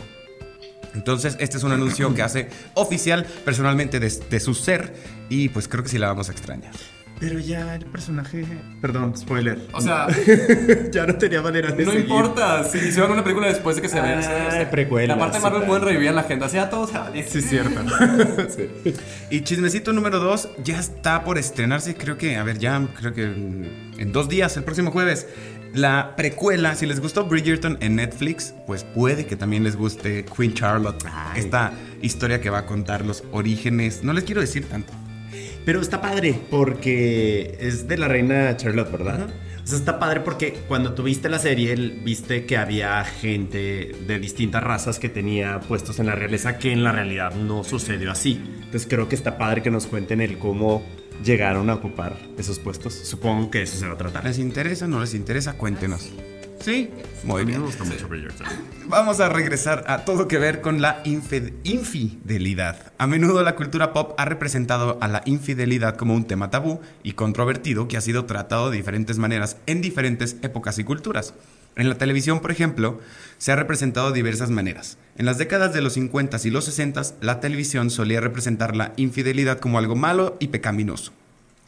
Entonces, 0.93 1.35
este 1.39 1.57
es 1.57 1.63
un 1.63 1.73
anuncio 1.73 2.13
que 2.13 2.21
hace 2.21 2.49
oficial 2.73 3.25
personalmente 3.43 3.99
de, 3.99 4.09
de 4.09 4.39
su 4.39 4.53
ser 4.53 4.93
y 5.29 5.49
pues 5.49 5.67
creo 5.67 5.83
que 5.83 5.89
sí 5.89 5.97
la 5.97 6.07
vamos 6.07 6.29
a 6.29 6.31
extrañar. 6.31 6.73
Pero 7.19 7.39
ya 7.39 7.75
el 7.75 7.85
personaje, 7.85 8.45
perdón, 8.81 9.15
spoiler. 9.17 9.59
O 9.71 9.79
sea, 9.79 10.07
ya 10.91 11.05
no 11.05 11.15
tenía 11.15 11.41
manera 11.41 11.71
de 11.71 11.85
no 11.85 11.91
seguir. 11.91 12.05
importa 12.07 12.63
si 12.65 12.79
hicieron 12.79 13.11
una 13.11 13.23
película 13.23 13.47
después 13.47 13.77
de 13.77 13.81
que 13.81 13.89
se 13.89 14.01
vea. 14.01 14.17
Ah, 14.17 14.47
o 14.47 14.51
sea, 14.51 14.69
precuelas, 14.71 15.15
Aparte, 15.15 15.37
sí, 15.37 15.43
Marvel 15.43 15.63
pueden 15.63 15.83
revivir 15.83 16.09
en 16.09 16.15
la 16.15 16.21
agenda. 16.21 16.47
Así 16.47 16.57
a 16.57 16.69
todos 16.69 16.89
se 16.89 16.97
vale. 16.97 17.25
Sí, 17.27 17.39
es 17.39 17.49
cierto. 17.49 17.81
Sí. 18.49 18.93
Y 19.29 19.41
chismecito 19.41 19.91
número 19.93 20.19
2 20.19 20.49
ya 20.63 20.79
está 20.79 21.23
por 21.23 21.37
estrenarse, 21.37 21.95
creo 21.95 22.17
que, 22.17 22.37
a 22.37 22.43
ver, 22.43 22.59
ya, 22.59 22.85
creo 22.99 23.13
que 23.13 23.23
en 23.23 24.11
dos 24.11 24.29
días, 24.29 24.55
el 24.57 24.63
próximo 24.63 24.91
jueves. 24.91 25.27
La 25.73 26.15
precuela, 26.15 26.75
si 26.75 26.85
les 26.85 27.01
gustó 27.01 27.25
Bridgerton 27.25 27.77
en 27.81 27.97
Netflix, 27.97 28.53
pues 28.65 28.83
puede 28.83 29.25
que 29.25 29.35
también 29.35 29.63
les 29.63 29.75
guste 29.75 30.23
Queen 30.25 30.53
Charlotte. 30.53 31.03
Ay. 31.11 31.41
Esta 31.41 31.73
historia 32.01 32.39
que 32.39 32.49
va 32.49 32.59
a 32.59 32.65
contar 32.65 33.05
los 33.05 33.23
orígenes. 33.31 34.03
No 34.03 34.13
les 34.13 34.23
quiero 34.23 34.39
decir 34.39 34.69
tanto. 34.69 34.93
Pero 35.65 35.81
está 35.81 35.99
padre 36.01 36.39
porque 36.51 37.57
es 37.59 37.87
de 37.87 37.97
la 37.97 38.07
reina 38.07 38.55
Charlotte, 38.55 38.91
¿verdad? 38.91 39.27
O 39.63 39.67
sea, 39.67 39.79
está 39.79 39.97
padre 39.97 40.19
porque 40.19 40.53
cuando 40.67 40.93
tuviste 40.93 41.27
la 41.27 41.39
serie 41.39 41.73
el- 41.73 42.01
viste 42.03 42.45
que 42.45 42.55
había 42.55 43.03
gente 43.03 43.91
de 44.07 44.19
distintas 44.19 44.63
razas 44.63 44.99
que 44.99 45.09
tenía 45.09 45.59
puestos 45.61 45.97
en 45.99 46.05
la 46.05 46.13
realeza 46.13 46.59
que 46.59 46.71
en 46.71 46.83
la 46.83 46.91
realidad 46.91 47.33
no 47.33 47.63
sucedió 47.63 48.11
así. 48.11 48.39
Entonces 48.57 48.85
creo 48.87 49.09
que 49.09 49.15
está 49.15 49.39
padre 49.39 49.63
que 49.63 49.71
nos 49.71 49.87
cuenten 49.87 50.21
el 50.21 50.37
cómo 50.37 50.85
llegaron 51.23 51.71
a 51.71 51.75
ocupar 51.75 52.15
esos 52.37 52.59
puestos. 52.59 52.93
Supongo 52.93 53.49
que 53.49 53.63
eso 53.63 53.77
se 53.77 53.87
va 53.87 53.93
a 53.93 53.97
tratar. 53.97 54.23
¿Les 54.25 54.37
interesa? 54.37 54.85
¿No 54.87 54.99
les 55.01 55.15
interesa? 55.15 55.53
Cuéntenos. 55.53 56.11
Sí, 56.59 56.89
muy 57.23 57.45
bien. 57.45 57.61
gusta 57.61 57.83
mucho 57.83 58.07
Bridgerton. 58.07 58.47
Vamos 58.87 59.19
a 59.19 59.29
regresar 59.29 59.83
a 59.87 60.05
todo 60.05 60.27
que 60.27 60.37
ver 60.37 60.61
con 60.61 60.81
la 60.81 61.03
infid- 61.03 61.53
infidelidad. 61.63 62.93
A 62.97 63.07
menudo 63.07 63.43
la 63.43 63.55
cultura 63.55 63.93
pop 63.93 64.13
ha 64.17 64.25
representado 64.25 64.97
a 65.01 65.07
la 65.07 65.21
infidelidad 65.25 65.95
como 65.95 66.13
un 66.15 66.25
tema 66.25 66.49
tabú 66.49 66.79
y 67.03 67.13
controvertido 67.13 67.87
que 67.87 67.97
ha 67.97 68.01
sido 68.01 68.25
tratado 68.25 68.69
de 68.71 68.77
diferentes 68.77 69.17
maneras 69.17 69.57
en 69.65 69.81
diferentes 69.81 70.37
épocas 70.41 70.77
y 70.79 70.83
culturas. 70.83 71.33
En 71.75 71.89
la 71.89 71.97
televisión, 71.97 72.39
por 72.39 72.51
ejemplo, 72.51 72.99
se 73.37 73.51
ha 73.51 73.55
representado 73.57 74.09
de 74.09 74.15
diversas 74.15 74.49
maneras. 74.49 74.97
En 75.17 75.25
las 75.25 75.37
décadas 75.37 75.73
de 75.73 75.81
los 75.81 75.93
50 75.93 76.37
y 76.45 76.49
los 76.49 76.65
60, 76.65 77.01
la 77.21 77.39
televisión 77.41 77.89
solía 77.89 78.21
representar 78.21 78.75
la 78.75 78.93
infidelidad 78.95 79.59
como 79.59 79.77
algo 79.77 79.95
malo 79.95 80.37
y 80.39 80.47
pecaminoso. 80.47 81.11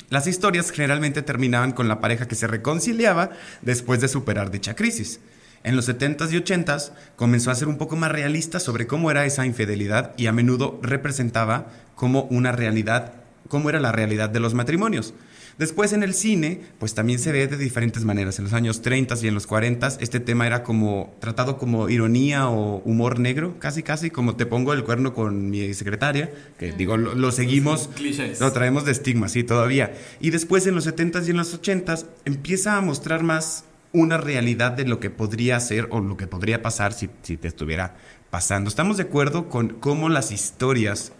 Las 0.10 0.26
historias 0.26 0.72
generalmente 0.72 1.22
terminaban 1.22 1.74
con 1.74 1.90
la 1.90 2.00
pareja 2.00 2.30
que 2.30 2.36
se 2.36 2.48
reconciliaba 2.48 3.32
después 3.62 4.00
de 4.00 4.08
superar 4.08 4.52
dicha 4.52 4.74
crisis. 4.74 5.20
En 5.64 5.76
los 5.76 5.90
70s 5.90 6.32
y 6.32 6.42
80s 6.42 6.92
comenzó 7.18 7.52
a 7.52 7.56
ser 7.56 7.68
un 7.68 7.78
poco 7.78 7.98
más 7.98 8.10
realista 8.10 8.62
sobre 8.62 8.88
cómo 8.88 9.12
era 9.12 9.26
esa 9.26 9.46
infidelidad 9.46 10.14
y 10.16 10.28
a 10.28 10.32
menudo 10.32 10.80
representaba 10.82 11.68
como 11.96 12.22
una 12.24 12.54
realidad, 12.54 13.16
cómo 13.50 13.70
era 13.70 13.82
la 13.82 13.92
realidad 13.92 14.30
de 14.30 14.40
los 14.40 14.54
matrimonios. 14.54 15.14
Después 15.58 15.92
en 15.94 16.04
el 16.04 16.14
cine, 16.14 16.62
pues 16.78 16.94
también 16.94 17.18
se 17.18 17.32
ve 17.32 17.48
de 17.48 17.58
diferentes 17.58 18.06
maneras. 18.06 18.38
En 18.38 18.46
los 18.46 18.54
años 18.54 18.84
30 18.84 19.16
y 19.24 19.28
en 19.28 19.34
los 19.34 19.48
40 19.48 19.88
este 20.00 20.20
tema 20.20 20.46
era 20.46 20.62
como 20.62 21.16
tratado 21.20 21.58
como 21.58 21.90
ironía 21.90 22.48
o 22.50 22.82
humor 22.86 23.20
negro, 23.20 23.58
casi 23.60 23.82
casi 23.82 24.12
como 24.12 24.36
te 24.36 24.46
pongo 24.46 24.74
el 24.74 24.84
cuerno 24.84 25.16
con 25.16 25.50
mi 25.50 25.74
secretaria, 25.74 26.32
que 26.60 26.74
digo, 26.74 26.96
lo, 26.96 27.16
lo 27.16 27.32
seguimos, 27.32 27.90
Clichés. 27.96 28.40
lo 28.40 28.52
traemos 28.52 28.86
de 28.86 28.92
estigma, 28.92 29.30
sí, 29.30 29.44
todavía. 29.44 29.94
Y 30.20 30.30
después 30.30 30.68
en 30.68 30.76
los 30.76 30.88
70s 30.88 31.28
y 31.28 31.32
en 31.32 31.38
los 31.38 31.60
80s 31.60 32.06
empieza 32.26 32.78
a 32.78 32.82
mostrar 32.82 33.24
más 33.24 33.64
una 33.94 34.18
realidad 34.18 34.74
de 34.74 34.86
lo 34.86 35.00
que 35.00 35.10
podría 35.10 35.60
ser 35.60 35.88
o 35.90 36.02
lo 36.02 36.18
que 36.18 36.28
podría 36.28 36.62
pasar 36.62 36.94
si, 36.94 37.10
si 37.24 37.36
te 37.36 37.48
estuviera 37.48 37.96
pasando. 38.30 38.68
¿Estamos 38.68 38.98
de 38.98 39.04
acuerdo 39.04 39.50
con 39.50 39.70
cómo 39.70 40.10
las 40.10 40.32
historias 40.32 41.14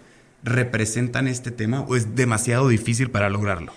representan 0.44 1.28
este 1.28 1.50
tema 1.50 1.82
o 1.82 1.96
es 1.96 2.16
demasiado 2.16 2.68
difícil 2.68 3.10
para 3.10 3.30
lograrlo? 3.30 3.74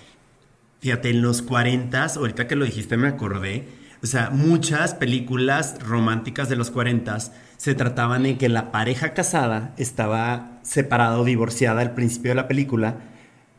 Fíjate, 0.81 1.11
en 1.11 1.21
los 1.21 1.43
40, 1.43 2.05
ahorita 2.05 2.47
que 2.47 2.57
lo 2.57 2.65
dijiste 2.65 2.97
me 2.97 3.09
acordé, 3.09 3.65
o 4.03 4.07
sea, 4.07 4.31
muchas 4.31 4.95
películas 4.95 5.77
románticas 5.87 6.49
de 6.49 6.57
los 6.57 6.71
40 6.71 7.19
se 7.59 7.75
trataban 7.75 8.25
en 8.25 8.39
que 8.39 8.49
la 8.49 8.73
pareja 8.73 9.13
casada 9.13 9.75
estaba 9.77 10.59
separada 10.63 11.21
o 11.21 11.25
divorciada 11.25 11.83
al 11.83 11.93
principio 11.93 12.31
de 12.31 12.37
la 12.37 12.49
película, 12.49 12.97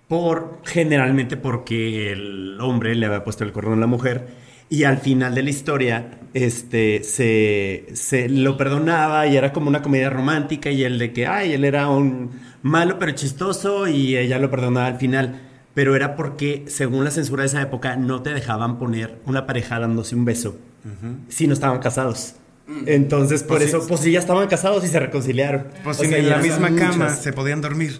por 0.07 0.61
generalmente 0.65 1.37
porque 1.37 2.11
el 2.11 2.59
hombre 2.59 2.95
le 2.95 3.05
había 3.05 3.23
puesto 3.23 3.43
el 3.43 3.51
cordón 3.51 3.73
a 3.73 3.81
la 3.81 3.87
mujer 3.87 4.27
y 4.67 4.85
al 4.85 4.97
final 4.97 5.35
de 5.35 5.43
la 5.43 5.49
historia 5.51 6.19
este 6.33 7.03
se, 7.03 7.85
se 7.93 8.29
lo 8.29 8.57
perdonaba 8.57 9.27
y 9.27 9.37
era 9.37 9.53
como 9.53 9.69
una 9.69 9.81
comedia 9.81 10.09
romántica 10.09 10.71
y 10.71 10.83
el 10.83 10.97
de 10.97 11.13
que 11.13 11.27
ay 11.27 11.53
él 11.53 11.65
era 11.65 11.87
un 11.89 12.31
malo 12.61 12.97
pero 12.99 13.11
chistoso 13.11 13.87
y 13.87 14.17
ella 14.17 14.39
lo 14.39 14.49
perdonaba 14.49 14.87
al 14.87 14.97
final 14.97 15.50
pero 15.73 15.95
era 15.95 16.15
porque 16.15 16.65
según 16.67 17.03
la 17.05 17.11
censura 17.11 17.43
de 17.43 17.47
esa 17.47 17.61
época 17.61 17.95
no 17.95 18.21
te 18.21 18.31
dejaban 18.33 18.77
poner 18.79 19.19
una 19.25 19.45
pareja 19.47 19.79
dándose 19.79 20.15
un 20.15 20.25
beso 20.25 20.57
si 21.29 21.47
no 21.47 21.53
estaban 21.53 21.79
casados 21.79 22.35
entonces 22.85 23.43
por 23.43 23.57
Pues 23.57 23.69
eso 23.69 23.81
sí. 23.81 23.85
pues 23.89 23.99
sí 24.01 24.11
ya 24.11 24.19
estaban 24.19 24.47
casados 24.47 24.83
y 24.83 24.87
se 24.87 24.99
reconciliaron 24.99 25.65
Pues 25.83 25.99
O 25.99 26.03
si 26.03 26.09
sea, 26.09 26.17
en 26.17 26.29
la 26.29 26.37
misma 26.37 26.67
cama 26.75 27.05
muchas. 27.05 27.21
se 27.21 27.33
podían 27.33 27.59
dormir. 27.61 27.99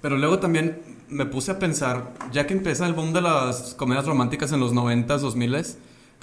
Pero 0.00 0.16
luego 0.18 0.38
también 0.38 0.78
me 1.08 1.26
puse 1.26 1.50
a 1.52 1.58
pensar, 1.58 2.12
ya 2.32 2.46
que 2.46 2.54
empieza 2.54 2.86
el 2.86 2.92
boom 2.94 3.12
de 3.12 3.20
las 3.22 3.74
comedias 3.74 4.06
románticas 4.06 4.52
en 4.52 4.60
los 4.60 4.72
90s, 4.72 5.20
2000s, 5.20 5.74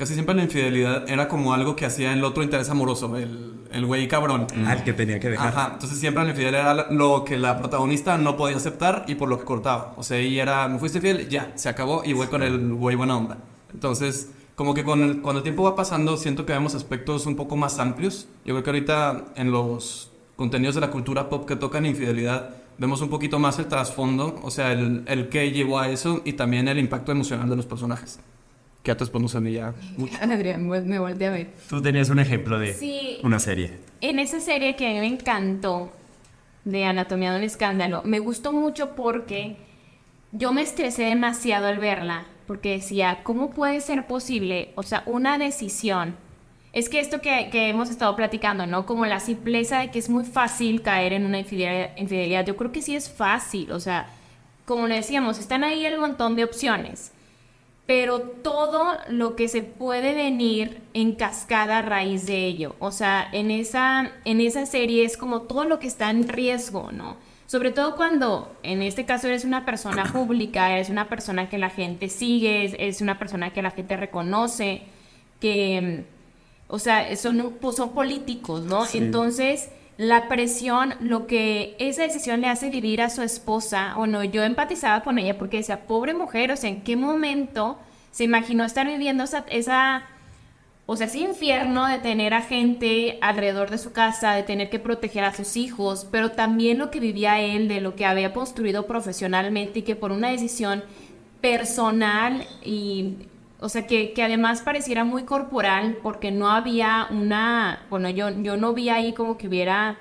casi 0.01 0.15
siempre 0.15 0.33
la 0.33 0.41
infidelidad 0.41 1.07
era 1.07 1.27
como 1.27 1.53
algo 1.53 1.75
que 1.75 1.85
hacía 1.85 2.11
el 2.11 2.23
otro 2.23 2.41
interés 2.41 2.67
amoroso, 2.71 3.15
el, 3.17 3.53
el 3.71 3.85
güey 3.85 4.07
cabrón. 4.07 4.47
al 4.65 4.83
que 4.83 4.93
tenía 4.93 5.19
que 5.19 5.29
dejar 5.29 5.49
Ajá, 5.49 5.69
entonces 5.73 5.99
siempre 5.99 6.23
la 6.23 6.31
infidelidad 6.31 6.71
era 6.71 6.91
lo 6.91 7.23
que 7.23 7.37
la 7.37 7.59
protagonista 7.59 8.17
no 8.17 8.35
podía 8.35 8.57
aceptar 8.57 9.05
y 9.07 9.13
por 9.13 9.29
lo 9.29 9.37
que 9.37 9.45
cortaba. 9.45 9.93
O 9.97 10.01
sea, 10.01 10.19
y 10.19 10.39
era, 10.39 10.67
me 10.67 10.79
fuiste 10.79 11.01
fiel, 11.01 11.29
ya, 11.29 11.51
se 11.53 11.69
acabó 11.69 12.01
y 12.03 12.13
voy 12.13 12.25
con 12.25 12.41
el 12.41 12.73
güey 12.73 12.95
buena 12.95 13.15
onda. 13.15 13.37
Entonces, 13.71 14.31
como 14.55 14.73
que 14.73 14.83
con 14.83 15.03
el, 15.03 15.21
cuando 15.21 15.37
el 15.37 15.43
tiempo 15.43 15.61
va 15.61 15.75
pasando, 15.75 16.17
siento 16.17 16.47
que 16.47 16.53
vemos 16.53 16.73
aspectos 16.73 17.27
un 17.27 17.35
poco 17.35 17.55
más 17.55 17.77
amplios. 17.77 18.27
Yo 18.43 18.55
creo 18.55 18.63
que 18.63 18.69
ahorita 18.71 19.25
en 19.35 19.51
los 19.51 20.09
contenidos 20.35 20.73
de 20.73 20.81
la 20.81 20.89
cultura 20.89 21.29
pop 21.29 21.45
que 21.47 21.55
tocan 21.55 21.85
infidelidad, 21.85 22.55
vemos 22.79 23.01
un 23.01 23.09
poquito 23.09 23.37
más 23.37 23.59
el 23.59 23.67
trasfondo, 23.67 24.39
o 24.41 24.49
sea, 24.49 24.71
el, 24.71 25.03
el 25.05 25.29
que 25.29 25.51
llevó 25.51 25.77
a 25.77 25.89
eso 25.89 26.23
y 26.25 26.33
también 26.33 26.67
el 26.67 26.79
impacto 26.79 27.11
emocional 27.11 27.47
de 27.47 27.55
los 27.55 27.67
personajes. 27.67 28.19
Que 28.83 28.91
a 28.91 28.97
tu 28.97 29.03
esposo 29.03 29.37
a 29.37 29.41
mí 29.41 29.53
ya 29.53 29.73
mucho. 29.97 30.17
Adrián, 30.21 30.67
me 30.67 30.81
me 30.81 30.99
volteé 30.99 31.27
a 31.27 31.31
ver. 31.31 31.49
tú 31.69 31.81
tenías 31.81 32.09
un 32.09 32.19
ejemplo 32.19 32.57
de 32.59 32.73
Sí. 32.73 33.19
una 33.23 33.39
serie 33.39 33.77
En 34.01 34.17
esa 34.19 34.39
serie 34.39 34.75
que 34.75 34.87
a 34.87 34.93
mí 34.93 34.99
me 34.99 35.07
encantó, 35.07 35.91
de 36.65 36.85
Anatomía 36.85 37.31
de 37.31 37.37
un 37.37 37.43
Escándalo, 37.43 38.01
me 38.05 38.19
gustó 38.19 38.51
mucho 38.53 38.95
porque 38.95 39.57
yo 40.31 40.53
me 40.53 40.61
estresé 40.61 41.03
demasiado 41.05 41.67
al 41.67 41.77
verla, 41.79 42.25
porque 42.47 42.71
decía, 42.71 43.19
¿cómo 43.23 43.49
puede 43.51 43.81
ser 43.81 44.07
posible? 44.07 44.71
O 44.75 44.83
sea, 44.83 45.03
una 45.05 45.37
decisión. 45.37 46.15
Es 46.73 46.87
que 46.87 46.99
esto 46.99 47.19
que, 47.19 47.49
que 47.51 47.67
hemos 47.69 47.89
estado 47.89 48.15
platicando, 48.15 48.65
¿no? 48.65 48.85
Como 48.85 49.05
la 49.05 49.19
simpleza 49.19 49.79
de 49.79 49.91
que 49.91 49.99
es 49.99 50.09
muy 50.09 50.23
fácil 50.23 50.81
caer 50.81 51.13
en 51.13 51.25
una 51.25 51.39
infidelidad, 51.39 51.97
infidelidad. 51.97 52.45
Yo 52.45 52.55
creo 52.55 52.71
que 52.71 52.81
sí 52.81 52.95
es 52.95 53.09
fácil, 53.09 53.71
o 53.73 53.79
sea, 53.79 54.07
como 54.65 54.87
le 54.87 54.95
decíamos, 54.95 55.37
están 55.39 55.63
ahí 55.65 55.85
el 55.85 55.99
montón 55.99 56.35
de 56.35 56.43
opciones 56.45 57.11
pero 57.85 58.21
todo 58.21 58.97
lo 59.09 59.35
que 59.35 59.47
se 59.47 59.63
puede 59.63 60.13
venir 60.13 60.81
en 60.93 61.13
cascada 61.15 61.79
a 61.79 61.81
raíz 61.81 62.25
de 62.25 62.45
ello. 62.45 62.75
O 62.79 62.91
sea, 62.91 63.27
en 63.31 63.51
esa, 63.51 64.11
en 64.23 64.39
esa 64.39 64.65
serie 64.65 65.03
es 65.03 65.17
como 65.17 65.41
todo 65.41 65.65
lo 65.65 65.79
que 65.79 65.87
está 65.87 66.09
en 66.09 66.27
riesgo, 66.27 66.91
¿no? 66.91 67.17
Sobre 67.47 67.71
todo 67.71 67.97
cuando 67.97 68.55
en 68.63 68.81
este 68.81 69.05
caso 69.05 69.27
eres 69.27 69.43
una 69.43 69.65
persona 69.65 70.05
pública, 70.13 70.71
eres 70.71 70.89
una 70.89 71.09
persona 71.09 71.49
que 71.49 71.57
la 71.57 71.69
gente 71.69 72.07
sigue, 72.07 72.63
es, 72.63 72.75
es 72.79 73.01
una 73.01 73.19
persona 73.19 73.51
que 73.51 73.61
la 73.61 73.71
gente 73.71 73.97
reconoce, 73.97 74.83
que, 75.41 76.05
o 76.69 76.79
sea, 76.79 77.13
son, 77.17 77.57
pues, 77.59 77.75
son 77.75 77.93
políticos, 77.93 78.63
¿no? 78.63 78.85
Entonces, 78.93 79.69
la 80.01 80.27
presión, 80.27 80.95
lo 80.99 81.27
que 81.27 81.75
esa 81.77 82.01
decisión 82.01 82.41
le 82.41 82.47
hace 82.47 82.71
vivir 82.71 83.03
a 83.03 83.11
su 83.11 83.21
esposa, 83.21 83.93
o 83.97 84.07
no, 84.07 84.23
yo 84.23 84.41
empatizaba 84.41 85.03
con 85.03 85.19
ella 85.19 85.37
porque 85.37 85.57
decía, 85.57 85.85
pobre 85.85 86.15
mujer, 86.15 86.51
o 86.51 86.57
sea, 86.57 86.71
¿en 86.71 86.81
qué 86.81 86.95
momento 86.95 87.77
se 88.09 88.23
imaginó 88.23 88.65
estar 88.65 88.87
viviendo 88.87 89.23
esa, 89.23 89.45
esa 89.49 90.05
o 90.87 90.95
sea, 90.97 91.05
ese 91.05 91.19
infierno 91.19 91.85
de 91.85 91.99
tener 91.99 92.33
a 92.33 92.41
gente 92.41 93.19
alrededor 93.21 93.69
de 93.69 93.77
su 93.77 93.91
casa, 93.91 94.33
de 94.33 94.41
tener 94.41 94.71
que 94.71 94.79
proteger 94.79 95.23
a 95.23 95.35
sus 95.35 95.55
hijos, 95.55 96.07
pero 96.11 96.31
también 96.31 96.79
lo 96.79 96.89
que 96.89 96.99
vivía 96.99 97.39
él, 97.39 97.67
de 97.67 97.79
lo 97.79 97.95
que 97.95 98.07
había 98.07 98.33
construido 98.33 98.87
profesionalmente 98.87 99.79
y 99.79 99.83
que 99.83 99.95
por 99.95 100.11
una 100.11 100.29
decisión 100.29 100.83
personal 101.41 102.47
y, 102.65 103.17
o 103.61 103.69
sea, 103.69 103.87
que, 103.87 104.11
que 104.11 104.23
además 104.23 104.61
pareciera 104.61 105.03
muy 105.05 105.23
corporal 105.23 105.97
porque 106.03 106.31
no 106.31 106.49
había 106.51 107.07
una, 107.11 107.85
bueno, 107.89 108.09
yo, 108.09 108.29
yo 108.41 108.57
no 108.57 108.73
vi 108.73 108.89
ahí 108.89 109.13
como 109.13 109.37
que 109.37 109.47
hubiera 109.47 109.97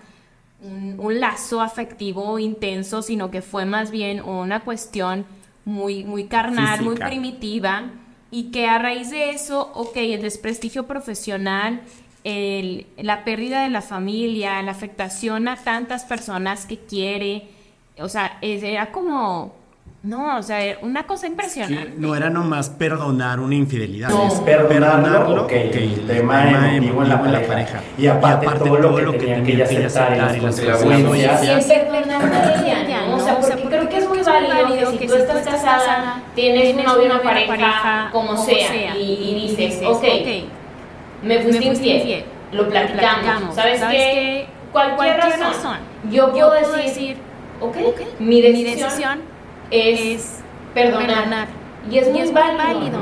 un, 0.63 0.97
un 0.99 1.21
lazo 1.21 1.61
afectivo 1.61 2.39
intenso, 2.39 3.03
sino 3.03 3.31
que 3.31 3.43
fue 3.43 3.65
más 3.67 3.91
bien 3.93 4.21
una 4.23 4.61
cuestión 4.61 5.25
muy, 5.65 6.05
muy 6.05 6.25
carnal, 6.25 6.83
muy 6.83 6.97
primitiva 7.11 7.85
y 8.31 8.45
que 8.51 8.67
a 8.67 8.79
raíz 8.79 9.11
de 9.11 9.31
eso, 9.31 9.71
ok, 9.75 9.97
el 9.97 10.23
desprestigio 10.23 10.87
profesional, 10.87 11.83
el- 12.25 12.87
la 12.97 13.25
pérdida 13.25 13.63
de 13.63 13.71
la 13.71 13.83
familia, 13.83 14.63
la 14.63 14.71
afectación 14.73 15.49
a 15.49 15.57
tantas 15.57 16.05
personas 16.05 16.67
que 16.67 16.79
quiere, 16.79 17.49
o 17.99 18.09
sea, 18.09 18.39
era 18.43 18.91
como, 18.93 19.55
no, 20.03 20.39
o 20.39 20.43
sea, 20.43 20.65
era 20.65 20.79
una 20.81 21.03
cosa 21.03 21.27
impresionante. 21.27 21.93
No 21.99 22.17
era 22.17 22.31
nomás 22.31 22.71
perdonar 22.71 23.39
una 23.39 23.55
infidelidad, 23.55 24.09
No, 24.09 24.29
es 24.29 24.35
perdonarlo, 24.41 25.43
ok, 25.43 25.53
ok, 25.69 25.75
el 25.75 26.07
tema 26.07 26.75
emotivo 26.75 27.03
en 27.03 27.09
la 27.11 27.21
pareja. 27.21 27.81
Y 27.99 28.07
aparte 28.07 28.47
todo 28.47 28.79
lo 28.79 29.13
que 29.13 29.19
tenían 29.19 29.45
que 29.45 29.53
ella 29.53 29.65
aceptar 29.65 30.15
y 30.15 30.19
las 30.19 30.37
consecuencias. 30.39 31.65
siempre 31.67 32.01
perdonando 32.01 32.35
a 32.35 32.63
ella, 32.63 33.07
¿no? 33.09 33.17
O 33.17 33.21
sea, 33.21 33.39
porque 33.39 33.63
creo 33.63 33.89
que 33.91 33.97
es 33.99 34.09
muy 34.09 34.21
válido 34.23 34.91
que 34.93 34.99
si 34.99 35.07
tú 35.07 35.15
estás 35.15 35.47
casada, 35.47 36.23
tienes 36.35 36.75
un 36.75 36.83
novio, 36.85 37.05
una 37.05 37.23
pareja, 37.23 38.09
como 38.11 38.37
sea, 38.39 38.97
y, 38.97 39.03
y 39.03 39.49
dices, 39.49 39.83
ok, 39.85 40.05
me 41.23 41.43
fuiste 41.43 41.65
infiel, 41.67 42.25
lo 42.53 42.69
platicamos, 42.71 43.55
¿sabes 43.55 43.83
qué? 43.83 44.49
Cualquier 44.73 45.19
razón, 45.19 45.77
yo 46.11 46.33
puedo 46.33 46.73
decir, 46.73 47.19
ok, 47.61 47.77
mi 48.19 48.41
decisión 48.41 49.21
es 49.71 50.41
perdonar, 50.75 51.47
y 51.91 51.99
es 51.99 52.09
muy 52.09 52.31
válido, 52.33 52.99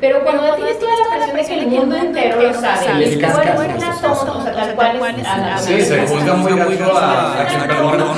pero 0.00 0.20
cuando 0.24 0.54
tienes 0.56 0.78
toda 0.80 0.92
la 1.18 1.32
presión 1.32 1.60
de 1.60 1.66
que 1.66 1.74
el 1.74 1.80
mundo 1.80 1.96
entero 1.96 2.42
lo 2.42 2.54
sabe, 2.54 2.86
y 2.98 3.04
es 3.04 3.16
cascas, 3.18 3.60
eres 3.60 3.76
una 3.76 3.92
tonta, 4.00 4.32
o 4.32 4.42
sea, 4.42 4.52
tal 4.52 4.74
cual 4.74 5.16
es 5.16 5.26
a 5.26 5.38
la- 5.38 5.58
Sí, 5.58 5.80
se 5.80 6.06
juzga 6.06 6.34
muy 6.34 6.52
gacho 6.58 6.98
a, 6.98 7.44
quien 7.48 7.60
perdonó. 7.68 8.14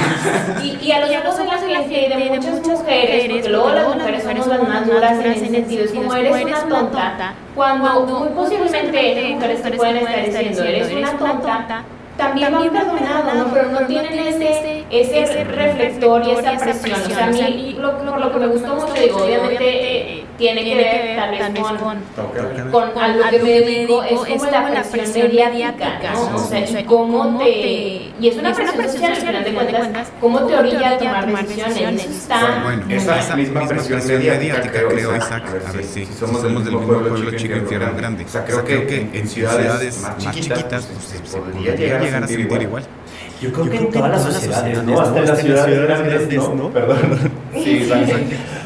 y, 0.63 0.79
y 0.83 0.93
a 0.93 1.01
los 1.25 1.39
ojos 1.39 1.61
de 1.61 1.69
la 1.73 1.79
gente, 1.81 2.17
de 2.17 2.31
muchas 2.31 2.61
mujeres, 2.67 3.25
porque 3.31 3.49
luego 3.51 3.71
las 3.71 3.95
mujeres 3.97 4.23
somos 4.25 4.47
las 4.47 4.63
más 4.69 4.87
duras 4.87 5.13
en 5.19 5.33
ese 5.33 5.49
sentido, 5.49 5.85
es 5.85 5.91
como 5.93 6.15
eres 6.15 6.43
una 6.45 6.61
tonta, 6.69 7.35
cuando 7.55 8.01
muy 8.07 8.29
posiblemente 8.29 9.31
mujeres 9.35 9.63
te 9.63 9.71
pueden 9.73 9.97
estar 9.99 10.25
diciendo, 10.25 10.63
eres 10.65 10.93
una 10.93 11.13
tonta, 11.13 11.83
también 12.17 12.53
lo 12.53 12.59
han 12.59 12.71
perdonado, 12.71 13.35
¿no? 13.35 13.53
pero 13.53 13.71
no 13.71 13.87
tienen 13.87 14.19
ese, 14.19 14.85
ese 14.91 15.45
reflector 15.45 16.23
y 16.27 16.31
esa 16.31 16.57
presión. 16.59 17.01
O 17.01 17.07
sea, 17.07 17.27
a 17.27 17.31
mí 17.31 17.77
lo, 17.79 18.19
lo 18.19 18.33
que 18.33 18.39
me 18.39 18.47
gustó 18.47 18.75
mucho, 18.75 18.95
digo, 18.95 19.25
obviamente 19.25 20.19
eh, 20.19 20.24
tiene 20.39 20.65
que 20.65 20.75
ver 20.75 21.17
tal 21.17 21.31
vez 21.31 21.67
con 22.71 22.93
con 22.93 23.03
a 23.03 23.09
lo 23.09 23.31
que 23.31 23.39
me 23.39 23.51
dedico 23.51 24.03
es 24.03 24.19
como 24.19 24.51
la 24.51 24.83
presión 24.83 25.29
mediática, 25.29 26.13
¿no? 26.13 26.37
O 26.37 26.39
sea, 26.39 26.81
y 26.81 26.85
cómo 26.85 27.39
te... 27.39 28.13
Y 28.21 28.29
es 28.29 28.37
una 28.37 28.53
presión 28.53 28.89
social, 28.89 29.13
al 29.13 29.21
final 29.21 29.45
de 29.45 29.53
cuentas, 29.53 30.13
cómo 30.21 30.47
te 30.47 30.57
orilla 30.57 30.91
a 30.91 30.99
tomar 30.99 31.27
decisiones. 31.27 32.05
Está... 32.07 32.63
Bueno, 32.65 32.85
Esa 32.89 33.37
misma 33.37 33.67
presión 33.67 34.07
mediática, 34.07 34.71
creo, 34.71 35.17
Isaac, 35.17 35.45
a 35.69 35.73
ver 35.73 35.85
si, 35.85 36.05
si 36.07 36.13
somos 36.15 36.43
del 36.43 36.53
mismo 36.53 36.81
pueblo 36.81 37.31
chico, 37.37 37.57
infierno 37.57 37.95
grande. 37.97 38.25
O 38.25 38.29
sea, 38.29 38.45
creo 38.45 38.65
que 38.65 39.09
en 39.13 39.29
ciudades 39.29 40.01
más 40.01 40.19
chiquitas 40.19 40.87
pues, 40.87 41.05
se 41.05 41.39
podría 41.39 41.75
llegar 41.75 42.03
a 42.25 42.27
sentir 42.27 42.63
igual. 42.63 42.83
Yo 43.41 43.53
creo 43.53 43.71
que 43.71 43.77
en 43.77 43.91
todas 43.91 44.11
las 44.11 44.23
sociedades, 44.23 44.83
¿no? 44.85 45.01
Hasta 45.01 45.19
en 45.19 45.27
las 45.27 45.41
ciudades 45.41 45.83
grandes, 45.83 46.49
¿no? 46.49 46.71
Perdón. 46.71 47.44
Sí, 47.65 47.77
exacto. 47.79 48.15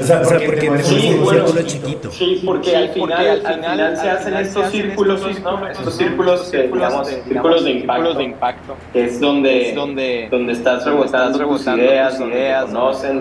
O 0.00 0.02
sea, 0.02 0.22
porque, 0.22 0.46
porque 0.46 0.60
tenemos 0.60 0.86
Sí, 0.86 1.12
un 1.12 1.24
bueno, 1.24 1.46
círculo 1.46 1.66
chiquito. 1.66 2.10
Sí, 2.10 2.42
porque 2.44 2.76
al 2.76 2.88
final, 2.90 3.46
al 3.46 3.54
final 3.62 3.96
se 3.96 4.10
hacen 4.10 4.34
estos 4.36 4.70
círculos, 4.70 5.40
¿no? 5.42 5.68
Estos 5.68 5.96
círculos, 5.96 6.50
que, 6.50 6.62
digamos, 6.68 7.08
círculos 7.08 7.64
de 7.64 7.70
impacto, 7.70 8.76
que 8.92 9.04
es 9.04 9.20
donde, 9.20 9.72
donde, 9.74 10.28
donde 10.30 10.52
estás 10.52 10.84
rebotando 10.84 11.38
tus 11.38 11.66
ideas, 11.66 12.18
donde 12.18 12.36
te 12.36 12.54
conocen, 12.70 13.18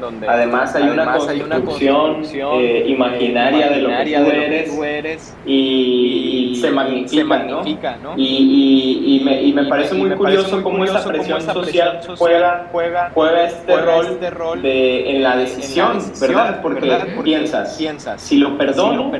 donde 0.00 0.28
además 0.28 0.74
hay 0.74 0.88
una 0.88 1.12
construcción 1.12 2.22
eh, 2.34 2.84
imaginaria 2.88 3.68
de 3.70 3.80
lo 3.82 3.88
que 3.88 4.64
tú 4.68 4.84
eres 4.84 5.34
y, 5.44 6.50
y 6.52 6.56
se 6.56 6.70
magnifica, 6.70 7.96
¿no? 7.96 8.16
Y, 8.16 8.22
y, 8.26 9.16
y, 9.16 9.24
me, 9.24 9.42
y 9.42 9.52
me 9.52 9.64
parece 9.66 9.94
muy 9.94 10.10
curioso 10.10 10.62
cómo 10.62 10.84
esa 10.84 11.04
presión 11.04 11.40
social 11.40 12.00
juega, 12.18 12.68
juega, 12.72 13.10
juega 13.14 13.46
este 13.46 14.30
rol 14.30 14.62
de, 14.62 15.15
en 15.16 15.22
la 15.22 15.36
decisión, 15.36 15.98
¿verdad? 16.20 16.60
Porque 16.62 16.86
piensas, 17.22 17.74
si 18.16 18.38
lo 18.38 18.56
perdono, 18.58 19.10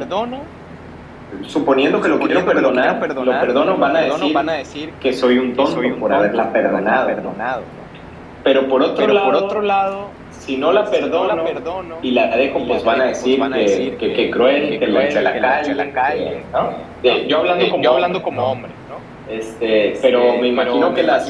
suponiendo 1.46 2.00
que 2.00 2.08
lo 2.08 2.18
quiero 2.18 2.44
perdonar, 2.44 3.00
lo 3.24 3.32
perdono, 3.40 3.76
van 3.78 3.96
a 3.96 4.00
decir, 4.00 4.92
que 5.00 5.12
soy 5.12 5.38
un 5.38 5.54
tonto 5.54 5.80
por 5.98 6.12
haberla 6.12 6.52
perdonado. 6.52 7.10
Pero 8.44 8.68
por 8.68 8.82
otro, 8.82 9.60
lado, 9.62 10.10
si 10.30 10.56
no 10.56 10.72
la 10.72 10.84
perdono, 10.84 11.42
y 12.02 12.10
la 12.12 12.36
dejo, 12.36 12.64
pues 12.66 12.84
van 12.84 13.00
a 13.00 13.04
decir 13.06 13.40
que, 13.40 13.96
que, 13.96 14.12
que 14.14 14.30
cruel, 14.30 14.78
que, 14.78 14.86
la 14.86 15.04
eche 15.04 15.18
a 15.18 15.74
la 15.74 15.90
calle, 15.92 16.42
¿no? 16.52 16.70
De- 17.02 17.26
yo 17.26 17.38
hablando 17.38 17.68
como, 17.70 17.88
hablando 17.88 18.22
como 18.22 18.42
hombre, 18.44 18.70
¿no? 18.85 18.85
Este, 19.28 19.98
pero 20.00 20.36
me 20.38 20.48
imagino 20.48 20.94
que 20.94 21.02
las, 21.02 21.28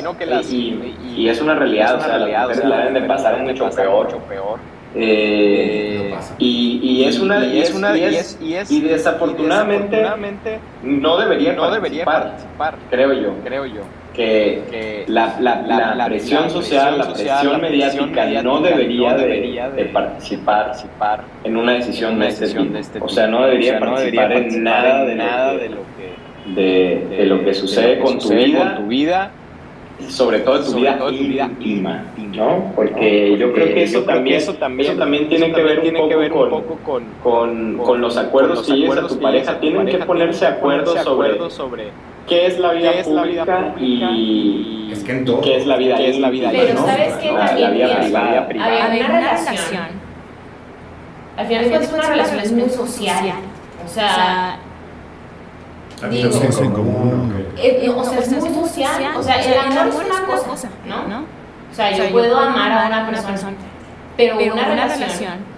y, 0.52 0.94
y 1.16 1.28
es 1.28 1.40
una 1.40 1.54
realidad, 1.54 1.96
o 1.96 2.00
sea, 2.00 2.18
las 2.18 2.42
mujeres 2.42 2.64
la 2.64 2.78
deben 2.78 2.94
de 2.94 3.02
pasar 3.02 3.42
mucho 3.42 3.70
peor. 3.70 4.58
Eh, 4.98 6.14
y, 6.38 6.80
y 6.82 7.04
es 7.04 7.18
una 7.18 7.44
y 7.44 7.60
es 7.60 7.74
una 7.74 7.94
y, 7.96 8.14
es, 8.14 8.38
y, 8.40 8.80
desafortunadamente, 8.80 10.58
no 10.82 11.18
debería 11.18 11.52
no 11.52 11.68
participar, 12.04 12.76
creo 12.90 13.12
yo. 13.12 13.34
Creo 13.44 13.66
yo. 13.66 13.82
Que, 14.14 15.04
la, 15.08 15.36
la, 15.40 15.94
la, 15.94 16.06
presión 16.06 16.48
social 16.48 16.96
la 16.96 17.12
presión 17.12 17.60
mediática 17.60 18.42
no 18.42 18.60
debería 18.60 19.12
de, 19.14 19.70
de 19.76 19.84
participar 19.86 20.72
en 21.44 21.56
una 21.58 21.72
decisión 21.72 22.18
de 22.18 22.28
este 22.28 22.46
tipo. 22.48 23.04
o 23.04 23.08
sea 23.10 23.26
no 23.26 23.44
debería 23.44 23.78
participar 23.78 24.32
en 24.32 24.64
nada 24.64 25.04
de 25.04 25.14
nada 25.16 25.52
de 25.52 25.68
lo 25.68 25.80
que 25.98 26.16
de, 26.54 26.95
de 27.08 27.26
lo 27.26 27.44
que 27.44 27.54
sucede 27.54 27.98
con 28.00 28.18
tu 28.18 28.28
vida 28.86 29.30
sobre 30.08 30.40
todo 30.40 30.62
tu 30.62 30.74
vida 30.74 30.98
íntima, 31.10 32.04
¿no? 32.34 32.72
Porque 32.74 33.36
yo 33.38 33.52
creo 33.52 33.66
que 33.66 33.82
eso 33.82 34.02
también, 34.02 34.36
eso 34.36 34.54
también, 34.54 35.28
tiene 35.28 35.52
que 35.52 35.62
ver 35.62 36.32
un 36.32 36.50
poco 36.50 36.78
con, 36.84 37.04
con, 37.22 37.78
con 37.78 38.00
los 38.00 38.16
acuerdos 38.16 38.66
que 38.66 38.74
lleves 38.74 38.98
a 38.98 39.08
tu 39.08 39.18
pareja. 39.18 39.58
Tienen 39.58 39.86
que 39.86 39.98
ponerse 39.98 40.44
de 40.44 40.52
acuerdo 40.52 41.50
sobre 41.50 41.90
qué 42.28 42.46
es 42.46 42.58
la 42.58 42.72
vida 42.72 42.92
pública 43.02 43.74
y 43.78 44.92
qué 45.44 45.56
es 45.56 45.66
la 45.66 45.76
vida 46.30 46.50
Pero. 46.52 46.78
¿sabes 46.78 47.14
qué? 47.14 47.32
La, 47.32 47.38
la 47.38 47.46
También 47.46 47.72
vida 47.72 47.86
pienso, 47.86 48.48
privada. 48.48 48.84
A 48.84 48.88
ver, 48.88 49.04
una 49.06 49.20
relación. 49.20 50.06
Al 51.36 51.46
final 51.46 51.64
de 51.64 51.70
cuentas, 51.70 51.92
una 51.92 52.08
relación 52.08 52.40
es 52.40 52.52
muy 52.52 52.70
social. 52.70 53.34
O 53.84 53.88
sea, 53.88 54.58
digo, 56.10 56.32
Sexo 56.32 56.62
en 56.64 56.70
común. 56.72 57.46
eh, 57.56 57.80
eh, 57.84 57.88
o 57.88 58.04
sea, 58.04 58.18
es 58.18 58.30
muy 58.30 58.50
social. 58.68 59.16
O 59.16 59.22
sea, 59.22 59.40
el 59.42 59.58
amor 59.58 59.88
es 59.88 59.94
una 59.94 60.26
cosa, 60.26 60.68
¿no? 60.86 61.24
O 61.72 61.74
sea, 61.74 61.90
yo 61.96 62.10
puedo 62.10 62.38
amar 62.38 62.72
a 62.72 62.86
una 62.86 63.06
persona, 63.10 63.52
pero 64.16 64.36
una 64.36 64.64
relación. 64.68 65.56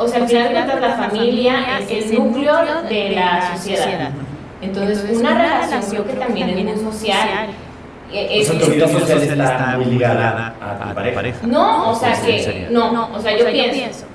O 0.00 0.06
sea, 0.06 0.22
al 0.22 0.28
final 0.28 0.44
de 0.48 0.52
cuentas, 0.54 0.80
la 0.80 0.92
familia 0.96 1.78
es 1.80 1.90
el 2.10 2.14
núcleo 2.18 2.82
de 2.88 3.10
la 3.10 3.56
sociedad. 3.56 4.10
Entonces, 4.60 5.04
una 5.18 5.34
relación 5.34 5.82
creo 5.90 6.06
que 6.06 6.12
también 6.14 6.48
es 6.50 6.82
muy 6.82 6.92
social. 6.92 7.48
Eh, 8.10 8.40
O 8.40 8.44
sea, 8.44 8.54
es- 8.58 8.64
tu 8.64 8.70
vida 8.70 8.88
social 8.88 9.22
está 9.22 9.74
muy 9.76 9.84
ligada 9.86 10.54
a 10.60 10.88
tu 10.88 10.94
pareja. 10.94 11.46
no, 11.46 11.90
o 11.90 11.94
sea 11.94 12.12
que, 12.22 12.68
no, 12.70 13.10
o 13.14 13.20
sea, 13.20 13.36
yo 13.36 13.44
pienso, 13.50 14.06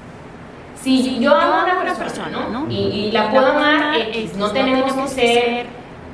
si 0.83 1.19
yo 1.19 1.33
amo 1.35 1.53
a 1.53 1.63
una 1.81 1.93
persona, 1.95 2.47
¿no? 2.51 2.69
Y, 2.69 2.75
y 2.75 3.11
la 3.11 3.29
puedo 3.31 3.47
amar, 3.47 3.95
X, 3.99 4.35
no 4.35 4.51
tenemos 4.51 4.93
que 4.93 5.07
ser 5.07 5.65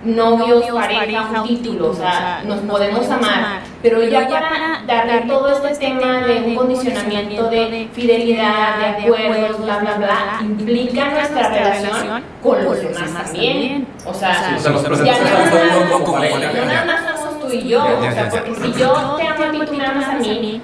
novios, 0.03 0.63
pareja, 0.73 1.41
un 1.41 1.47
título, 1.47 1.89
o 1.89 1.93
sea, 1.93 2.41
nos 2.45 2.59
podemos 2.59 3.09
amar, 3.09 3.59
pero 3.81 4.01
ya 4.03 4.29
para 4.29 4.83
darle 4.87 5.21
todo 5.27 5.49
este 5.49 5.75
tema 5.87 6.21
de 6.21 6.41
un 6.45 6.55
condicionamiento 6.55 7.49
de 7.49 7.89
fidelidad, 7.93 8.77
de 8.77 8.85
acuerdos, 9.03 9.61
bla, 9.61 9.79
bla, 9.79 9.95
bla, 9.95 10.37
implica 10.41 11.05
nuestra 11.11 11.49
relación 11.49 12.23
con 12.41 12.63
los 12.63 12.79
demás 12.81 13.13
también. 13.23 13.87
O 14.05 14.13
sea, 14.13 14.55
O 14.55 14.59
sea, 14.59 14.71
ya 15.03 15.17
nada 15.19 15.51
más- 15.81 15.89
poco 15.91 16.03
como 16.05 16.19
no 16.19 16.65
nada 16.65 16.85
más 16.85 17.19
somos 17.19 17.39
tú 17.41 17.53
y 17.53 17.67
yo, 17.67 17.83
o 17.83 18.01
sea, 18.01 18.29
porque 18.29 18.55
si 18.55 18.73
yo 18.79 19.15
te 19.17 19.27
amo 19.27 19.43
a 19.43 19.51
ti, 19.51 19.59
tú 19.65 19.73
me 19.73 19.85
amas 19.85 20.07
a 20.07 20.13
mí, 20.13 20.61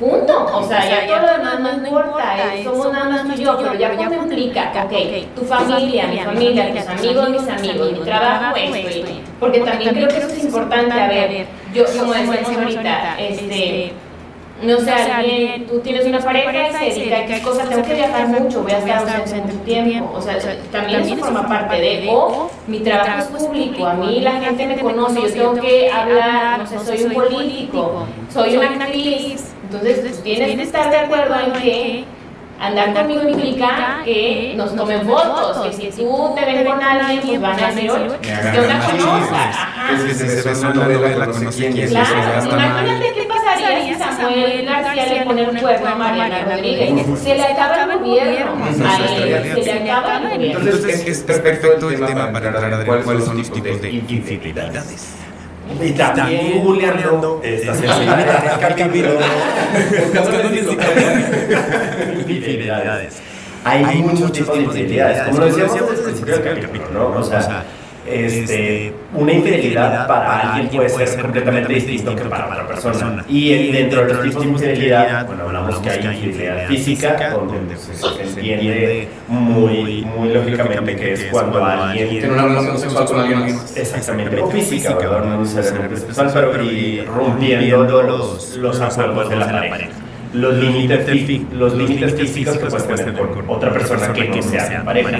Punto. 0.00 0.46
O 0.58 0.62
sea, 0.66 0.88
ya 0.88 1.06
todo 1.06 1.20
lo 1.26 1.32
demás 1.38 1.58
no 1.60 1.86
importa, 1.86 2.54
es- 2.54 2.64
somos 2.64 2.92
nada 2.92 3.04
más 3.08 3.24
tú 3.24 3.32
y 3.40 3.44
yo, 3.44 3.56
pero 3.58 3.74
ya 3.74 3.94
cuando 3.94 4.14
implica, 4.16 4.72
ok, 4.84 4.92
tu 5.36 5.42
familia, 5.44 6.06
mi 6.08 6.18
familia, 6.18 6.74
tus 6.74 6.86
amigos, 6.88 7.28
mis 7.30 7.48
amigos, 7.48 7.92
mi 7.92 7.98
trabajo, 8.00 8.56
esto, 8.56 8.78
y- 8.90 9.22
porque 9.38 9.60
también 9.60 9.94
creo 9.94 10.08
que 10.08 10.16
eso 10.18 10.28
es 10.28 10.44
importante, 10.44 10.92
a 11.00 11.08
ver, 11.08 11.46
yo, 11.74 11.84
como 11.98 12.12
decíamos 12.14 12.56
ahorita, 12.58 13.14
este, 13.18 13.92
no 14.62 14.78
sé, 14.78 14.92
alguien, 14.92 15.66
tú 15.66 15.80
tienes 15.80 16.06
una 16.06 16.20
pareja 16.20 16.84
y 16.86 16.92
se 16.92 17.00
dedica 17.00 17.16
a 17.16 17.20
X 17.22 17.40
cosas, 17.40 17.68
tengo 17.68 17.82
que 17.82 17.94
viajar 17.94 18.28
mucho, 18.28 18.62
voy 18.62 18.72
a 18.72 18.78
estar 18.78 19.20
ausente 19.20 19.52
mucho 19.52 19.64
tiempo, 19.64 20.12
o 20.14 20.20
sea, 20.20 20.38
también 20.70 21.00
eso 21.00 21.16
forma 21.16 21.48
parte 21.48 21.80
de, 21.80 22.08
o 22.08 22.50
mi 22.66 22.80
trabajo 22.80 23.18
es 23.18 23.24
público, 23.26 23.86
a 23.86 23.94
mí 23.94 24.20
la 24.20 24.32
gente 24.32 24.66
me 24.66 24.78
conoce, 24.78 25.20
yo 25.20 25.28
tengo 25.28 25.54
que 25.54 25.90
hablar, 25.90 26.58
no 26.60 26.66
sé, 26.66 26.78
soy 26.78 27.04
un 27.04 27.12
político, 27.12 28.06
soy 28.32 28.56
una 28.56 28.68
actriz, 28.68 29.52
entonces 29.64 30.16
tú 30.16 30.22
tienes 30.22 30.56
que 30.56 30.62
estar 30.62 30.90
de 30.90 30.96
acuerdo 30.96 31.34
en 31.40 31.52
que 31.60 32.04
andar 32.62 32.94
conmigo 32.94 33.28
implica 33.28 34.02
que 34.04 34.54
nos 34.56 34.76
tomen 34.76 35.04
fotos, 35.04 35.66
que 35.66 35.90
si 35.90 36.02
tú 36.02 36.32
te 36.34 36.44
ves 36.44 36.64
con 36.68 36.80
alguien, 36.80 37.20
pues 37.26 37.40
van 37.40 37.64
a 37.64 37.72
decir, 37.72 37.90
oye, 37.90 38.18
que 38.20 38.60
una 38.60 38.86
conozca, 38.86 39.48
ajá. 39.48 39.94
Es 39.94 40.04
que 40.04 40.14
se 40.14 40.48
ve 40.48 40.58
una 40.58 40.74
novela, 40.74 41.28
quién 41.50 41.76
imagínate 41.76 43.12
qué 43.14 43.21
pasaría 43.54 43.94
si 43.94 44.02
Samuel 44.02 44.66
García 44.66 45.06
le 45.06 45.22
pone 45.24 45.42
el 45.42 45.60
cuerno 45.60 45.88
a 45.88 45.94
Mariana 45.94 46.44
Rodríguez. 46.44 47.06
Se 47.20 47.34
le 47.34 47.42
acaba 47.44 47.84
el 47.84 47.98
gobierno 47.98 48.66
se 48.72 49.62
le 49.62 49.90
acaba 49.90 50.16
el 50.18 50.28
gobierno. 50.30 50.58
Entonces 50.60 51.00
es, 51.00 51.06
es 51.06 51.18
perfecto 51.22 51.90
el 51.90 52.04
tema 52.04 52.32
para 52.32 52.48
entrar 52.48 52.74
a 52.74 52.76
ver 52.78 53.02
cuáles 53.02 53.24
son 53.24 53.38
los 53.38 53.50
tipos 53.50 53.80
de 53.80 53.90
infidelidades. 53.90 55.14
Y 55.80 55.92
también 55.92 56.60
googleando 56.62 57.40
esta 57.42 57.74
sensibilidad 57.74 58.16
del 58.16 58.26
capítulo. 58.76 59.12
Infidelidades. 62.28 63.20
Hay 63.64 64.02
muchos 64.02 64.32
tipos 64.32 64.56
de 64.56 64.62
infidelidades. 64.64 65.22
Como 65.22 65.38
lo 65.38 65.46
decíamos 65.46 65.90
desde 65.90 65.94
el 65.94 66.02
principio 66.02 66.38
del 66.38 66.60
capítulo, 66.60 67.08
¿no? 67.10 67.20
O 67.20 67.24
sea, 67.24 67.64
este, 68.06 68.92
una 69.14 69.32
infidelidad 69.32 70.06
para 70.06 70.54
alguien 70.56 70.68
puede 70.86 71.06
ser 71.06 71.20
completamente 71.22 71.72
distinto 71.72 72.14
que 72.16 72.22
para 72.24 72.46
otra 72.46 72.66
persona. 72.66 73.24
Y 73.28 73.52
el- 73.52 73.72
dentro 73.72 74.04
de 74.06 74.14
los 74.14 74.22
tipos 74.24 74.42
de 74.42 74.48
infidelidad, 74.48 75.26
bueno, 75.26 75.42
hablamos 75.44 75.78
que 75.78 75.90
hay 75.90 76.06
infidelidad 76.06 76.66
física, 76.68 77.30
donde 77.30 77.76
se, 77.76 77.94
se 77.94 78.22
entiende 78.22 79.08
muy, 79.28 80.02
muy 80.04 80.28
lógicamente 80.30 80.96
que 80.96 81.12
es 81.12 81.24
cuando 81.30 81.64
alguien 81.64 82.08
Tiene 82.08 82.32
una 82.32 82.42
relación 82.44 82.78
sexual 82.78 83.04
con 83.06 83.20
alguien 83.20 83.40
más. 83.56 83.76
Exactamente, 83.76 84.40
o 84.40 84.50
física, 84.50 84.94
¿verdad? 84.96 85.24
No 85.24 85.40
necesariamente 85.40 85.96
sexual, 85.98 86.30
pero 86.50 86.62
y 86.62 87.00
rompiendo 87.02 88.02
los, 88.02 88.56
los 88.56 88.80
acuerdos 88.80 89.28
de 89.30 89.36
la 89.36 89.46
pareja. 89.46 89.88
Los 90.34 90.54
límites, 90.54 91.06
los 91.52 91.74
límites 91.74 92.14
físicos 92.14 92.56
que 92.56 92.64
puedes 92.66 92.86
tener 92.86 93.14
con 93.14 93.44
otra 93.50 93.70
persona 93.70 94.12
que 94.14 94.28
no 94.28 94.42
sea 94.42 94.82
pareja. 94.84 95.18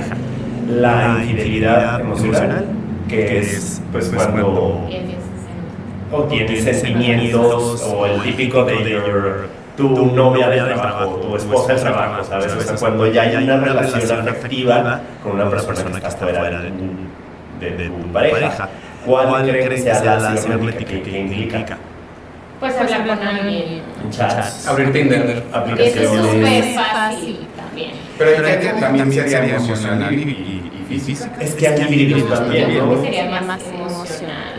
La 0.81 1.23
infidelidad 1.23 2.01
emocional, 2.01 2.67
que 3.09 3.39
es 3.41 3.83
pues 3.93 4.09
cuando 4.09 4.89
o 6.11 6.25
tienes 6.25 6.65
sentimientos 6.65 7.83
o 7.83 8.07
el 8.07 8.23
típico 8.23 8.65
de 8.65 8.91
your, 8.91 9.49
tu 9.77 9.89
novia 9.89 10.49
de 10.49 10.59
trabajo, 10.59 11.17
tu 11.17 11.37
esposa 11.37 11.75
de 11.75 11.81
trabajo, 11.81 12.25
¿sabes? 12.25 12.53
O 12.53 12.61
sea, 12.61 12.77
cuando 12.77 13.07
ya 13.07 13.23
hay 13.23 13.37
una 13.37 13.57
relación 13.59 14.29
afectiva 14.29 15.01
con 15.23 15.33
una 15.33 15.49
persona 15.49 16.01
que 16.01 16.07
está 16.07 16.27
fuera 16.27 16.61
de 16.61 16.71
tu, 16.71 16.87
de 17.61 17.89
tu 17.89 18.13
pareja, 18.13 18.69
¿cuál 19.07 19.43
creen 19.43 19.69
que 19.69 19.79
sea 19.79 20.17
la 20.17 20.37
cibernética 20.37 20.91
que, 20.91 21.03
que 21.03 21.21
implica? 21.21 21.79
Pues 22.61 22.77
hablar 22.77 23.05
con 23.05 23.27
alguien. 23.27 23.83
Chats, 24.11 24.69
Abrir 24.69 24.93
Tinder. 24.93 25.43
Eso 25.79 26.01
es 26.01 26.09
súper 26.09 26.23
aplicaciones. 26.23 26.77
fácil 26.77 27.49
también. 27.73 27.91
Pero 28.19 28.47
hay 28.47 28.59
que 28.59 28.81
también 28.81 29.13
sería 29.13 29.57
emocional 29.57 30.15
y, 30.15 30.23
y, 30.23 30.85
y 30.91 30.99
física. 30.99 31.37
Es 31.41 31.55
que 31.55 31.69
hay 31.69 31.81
individuos 31.81 32.29
Yo 32.29 32.35
también, 32.37 32.71
creo 32.71 32.87
¿no? 32.87 33.03
que 33.03 33.11
sería 33.11 33.41
más 33.41 33.63
emocional. 33.67 34.55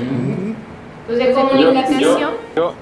Pues 1.05 1.20
de 1.20 1.32
comunicación. 1.32 2.20
Yo, 2.55 2.74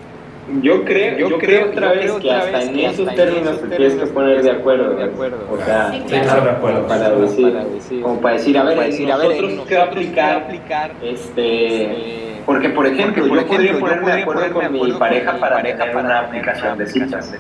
Yo 0.61 0.83
creo, 0.83 1.29
yo, 1.29 1.37
creo 1.37 1.69
otra 1.69 1.91
vez 1.93 2.11
que 2.13 2.31
hasta 2.31 2.63
en 2.63 2.79
esos 2.79 3.15
términos 3.15 3.61
te 3.61 3.67
tienes 3.67 3.93
que 3.93 4.05
poner 4.07 4.41
de 4.43 4.51
acuerdo, 4.51 4.95
de 4.95 5.03
acuerdo. 5.05 5.37
O 5.51 5.57
sea, 5.63 5.89
de 5.91 6.49
acuerdo. 6.49 6.87
Para 6.87 7.09
decir, 7.11 8.01
como 8.01 8.19
para 8.21 8.35
decir, 8.35 8.57
a 8.57 8.63
ver, 8.63 8.77
nosotros 8.77 9.67
qué 9.67 9.75
va 9.75 9.83
a 9.83 10.37
aplicar, 10.37 10.91
este, 11.03 12.30
porque 12.45 12.69
por 12.69 12.85
ejemplo, 12.87 13.25
yo 13.27 13.47
podría 13.47 13.79
ponerme 13.79 14.13
de 14.13 14.21
acuerdo 14.21 14.53
con 14.53 14.73
mi 14.73 14.91
pareja 14.93 15.37
para 15.37 15.61
tener 15.61 15.95
una 15.95 16.19
aplicación 16.19 16.77
de 16.77 16.87
citas, 16.87 17.33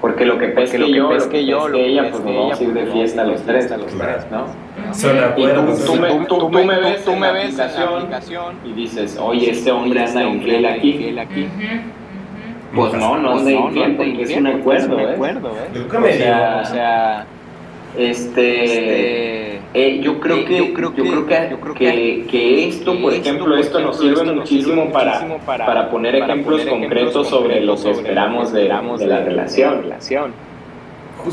porque 0.00 0.24
lo 0.24 0.38
que 0.38 0.48
pasa 0.48 0.64
es 0.64 0.70
que 0.72 0.92
yo, 0.92 1.12
lo 1.12 1.28
que 1.28 1.46
yo, 1.46 1.68
ella, 1.68 2.10
pues 2.10 2.24
nos 2.24 2.34
vamos 2.34 2.60
a 2.60 2.64
ir 2.64 2.72
de 2.72 2.86
fiesta 2.86 3.24
los 3.24 3.42
tres, 3.42 3.72
¿no? 4.30 4.46
Y 5.36 5.46
tú 5.84 5.96
me 6.50 6.80
ves, 6.80 7.04
tú 7.04 7.16
me 7.16 7.32
ves 7.32 7.58
en 7.58 7.74
la 7.74 7.96
aplicación 7.96 8.58
y 8.64 8.72
dices, 8.72 9.18
oye, 9.20 9.50
este 9.50 9.70
hombre 9.70 10.04
anda 10.04 10.24
infiel 10.24 10.66
aquí. 10.66 11.14
Pues 12.74 12.94
no, 12.94 13.18
no 13.18 13.38
anda 13.38 13.52
infiel 13.52 13.96
porque 13.96 14.22
es 14.22 14.36
un 14.36 14.46
acuerdo, 14.46 14.98
¿eh? 15.00 15.16
O 15.18 16.12
sea, 16.12 16.60
o 16.62 16.66
sea 16.66 17.26
este, 17.96 19.51
eh, 19.74 20.00
yo 20.02 20.20
creo 20.20 20.44
que 20.44 20.58
yo 20.58 20.74
creo, 20.74 20.94
que, 21.74 22.26
que, 22.30 22.68
esto, 22.68 23.00
por 23.00 23.14
ejemplo, 23.14 23.56
esto 23.56 23.80
nos 23.80 23.98
sirve 23.98 24.32
muchísimo 24.32 24.90
para, 24.92 25.38
para 25.44 25.90
poner 25.90 26.16
ejemplos 26.16 26.64
concretos 26.66 27.28
sobre 27.28 27.60
lo 27.60 27.76
que 27.76 27.90
esperamos 27.90 28.52
de, 28.52 28.62
de 28.62 29.06
la 29.06 29.20
relación. 29.24 30.32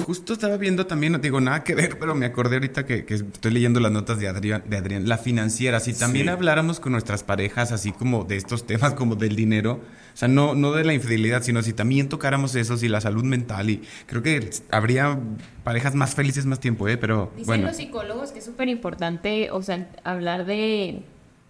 Justo 0.06 0.34
estaba 0.34 0.58
viendo 0.58 0.86
también, 0.86 1.14
no 1.14 1.20
digo 1.20 1.42
nada 1.42 1.64
que 1.64 1.76
ver, 1.76 1.98
pero 2.00 2.16
me 2.16 2.26
acordé 2.26 2.58
ahorita 2.58 2.86
que, 2.86 3.06
estoy 3.08 3.52
leyendo 3.52 3.80
las 3.80 3.92
notas 3.92 4.20
de 4.20 4.28
Adrián, 4.28 4.64
de 4.68 4.78
Adrián, 4.78 5.08
la 5.08 5.18
financiera. 5.18 5.80
Si 5.80 5.94
también 5.94 6.30
habláramos 6.30 6.80
con 6.80 6.92
nuestras 6.92 7.24
parejas, 7.24 7.72
así 7.72 7.92
como 7.92 8.24
de 8.24 8.38
estos 8.38 8.66
temas 8.66 8.94
como 8.94 9.16
del 9.16 9.36
dinero, 9.36 9.82
o 10.14 10.18
sea, 10.18 10.28
no, 10.28 10.54
no 10.56 10.72
de 10.74 10.84
la 10.84 10.94
infidelidad, 10.94 11.44
sino 11.44 11.62
si 11.62 11.74
también 11.74 12.10
tocáramos 12.10 12.56
eso, 12.56 12.76
y 12.82 12.88
la 12.88 13.02
salud 13.02 13.24
mental, 13.24 13.70
y 13.70 13.82
creo 14.06 14.22
que 14.22 14.50
habría 14.72 15.20
parejas 15.64 15.96
más 15.96 16.16
felices 16.16 16.46
más 16.46 16.60
tiempo, 16.60 16.88
¿eh? 16.88 16.98
Pero 16.98 17.32
Dicen 17.36 17.46
bueno. 17.48 17.68
los 17.68 17.78
psicólogos 17.78 18.32
que 18.32 18.40
es 18.40 18.46
súper 18.46 18.70
importante, 18.70 19.50
o 19.52 19.62
sea, 19.62 19.90
hablar 20.04 20.46
de 20.46 21.04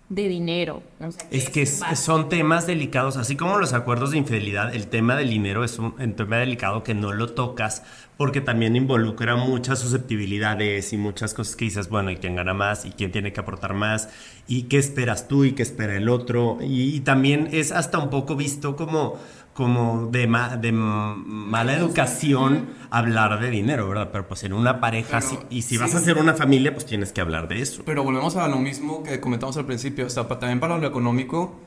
de 0.10 0.28
dinero. 0.28 0.82
es 1.30 1.49
que 1.49 1.68
son 1.68 2.30
temas 2.30 2.66
delicados, 2.66 3.16
así 3.16 3.36
como 3.36 3.57
los 3.60 3.74
acuerdos 3.74 4.12
de 4.12 4.18
infidelidad, 4.18 4.74
el 4.74 4.88
tema 4.88 5.16
del 5.16 5.30
dinero 5.30 5.64
es 5.64 5.78
un, 5.78 5.93
tema 6.16 6.38
delicado 6.38 6.84
que 6.84 6.95
no 6.95 7.14
lo 7.14 7.30
tocas 7.34 7.84
porque 8.18 8.41
también 8.41 8.76
involucra 8.76 9.36
muchas 9.36 9.80
susceptibilidades 9.80 10.91
y 10.91 10.97
muchas 10.97 11.34
cosas 11.34 11.55
que 11.55 11.66
dices, 11.66 11.89
bueno, 11.89 12.10
¿y 12.12 12.18
quién 12.18 12.36
gana 12.36 12.53
más? 12.53 12.86
¿Y 12.86 12.91
quién 12.91 13.12
tiene 13.12 13.32
que 13.32 13.39
aportar 13.39 13.76
más? 13.76 14.10
¿Y 14.47 14.64
qué 14.64 14.78
esperas 14.78 15.28
tú? 15.28 15.45
¿Y 15.45 15.53
qué 15.53 15.64
espera 15.64 15.95
el 15.95 16.10
otro? 16.10 16.57
y 16.62 16.99
también 17.01 17.47
es 17.51 17.72
hasta 17.72 17.99
un 17.99 18.10
poco 18.10 18.36
visto 18.36 18.76
como 18.76 19.18
como 19.60 20.07
de, 20.10 20.22
de 20.62 20.72
mala 20.72 21.76
educación 21.76 22.70
hablar 22.89 23.41
de 23.41 23.49
dinero, 23.49 23.89
¿verdad? 23.89 24.07
Pero 24.10 24.26
pues 24.26 24.45
en 24.45 24.53
una 24.53 24.80
pareja, 24.80 25.20
y 25.49 25.64
si 25.64 25.78
vas 25.78 25.93
a 25.95 25.97
hacer 25.97 26.18
una 26.18 26.34
familia, 26.34 26.72
pues 26.74 26.86
tienes 26.86 27.12
que 27.12 27.20
hablar 27.20 27.49
de 27.49 27.62
eso. 27.62 27.84
Pero 27.86 28.05
volvemos 28.05 28.38
a 28.38 28.47
lo 28.47 28.55
mismo 28.55 29.03
que 29.03 29.20
comentamos 29.20 29.57
al 29.57 29.66
principio, 29.66 30.05
o 30.05 30.10
sea, 30.10 30.30
también 30.30 30.62
para 30.62 30.78
lo 30.78 30.88
económico, 30.88 31.60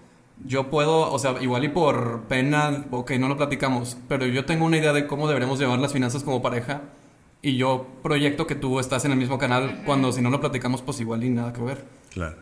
yo 0.43 0.70
puedo, 0.70 1.12
o 1.12 1.18
sea, 1.18 1.34
igual 1.43 1.64
y 1.64 1.68
por 1.68 2.22
pena, 2.28 2.86
ok, 2.90 3.11
no 3.18 3.28
lo 3.28 3.36
platicamos, 3.36 3.99
pero 4.09 4.24
yo 4.24 4.47
tengo 4.47 4.64
una 4.64 4.78
idea 4.78 4.95
de 4.95 5.07
cómo 5.07 5.28
deberemos 5.28 5.59
llevar 5.59 5.78
las 5.78 5.93
finanzas 5.93 6.24
como 6.24 6.40
pareja. 6.40 6.80
Y 7.43 7.59
yo 7.59 7.88
proyecto 8.03 8.47
que 8.47 8.55
tú 8.55 8.80
estás 8.80 9.05
en 9.05 9.12
el 9.12 9.18
mismo 9.18 9.36
canal 9.36 9.82
cuando 9.84 10.12
si 10.12 10.22
no 10.22 10.30
lo 10.30 10.40
platicamos, 10.40 10.80
pues 10.80 10.99
igual 11.01 11.24
y 11.24 11.28
nada 11.28 11.53
que 11.53 11.61
ver. 11.61 11.84
Claro. 12.11 12.38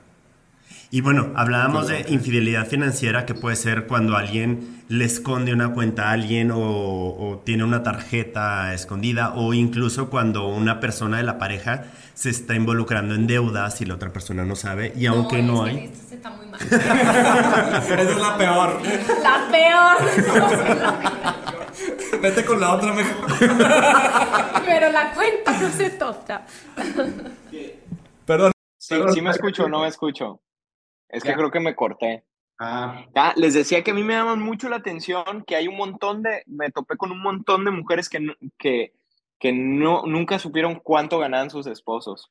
Y 0.92 1.02
bueno, 1.02 1.30
hablábamos 1.36 1.86
de 1.86 2.04
infidelidad 2.08 2.66
financiera, 2.66 3.24
que 3.24 3.34
puede 3.34 3.54
ser 3.54 3.86
cuando 3.86 4.16
alguien 4.16 4.82
le 4.88 5.04
esconde 5.04 5.52
una 5.52 5.72
cuenta 5.72 6.08
a 6.08 6.12
alguien 6.12 6.50
o, 6.52 7.40
tiene 7.44 7.62
una 7.62 7.84
tarjeta 7.84 8.74
escondida, 8.74 9.34
o 9.36 9.54
incluso 9.54 10.10
cuando 10.10 10.48
una 10.48 10.80
persona 10.80 11.18
de 11.18 11.22
la 11.22 11.38
pareja 11.38 11.84
se 12.14 12.30
está 12.30 12.56
involucrando 12.56 13.14
en 13.14 13.28
deudas 13.28 13.80
y 13.80 13.84
la 13.84 13.94
otra 13.94 14.12
persona 14.12 14.44
no 14.44 14.56
sabe, 14.56 14.92
y 14.96 15.06
aunque 15.06 15.44
no, 15.44 15.62
hay... 15.62 15.92
está 16.10 16.30
muy 16.30 16.46
mal. 16.46 16.60
Esa 16.66 18.02
es 18.02 18.16
la 18.18 18.36
peor. 18.36 18.82
La 19.22 19.48
peor. 19.48 19.96
Vete 22.20 22.44
con 22.44 22.60
la 22.60 22.74
otra 22.74 22.92
mejor. 22.92 23.30
Pero 24.66 24.90
la 24.90 25.12
cuenta 25.12 25.60
no 25.60 25.70
se 25.70 25.90
toca. 25.90 26.42
Perdón. 28.26 28.50
Sí, 28.76 28.96
sí 29.14 29.20
me 29.20 29.30
escucho 29.30 29.66
o 29.66 29.68
no 29.68 29.82
me 29.82 29.88
escucho. 29.88 30.40
Es 31.12 31.22
que 31.22 31.34
creo 31.34 31.50
que 31.50 31.60
me 31.60 31.74
corté. 31.74 32.24
Ah. 32.62 33.06
les 33.36 33.54
decía 33.54 33.82
que 33.82 33.90
a 33.90 33.94
mí 33.94 34.02
me 34.02 34.12
llama 34.12 34.36
mucho 34.36 34.68
la 34.68 34.76
atención 34.76 35.44
que 35.46 35.56
hay 35.56 35.66
un 35.66 35.78
montón 35.78 36.22
de, 36.22 36.42
me 36.44 36.70
topé 36.70 36.98
con 36.98 37.10
un 37.10 37.22
montón 37.22 37.64
de 37.64 37.70
mujeres 37.70 38.10
que, 38.10 38.18
que, 38.58 38.92
que 39.38 39.52
no, 39.52 40.02
nunca 40.04 40.38
supieron 40.38 40.74
cuánto 40.74 41.18
ganaban 41.18 41.48
sus 41.48 41.66
esposos. 41.66 42.30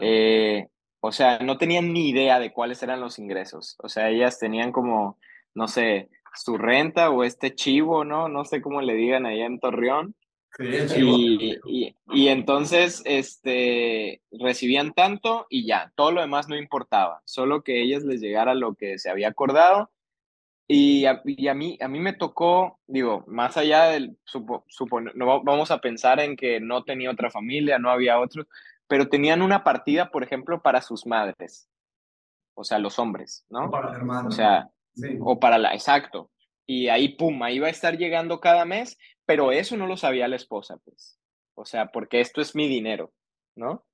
Eh, 0.00 0.66
o 1.00 1.12
sea, 1.12 1.38
no 1.38 1.56
tenían 1.56 1.92
ni 1.92 2.08
idea 2.08 2.40
de 2.40 2.52
cuáles 2.52 2.82
eran 2.82 3.00
los 3.00 3.18
ingresos. 3.20 3.76
O 3.78 3.88
sea, 3.88 4.10
ellas 4.10 4.40
tenían 4.40 4.72
como, 4.72 5.18
no 5.54 5.68
sé, 5.68 6.10
su 6.34 6.58
renta 6.58 7.10
o 7.10 7.22
este 7.22 7.54
chivo, 7.54 8.04
¿no? 8.04 8.28
No 8.28 8.44
sé 8.44 8.60
cómo 8.60 8.80
le 8.80 8.94
digan 8.94 9.24
allá 9.26 9.46
en 9.46 9.60
Torreón. 9.60 10.16
Y, 10.58 11.58
y, 11.66 11.96
y, 12.12 12.28
entonces 12.28 13.02
este, 13.04 14.22
recibían 14.30 14.92
tanto 14.92 15.46
y 15.50 15.66
ya, 15.66 15.92
todo 15.96 16.12
lo 16.12 16.20
demás 16.20 16.48
no 16.48 16.56
importaba, 16.56 17.22
solo 17.24 17.62
que 17.64 17.82
ellas 17.82 18.04
les 18.04 18.20
llegara 18.20 18.54
lo 18.54 18.74
que 18.74 18.98
se 18.98 19.10
había 19.10 19.28
acordado. 19.28 19.90
Y 20.66 21.04
a, 21.04 21.20
y 21.24 21.48
a 21.48 21.54
mí, 21.54 21.76
a 21.80 21.88
mí 21.88 22.00
me 22.00 22.14
tocó, 22.14 22.78
digo, 22.86 23.24
más 23.26 23.56
allá 23.56 23.86
del, 23.86 24.16
supo, 24.24 24.64
no 25.14 25.42
vamos 25.42 25.70
a 25.70 25.78
pensar 25.78 26.20
en 26.20 26.36
que 26.36 26.58
no 26.58 26.84
tenía 26.84 27.10
otra 27.10 27.30
familia, 27.30 27.78
no 27.78 27.90
había 27.90 28.18
otros, 28.18 28.46
pero 28.86 29.08
tenían 29.08 29.42
una 29.42 29.62
partida, 29.62 30.10
por 30.10 30.22
ejemplo, 30.22 30.62
para 30.62 30.80
sus 30.80 31.06
madres, 31.06 31.68
o 32.54 32.64
sea, 32.64 32.78
los 32.78 32.98
hombres, 32.98 33.44
¿no? 33.50 33.66
O 33.66 33.70
para 33.70 34.26
O 34.26 34.30
sea, 34.30 34.70
o 35.20 35.38
para 35.38 35.58
la, 35.58 35.74
exacto. 35.74 36.30
Y 36.66 36.88
ahí, 36.88 37.08
pum, 37.16 37.42
ahí 37.42 37.58
va 37.58 37.66
a 37.66 37.70
estar 37.70 37.96
llegando 37.96 38.40
cada 38.40 38.64
mes 38.64 38.98
pero 39.26 39.52
eso 39.52 39.76
no 39.76 39.86
lo 39.86 39.96
sabía 39.96 40.28
la 40.28 40.36
esposa, 40.36 40.78
pues. 40.84 41.18
O 41.54 41.64
sea, 41.64 41.86
porque 41.86 42.20
esto 42.20 42.40
es 42.40 42.54
mi 42.54 42.68
dinero, 42.68 43.12
¿no? 43.54 43.84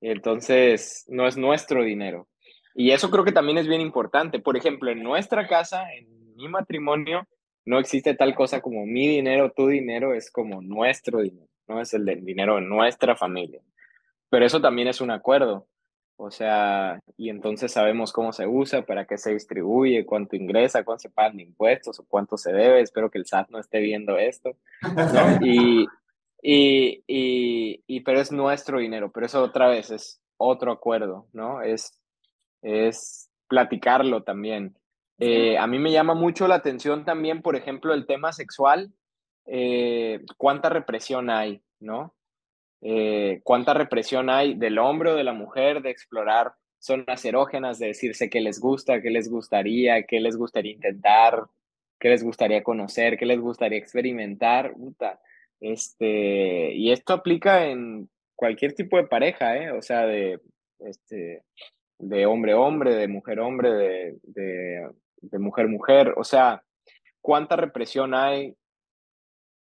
Entonces, 0.00 1.04
no 1.08 1.26
es 1.26 1.36
nuestro 1.36 1.84
dinero. 1.84 2.28
Y 2.74 2.92
eso 2.92 3.10
creo 3.10 3.24
que 3.24 3.32
también 3.32 3.58
es 3.58 3.68
bien 3.68 3.80
importante. 3.80 4.40
Por 4.40 4.56
ejemplo, 4.56 4.90
en 4.90 5.02
nuestra 5.02 5.46
casa, 5.46 5.92
en 5.92 6.34
mi 6.34 6.48
matrimonio, 6.48 7.26
no 7.66 7.78
existe 7.78 8.14
tal 8.14 8.34
cosa 8.34 8.60
como 8.60 8.86
mi 8.86 9.06
dinero, 9.06 9.52
tu 9.54 9.68
dinero, 9.68 10.14
es 10.14 10.30
como 10.30 10.62
nuestro 10.62 11.20
dinero, 11.20 11.48
no 11.68 11.80
es 11.80 11.92
el 11.92 12.06
del 12.06 12.24
dinero 12.24 12.56
de 12.56 12.62
nuestra 12.62 13.14
familia. 13.14 13.60
Pero 14.30 14.46
eso 14.46 14.60
también 14.60 14.88
es 14.88 15.00
un 15.00 15.10
acuerdo. 15.10 15.66
O 16.22 16.30
sea, 16.30 17.00
y 17.16 17.30
entonces 17.30 17.72
sabemos 17.72 18.12
cómo 18.12 18.34
se 18.34 18.46
usa, 18.46 18.82
para 18.82 19.06
qué 19.06 19.16
se 19.16 19.32
distribuye, 19.32 20.04
cuánto 20.04 20.36
ingresa, 20.36 20.84
cuánto 20.84 21.00
se 21.00 21.08
pagan 21.08 21.38
de 21.38 21.44
impuestos 21.44 21.98
o 21.98 22.04
cuánto 22.06 22.36
se 22.36 22.52
debe. 22.52 22.82
Espero 22.82 23.10
que 23.10 23.16
el 23.16 23.24
SAT 23.24 23.48
no 23.48 23.58
esté 23.58 23.80
viendo 23.80 24.18
esto. 24.18 24.50
Y, 25.42 25.86
y, 26.42 27.02
y, 27.06 27.82
y, 27.86 28.00
pero 28.00 28.20
es 28.20 28.32
nuestro 28.32 28.80
dinero, 28.80 29.10
pero 29.10 29.24
eso 29.24 29.42
otra 29.42 29.68
vez 29.68 29.90
es 29.90 30.20
otro 30.36 30.72
acuerdo, 30.72 31.26
¿no? 31.32 31.62
Es, 31.62 31.98
es 32.60 33.30
platicarlo 33.48 34.22
también. 34.22 34.76
Eh, 35.18 35.56
a 35.56 35.66
mí 35.66 35.78
me 35.78 35.90
llama 35.90 36.12
mucho 36.12 36.48
la 36.48 36.56
atención 36.56 37.06
también, 37.06 37.40
por 37.40 37.56
ejemplo, 37.56 37.94
el 37.94 38.06
tema 38.06 38.32
sexual, 38.32 38.92
eh, 39.46 40.22
cuánta 40.36 40.68
represión 40.68 41.30
hay, 41.30 41.62
¿no? 41.78 42.14
Eh, 42.82 43.40
cuánta 43.44 43.74
represión 43.74 44.30
hay 44.30 44.54
del 44.54 44.78
hombre 44.78 45.10
o 45.10 45.16
de 45.16 45.24
la 45.24 45.32
mujer 45.32 45.82
de 45.82 45.90
explorar 45.90 46.54
zonas 46.78 47.24
erógenas, 47.24 47.78
de 47.78 47.88
decirse 47.88 48.30
qué 48.30 48.40
les 48.40 48.58
gusta, 48.58 49.02
qué 49.02 49.10
les 49.10 49.30
gustaría, 49.30 50.02
qué 50.04 50.18
les 50.20 50.36
gustaría 50.36 50.72
intentar, 50.72 51.44
qué 51.98 52.08
les 52.08 52.24
gustaría 52.24 52.62
conocer, 52.62 53.18
qué 53.18 53.26
les 53.26 53.38
gustaría 53.38 53.78
experimentar. 53.78 54.74
Este, 55.60 56.72
y 56.74 56.90
esto 56.90 57.12
aplica 57.12 57.66
en 57.66 58.08
cualquier 58.34 58.74
tipo 58.74 58.96
de 58.96 59.06
pareja, 59.06 59.56
¿eh? 59.58 59.70
o 59.72 59.82
sea, 59.82 60.06
de, 60.06 60.40
este, 60.78 61.42
de 61.98 62.24
hombre-hombre, 62.24 62.94
de 62.94 63.08
mujer-hombre, 63.08 63.70
de, 63.70 64.18
de, 64.22 64.90
de 65.20 65.38
mujer-mujer, 65.38 66.14
o 66.16 66.24
sea, 66.24 66.62
cuánta 67.20 67.56
represión 67.56 68.14
hay. 68.14 68.56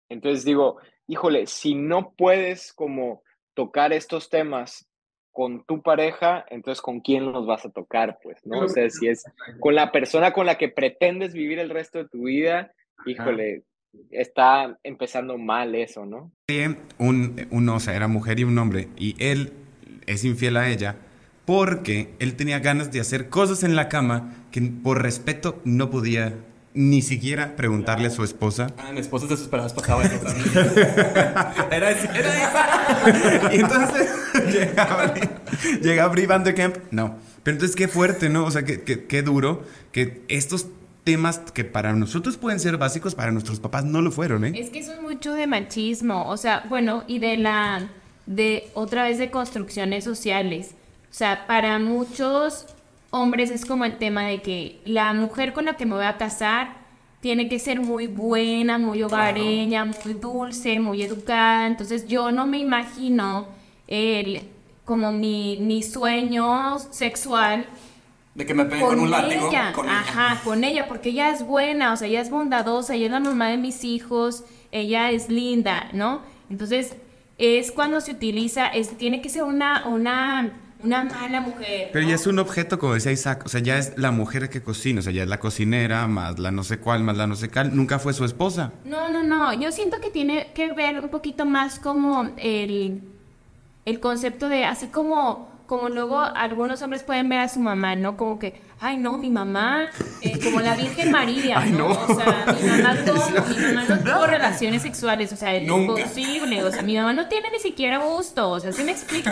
Entonces 0.09 0.45
digo, 0.45 0.79
híjole, 1.07 1.47
si 1.47 1.75
no 1.75 2.13
puedes 2.17 2.73
como 2.73 3.23
tocar 3.55 3.93
estos 3.93 4.29
temas 4.29 4.89
con 5.33 5.65
tu 5.65 5.83
pareja, 5.83 6.47
entonces 6.49 6.81
con 6.81 7.01
quién 7.01 7.31
los 7.31 7.47
vas 7.47 7.67
a 7.67 7.71
tocar, 7.71 8.19
pues, 8.23 8.45
¿no? 8.47 8.61
O 8.61 8.69
sea, 8.69 8.89
si 8.89 9.09
es 9.09 9.25
con 9.61 9.75
la 9.75 9.93
persona 9.93 10.33
con 10.33 10.47
la 10.47 10.57
que 10.57 10.69
pretendes 10.69 11.35
vivir 11.35 11.59
el 11.59 11.71
resto 11.71 11.99
de 11.99 12.09
tu 12.09 12.25
vida, 12.25 12.73
híjole, 13.05 13.65
está 14.11 14.79
empezando 14.83 15.37
mal 15.37 15.75
eso, 15.75 16.07
¿no? 16.07 16.33
Un, 16.99 17.47
un, 17.51 17.69
o 17.69 17.81
sea, 17.81 17.95
era 17.95 18.09
mujer 18.09 18.41
y 18.41 18.45
un 18.45 18.57
hombre, 18.59 18.89
y 18.97 19.15
él 19.19 19.53
es 20.07 20.25
infiel 20.25 20.57
a 20.57 20.71
ella 20.71 20.97
porque 21.45 22.15
él 22.19 22.35
tenía 22.35 22.59
ganas 22.59 22.91
de 22.91 23.01
hacer 23.01 23.29
cosas 23.29 23.63
en 23.63 23.77
la 23.77 23.89
cama 23.89 24.35
que 24.51 24.61
por 24.61 25.03
respeto 25.03 25.61
no 25.65 25.91
podía 25.91 26.35
ni 26.77 27.01
siquiera 27.01 27.57
preguntarle 27.57 28.09
a 28.09 28.11
su 28.11 28.23
esposa. 28.23 28.69
Ah, 28.77 28.93
mi 28.93 29.01
esposa 29.01 29.27
desesperada 29.27 29.75
pasaba 29.75 30.05
eso 30.05 30.19
también. 30.19 30.47
era, 31.73 31.91
esa, 31.91 32.17
era 32.17 33.49
esa. 33.49 33.51
y 33.55 33.61
entonces 33.61 34.11
llega, 34.53 35.15
llega 35.81 36.09
Brie 36.09 36.27
Van 36.27 36.45
de 36.45 36.55
Kemp. 36.55 36.77
No. 36.91 37.17
Pero 37.43 37.55
entonces 37.55 37.75
qué 37.77 37.89
fuerte, 37.89 38.29
¿no? 38.29 38.45
O 38.45 38.51
sea, 38.51 38.65
qué, 38.65 38.83
qué, 38.83 39.07
qué 39.07 39.23
duro 39.23 39.63
que 39.91 40.23
estos 40.29 40.67
temas 41.03 41.39
que 41.39 41.65
para 41.65 41.95
nosotros 41.95 42.37
pueden 42.37 42.61
ser 42.61 42.77
básicos, 42.77 43.15
para 43.15 43.31
nuestros 43.31 43.59
papás 43.59 43.85
no 43.87 44.03
lo 44.03 44.11
fueron, 44.11 44.45
¿eh? 44.45 44.53
Es 44.55 44.69
que 44.69 44.81
eso 44.81 44.93
es 44.93 45.01
mucho 45.01 45.33
de 45.33 45.47
machismo, 45.47 46.29
o 46.29 46.37
sea, 46.37 46.67
bueno, 46.69 47.05
y 47.07 47.21
de 47.21 47.39
la, 47.39 47.89
de 48.27 48.69
otra 48.75 49.05
vez 49.05 49.17
de 49.17 49.31
construcciones 49.31 50.05
sociales. 50.05 50.75
O 51.11 51.15
sea, 51.15 51.47
para 51.47 51.79
muchos 51.79 52.67
hombres 53.11 53.51
es 53.51 53.65
como 53.65 53.85
el 53.85 53.99
tema 53.99 54.27
de 54.27 54.43
que 54.43 54.81
la 54.85 55.13
mujer 55.13 55.53
con 55.53 55.65
la 55.65 55.75
que 55.75 55.87
me 55.87 55.95
voy 55.95 56.05
a 56.05 56.17
casar 56.17 56.77
tiene 57.21 57.49
que 57.49 57.59
ser 57.59 57.81
muy 57.81 58.07
buena, 58.07 58.79
muy 58.79 59.03
hogareña, 59.03 59.85
muy 59.85 60.15
dulce, 60.15 60.79
muy 60.79 61.03
educada. 61.03 61.67
Entonces 61.67 62.07
yo 62.07 62.31
no 62.31 62.47
me 62.47 62.59
imagino 62.59 63.49
el, 63.89 64.43
como 64.85 65.13
mi, 65.13 65.59
mi 65.61 65.83
sueño 65.83 66.79
sexual 66.79 67.67
de 68.37 68.45
que 68.45 68.53
me 68.53 68.67
peguen 68.67 68.87
con, 68.87 69.01
un 69.01 69.11
látigo. 69.11 69.47
Con 69.47 69.87
ella. 69.87 69.99
Ajá, 69.99 70.41
con 70.45 70.63
ella, 70.63 70.87
porque 70.89 71.09
ella 71.09 71.31
es 71.31 71.45
buena, 71.45 71.95
o 71.95 71.97
sea, 71.97 72.07
ella 72.07 72.21
es 72.21 72.29
bondadosa, 72.29 72.95
ella 72.95 73.07
es 73.07 73.13
la 73.13 73.21
mamá 73.21 73.49
de 73.49 73.57
mis 73.57 73.83
hijos, 73.83 74.45
ella 74.73 75.11
es 75.11 75.31
linda, 75.31 75.89
¿no? 75.95 76.21
Entonces, 76.51 76.97
es 77.39 77.73
cuando 77.73 78.03
se 78.03 78.13
utiliza, 78.13 78.67
es, 78.67 78.91
tiene 78.99 79.23
que 79.23 79.31
ser 79.31 79.45
una, 79.45 79.87
una, 79.87 80.53
una 80.87 81.05
mala 81.05 81.41
mujer. 81.41 81.91
Pero 81.93 82.09
ya 82.09 82.15
es 82.15 82.27
un 82.27 82.39
objeto, 82.39 82.79
como 82.79 82.95
decía 82.95 83.13
Isaac, 83.13 83.43
o 83.45 83.49
sea, 83.49 83.61
ya 83.61 83.77
es 83.79 83.99
la 83.99 84.11
mujer 84.11 84.49
que 84.49 84.63
cocina, 84.63 85.01
o 85.01 85.03
sea, 85.03 85.13
ya 85.13 85.25
es 85.25 85.29
la 85.29 85.39
cocinera, 85.39 86.07
más 86.07 86.39
la 86.39 86.51
no 86.51 86.65
sé 86.65 86.79
cuál, 86.79 87.03
más 87.03 87.17
la 87.17 87.27
no 87.27 87.37
sé 87.37 87.51
cuál, 87.51 87.77
nunca 87.77 87.99
fue 87.99 88.13
su 88.13 88.25
esposa. 88.25 88.73
No, 88.85 89.11
no, 89.11 89.23
no, 89.23 89.53
yo 89.53 89.73
siento 89.73 90.01
que 90.01 90.11
tiene 90.11 90.53
que 90.55 90.73
ver 90.73 91.01
un 91.01 91.11
poquito 91.11 91.45
más 91.45 91.79
como 91.79 92.31
el, 92.37 93.03
el 93.85 94.01
concepto 94.01 94.49
de, 94.49 94.65
así 94.65 94.87
como 94.87 95.56
como 95.67 95.89
luego 95.89 96.21
algunos 96.21 96.81
hombres 96.83 97.03
pueden 97.03 97.29
ver 97.29 97.41
a 97.41 97.49
su 97.49 97.61
mamá, 97.61 97.97
¿no? 97.97 98.17
Como 98.17 98.39
que, 98.39 98.61
ay, 98.81 98.97
no, 98.97 99.19
mi 99.19 99.31
mamá, 99.31 99.89
eh, 100.23 100.39
como 100.43 100.61
la 100.61 100.77
Virgen 100.77 101.11
María, 101.11 101.61
¿no? 101.67 101.89
O 101.91 102.15
sea, 102.15 102.47
mi 102.61 102.69
mamá, 102.69 102.95
mi 103.49 103.65
mamá 103.67 103.85
no 103.89 103.99
tuvo 103.99 104.27
relaciones 104.27 104.83
sexuales, 104.83 105.33
o 105.33 105.37
sea, 105.37 105.55
es 105.55 105.69
imposible, 105.69 106.63
o 106.63 106.71
sea, 106.71 106.83
mi 106.83 106.97
mamá 106.97 107.13
no 107.13 107.27
tiene 107.29 107.51
ni 107.51 107.59
siquiera 107.59 107.99
gusto, 107.99 108.51
o 108.51 108.61
sea, 108.61 108.73
¿sí 108.73 108.85
me 108.85 108.93
explico? 108.93 109.31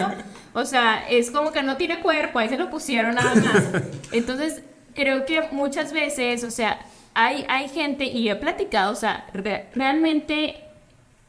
O 0.53 0.65
sea, 0.65 1.05
es 1.09 1.31
como 1.31 1.53
que 1.53 1.63
no 1.63 1.77
tiene 1.77 2.01
cuerpo, 2.01 2.39
ahí 2.39 2.49
se 2.49 2.57
lo 2.57 2.71
pusieron 2.71 3.15
nada 3.15 3.35
más. 3.35 3.83
Entonces, 4.13 4.63
creo 4.95 5.25
que 5.27 5.43
muchas 5.53 5.93
veces, 5.93 6.45
o 6.45 6.51
sea, 6.51 6.81
hay, 7.15 7.45
hay 7.49 7.69
gente, 7.69 8.05
y 8.05 8.29
he 8.29 8.37
platicado, 8.37 8.93
o 8.93 8.97
sea, 8.97 9.27
realmente 9.75 10.65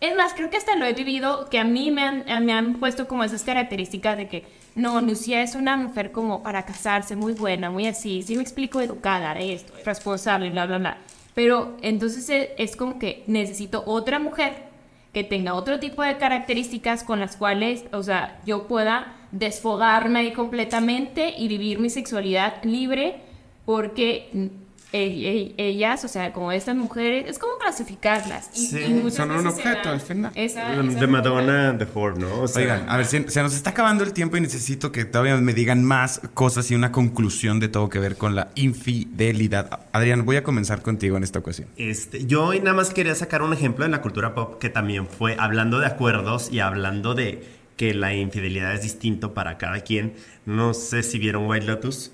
es 0.02 0.16
más, 0.16 0.34
creo 0.34 0.50
que 0.50 0.58
hasta 0.58 0.76
lo 0.76 0.86
he 0.86 0.94
vivido, 0.94 1.50
que 1.50 1.60
a 1.60 1.64
mí 1.64 1.92
me 1.92 2.04
han, 2.04 2.46
me 2.46 2.54
han 2.54 2.76
puesto 2.76 3.08
como 3.08 3.24
esas 3.24 3.44
características 3.44 4.18
de 4.18 4.28
que, 4.28 4.46
no, 4.76 5.00
Lucía 5.02 5.42
es 5.42 5.56
una 5.56 5.78
mujer 5.78 6.12
como 6.12 6.44
para 6.44 6.66
casarse, 6.66 7.16
muy 7.16 7.34
buena, 7.34 7.72
muy 7.72 7.88
así, 7.88 8.22
sí 8.24 8.36
me 8.36 8.44
explico, 8.44 8.82
educada, 8.82 9.34
esto, 9.40 9.74
responsable, 9.86 10.50
bla, 10.50 10.66
bla, 10.66 10.78
bla. 10.78 10.98
Pero 11.34 11.78
entonces 11.82 12.30
es, 12.30 12.50
es 12.58 12.76
como 12.76 13.00
que 13.00 13.24
necesito 13.28 13.84
otra 13.86 14.20
mujer 14.20 14.66
que 15.14 15.24
tenga 15.24 15.54
otro 15.54 15.80
tipo 15.80 16.04
de 16.04 16.18
características 16.18 17.06
con 17.06 17.22
las 17.22 17.38
cuales, 17.38 17.86
o 17.94 18.04
sea, 18.04 18.42
yo 18.46 18.68
pueda 18.68 19.16
desfogarme 19.32 20.34
completamente 20.34 21.34
y 21.38 21.48
vivir 21.48 21.80
mi 21.80 21.90
sexualidad 21.90 22.62
libre 22.64 23.22
porque 23.66 24.52
ellas, 24.96 26.04
o 26.06 26.08
sea, 26.08 26.34
como 26.34 26.52
estas 26.52 26.76
mujeres, 26.76 27.26
es 27.28 27.40
como 27.40 27.58
clasificarlas. 27.58 28.50
Y, 28.56 28.68
sí, 28.68 29.12
son 29.12 29.32
un 29.32 29.48
objeto 29.48 29.90
al 29.90 30.02
final. 30.02 30.34
de 30.34 31.08
Madonna, 31.08 31.74
de 31.74 31.86
Ford, 31.86 32.18
¿no? 32.18 32.46
Oigan, 32.56 32.86
a 32.88 32.98
ver, 32.98 33.06
se, 33.06 33.30
se, 33.30 33.42
nos 33.42 33.54
está 33.56 33.72
acabando 33.72 34.04
el 34.04 34.14
tiempo 34.14 34.38
y 34.38 34.42
necesito 34.42 34.92
que 34.92 35.06
todavía 35.06 35.38
me 35.38 35.54
digan 35.54 35.84
más 35.84 36.22
cosas 36.34 36.70
y 36.72 36.76
una 36.76 36.92
conclusión 36.92 37.60
de 37.60 37.68
todo 37.68 37.90
que 37.90 38.00
ver 38.00 38.18
con 38.18 38.36
la 38.36 38.50
infidelidad. 38.56 39.82
Adrián, 39.92 40.26
voy 40.26 40.38
a 40.38 40.44
comenzar 40.44 40.82
contigo 40.82 41.18
en 41.18 41.24
esta 41.24 41.40
ocasión. 41.40 41.68
Este, 41.78 42.26
yo 42.26 42.46
hoy 42.46 42.60
nada 42.60 42.74
más 42.74 42.92
quería 42.92 43.16
sacar 43.16 43.42
un 43.42 43.54
ejemplo 43.54 43.86
en 43.86 43.92
la 43.92 44.02
cultura 44.02 44.34
pop 44.34 44.60
que 44.60 44.70
también 44.70 45.08
fue 45.08 45.36
hablando 45.40 45.80
de 45.80 45.88
acuerdos 45.88 46.52
y 46.52 46.60
hablando 46.60 47.14
de 47.14 47.44
que 47.78 47.94
la 47.94 48.14
infidelidad 48.14 48.74
es 48.74 48.82
distinto 48.82 49.34
para 49.34 49.58
cada 49.58 49.82
quien. 49.82 50.14
No 50.46 50.74
sé 50.74 51.04
si 51.04 51.20
vieron 51.20 51.48
White 51.48 51.66
Lotus. 51.66 52.12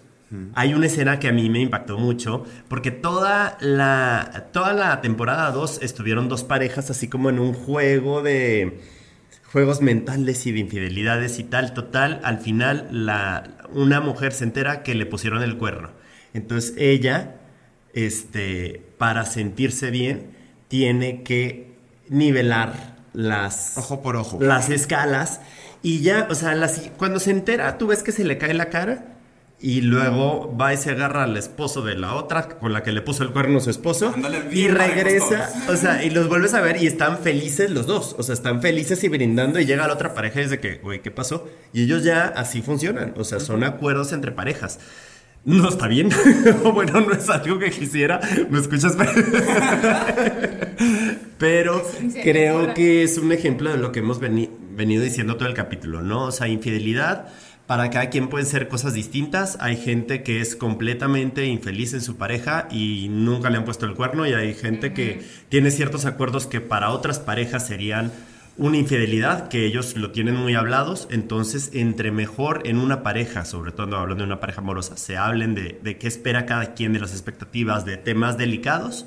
Hay 0.54 0.74
una 0.74 0.86
escena 0.86 1.20
que 1.20 1.28
a 1.28 1.34
mí 1.34 1.50
me 1.50 1.60
impactó 1.60 1.98
mucho, 1.98 2.46
porque 2.70 2.90
toda 2.92 3.58
la, 3.60 4.48
toda 4.54 4.72
la 4.72 5.02
temporada 5.02 5.52
2 5.52 5.80
estuvieron 5.82 6.30
dos 6.30 6.46
parejas 6.46 6.90
así 6.90 7.10
como 7.10 7.30
en 7.30 7.38
un 7.38 7.54
juego 7.54 8.22
de 8.22 8.80
juegos 9.52 9.82
mentales 9.82 10.46
y 10.46 10.54
de 10.54 10.60
infidelidades 10.60 11.38
y 11.40 11.44
tal. 11.44 11.74
Total, 11.74 12.22
al 12.24 12.40
final 12.40 12.88
la, 12.92 13.68
una 13.74 14.00
mujer 14.00 14.32
se 14.32 14.46
entera 14.46 14.84
que 14.84 14.96
le 14.96 15.06
pusieron 15.06 15.44
el 15.44 15.58
cuerno. 15.58 15.92
Entonces 16.34 16.76
ella, 16.78 17.36
este, 17.94 18.82
para 18.98 19.26
sentirse 19.26 19.92
bien, 19.92 20.32
tiene 20.70 21.24
que 21.24 21.74
nivelar 22.08 22.96
las... 23.12 23.78
Ojo 23.78 24.02
por 24.02 24.16
ojo. 24.16 24.40
Las 24.42 24.70
escalas. 24.70 25.42
Y 25.84 26.00
ya, 26.00 26.28
o 26.30 26.36
sea, 26.36 26.56
cuando 26.96 27.20
se 27.20 27.32
entera, 27.32 27.78
tú 27.78 27.88
ves 27.88 28.02
que 28.02 28.14
se 28.14 28.24
le 28.24 28.38
cae 28.38 28.54
la 28.54 28.70
cara 28.70 29.11
y 29.62 29.82
luego 29.82 30.56
va 30.60 30.74
y 30.74 30.78
se 30.78 30.90
agarra 30.90 31.24
al 31.24 31.38
esposo 31.38 31.84
de 31.84 31.96
la 31.96 32.16
otra 32.16 32.50
con 32.50 32.74
la 32.74 32.82
que 32.82 32.92
le 32.92 33.02
puso 33.02 33.24
el 33.24 33.30
cuerno 33.30 33.60
a 33.60 33.62
su 33.62 33.70
esposo 33.70 34.14
y 34.52 34.68
regresa, 34.68 35.52
o 35.70 35.76
sea, 35.76 36.04
y 36.04 36.10
los 36.10 36.28
vuelves 36.28 36.56
a 36.56 36.62
ver 36.62 36.82
y 36.82 36.88
están 36.88 37.20
felices 37.20 37.70
los 37.70 37.86
dos, 37.86 38.16
o 38.18 38.24
sea, 38.24 38.34
están 38.34 38.62
felices 38.62 39.04
y 39.04 39.08
brindando 39.08 39.60
y 39.60 39.66
llega 39.66 39.86
la 39.86 39.94
otra 39.94 40.16
pareja 40.16 40.40
y 40.40 40.46
dice 40.46 40.60
que, 40.60 40.78
güey, 40.78 41.02
¿qué 41.02 41.12
pasó? 41.12 41.48
Y 41.74 41.84
ellos 41.84 42.04
ya 42.04 42.26
así 42.26 42.64
funcionan, 42.64 43.14
o 43.18 43.24
sea, 43.24 43.40
son 43.40 43.64
acuerdos 43.64 44.14
entre 44.14 44.32
parejas. 44.32 44.80
No 45.44 45.70
está 45.70 45.88
bien. 45.88 46.10
bueno, 46.74 47.02
no 47.02 47.14
es 47.14 47.28
algo 47.28 47.58
que 47.58 47.72
quisiera. 47.72 48.20
¿Me 48.52 48.60
escuchas? 48.60 48.96
Pero 51.40 51.84
creo 52.22 52.76
que 52.76 53.02
es 53.02 53.18
un 53.18 53.32
ejemplo 53.32 53.72
de 53.72 53.78
lo 53.78 53.92
que 53.92 54.02
hemos 54.02 54.20
venido 54.20 55.04
diciendo 55.04 55.38
todo 55.38 55.50
el 55.50 55.56
capítulo, 55.56 56.04
¿no? 56.04 56.26
O 56.26 56.32
sea, 56.32 56.48
infidelidad 56.48 57.30
para 57.72 57.90
cada 57.90 58.10
quien 58.10 58.28
pueden 58.28 58.46
ser 58.46 58.68
cosas 58.68 58.94
distintas. 58.94 59.58
Hay 59.62 59.78
gente 59.78 60.24
que 60.24 60.42
es 60.42 60.58
completamente 60.58 61.46
infeliz 61.46 61.94
en 61.94 62.02
su 62.02 62.18
pareja 62.18 62.68
y 62.70 63.08
nunca 63.10 63.50
le 63.50 63.56
han 63.56 63.64
puesto 63.64 63.86
el 63.86 63.94
cuerno 63.94 64.28
y 64.28 64.34
hay 64.34 64.54
gente 64.54 64.92
que 64.92 65.26
tiene 65.48 65.72
ciertos 65.72 66.04
acuerdos 66.04 66.48
que 66.48 66.60
para 66.60 66.90
otras 66.90 67.20
parejas 67.20 67.66
serían 67.66 68.12
una 68.58 68.76
infidelidad, 68.76 69.48
que 69.48 69.66
ellos 69.66 69.96
lo 69.96 70.12
tienen 70.12 70.36
muy 70.36 70.54
hablados. 70.54 71.08
Entonces, 71.12 71.70
entre 71.72 72.12
mejor 72.12 72.64
en 72.66 72.78
una 72.78 73.04
pareja, 73.04 73.46
sobre 73.46 73.72
todo 73.72 73.96
hablando 73.96 74.26
de 74.26 74.28
una 74.28 74.42
pareja 74.42 74.60
amorosa, 74.60 74.98
se 74.98 75.16
hablen 75.16 75.56
de, 75.56 75.80
de 75.82 75.98
qué 75.98 76.10
espera 76.10 76.46
cada 76.46 76.74
quien 76.74 76.92
de 76.92 77.00
las 77.00 77.14
expectativas 77.14 77.86
de 77.86 77.96
temas 77.96 78.38
delicados 78.38 79.06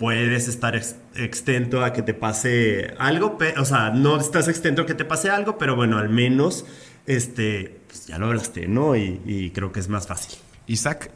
puedes 0.00 0.48
estar 0.48 0.80
extento 1.14 1.84
a 1.84 1.92
que 1.92 2.00
te 2.00 2.14
pase 2.14 2.94
algo, 2.98 3.36
o 3.58 3.64
sea, 3.66 3.90
no 3.90 4.18
estás 4.18 4.48
extento 4.48 4.80
a 4.80 4.86
que 4.86 4.94
te 4.94 5.04
pase 5.04 5.28
algo, 5.28 5.58
pero 5.58 5.76
bueno, 5.76 5.98
al 5.98 6.08
menos 6.08 6.64
este, 7.10 7.80
pues 7.88 8.06
ya 8.06 8.18
lo 8.18 8.26
hablaste, 8.26 8.68
¿no? 8.68 8.94
Y, 8.94 9.50
creo 9.52 9.72
que 9.72 9.80
es 9.80 9.88
más 9.88 10.06
fácil. 10.06 10.38
Isaac. 10.68 11.12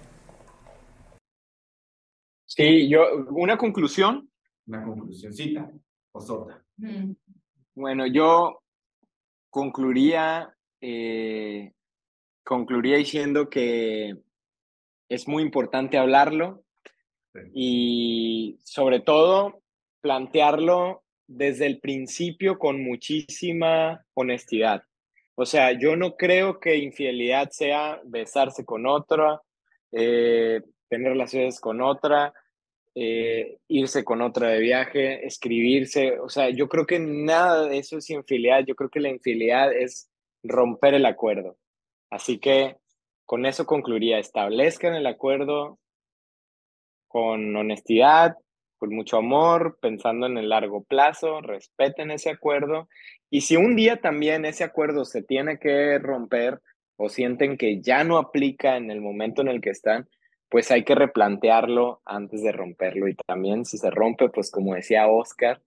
Sí, 2.46 2.88
yo, 2.88 3.24
una 3.30 3.56
conclusión. 3.56 4.28
Una 4.66 4.84
conclusioncita 4.84 5.70
o 6.12 6.20
sota. 6.20 6.64
Mm. 6.78 7.12
Bueno, 7.76 8.06
yo 8.08 8.60
concluiría, 9.50 10.52
eh, 10.80 11.72
concluiría 12.42 12.96
diciendo 12.96 13.48
que 13.48 14.16
es 15.08 15.28
muy 15.28 15.44
importante 15.44 15.96
hablarlo 15.96 16.64
y 17.52 18.58
sobre 18.64 18.98
todo 18.98 19.62
plantearlo 20.00 21.04
desde 21.28 21.66
el 21.66 21.78
principio 21.78 22.58
con 22.58 22.82
muchísima 22.82 24.04
honestidad. 24.14 24.82
O 25.36 25.46
sea, 25.46 25.72
yo 25.72 25.96
no 25.96 26.16
creo 26.16 26.60
que 26.60 26.76
infidelidad 26.76 27.50
sea 27.50 28.00
besarse 28.04 28.64
con 28.64 28.86
otra, 28.86 29.40
eh, 29.92 30.60
tener 30.88 31.12
relaciones 31.12 31.60
con 31.60 31.80
otra, 31.82 32.32
eh, 32.94 33.58
irse 33.66 34.04
con 34.04 34.22
otra 34.22 34.48
de 34.50 34.60
viaje, 34.60 35.26
escribirse. 35.26 36.20
O 36.20 36.28
sea, 36.28 36.50
yo 36.50 36.68
creo 36.68 36.86
que 36.86 37.00
nada 37.00 37.66
de 37.66 37.78
eso 37.78 37.98
es 37.98 38.08
infidelidad. 38.10 38.64
Yo 38.64 38.76
creo 38.76 38.90
que 38.90 39.00
la 39.00 39.08
infidelidad 39.08 39.72
es 39.72 40.08
romper 40.44 40.94
el 40.94 41.06
acuerdo. 41.06 41.56
Así 42.10 42.38
que 42.38 42.76
con 43.26 43.46
eso 43.46 43.66
concluiría, 43.66 44.18
establezcan 44.18 44.94
el 44.94 45.06
acuerdo 45.06 45.78
con 47.08 47.56
honestidad, 47.56 48.36
con 48.76 48.94
mucho 48.94 49.16
amor, 49.16 49.78
pensando 49.80 50.26
en 50.26 50.36
el 50.38 50.48
largo 50.48 50.84
plazo, 50.84 51.40
respeten 51.40 52.10
ese 52.10 52.30
acuerdo 52.30 52.88
y 53.34 53.40
si 53.40 53.56
un 53.56 53.74
día 53.74 54.00
también 54.00 54.44
ese 54.44 54.62
acuerdo 54.62 55.04
se 55.04 55.20
tiene 55.20 55.58
que 55.58 55.98
romper 55.98 56.60
o 56.94 57.08
sienten 57.08 57.58
que 57.58 57.82
ya 57.82 58.04
no 58.04 58.16
aplica 58.16 58.76
en 58.76 58.92
el 58.92 59.00
momento 59.00 59.42
en 59.42 59.48
el 59.48 59.60
que 59.60 59.70
están, 59.70 60.08
pues 60.48 60.70
hay 60.70 60.84
que 60.84 60.94
replantearlo 60.94 62.00
antes 62.04 62.44
de 62.44 62.52
romperlo 62.52 63.08
y 63.08 63.16
también 63.26 63.64
si 63.64 63.76
se 63.76 63.90
rompe, 63.90 64.28
pues 64.28 64.52
como 64.52 64.76
decía 64.76 65.08
Oscar, 65.08 65.60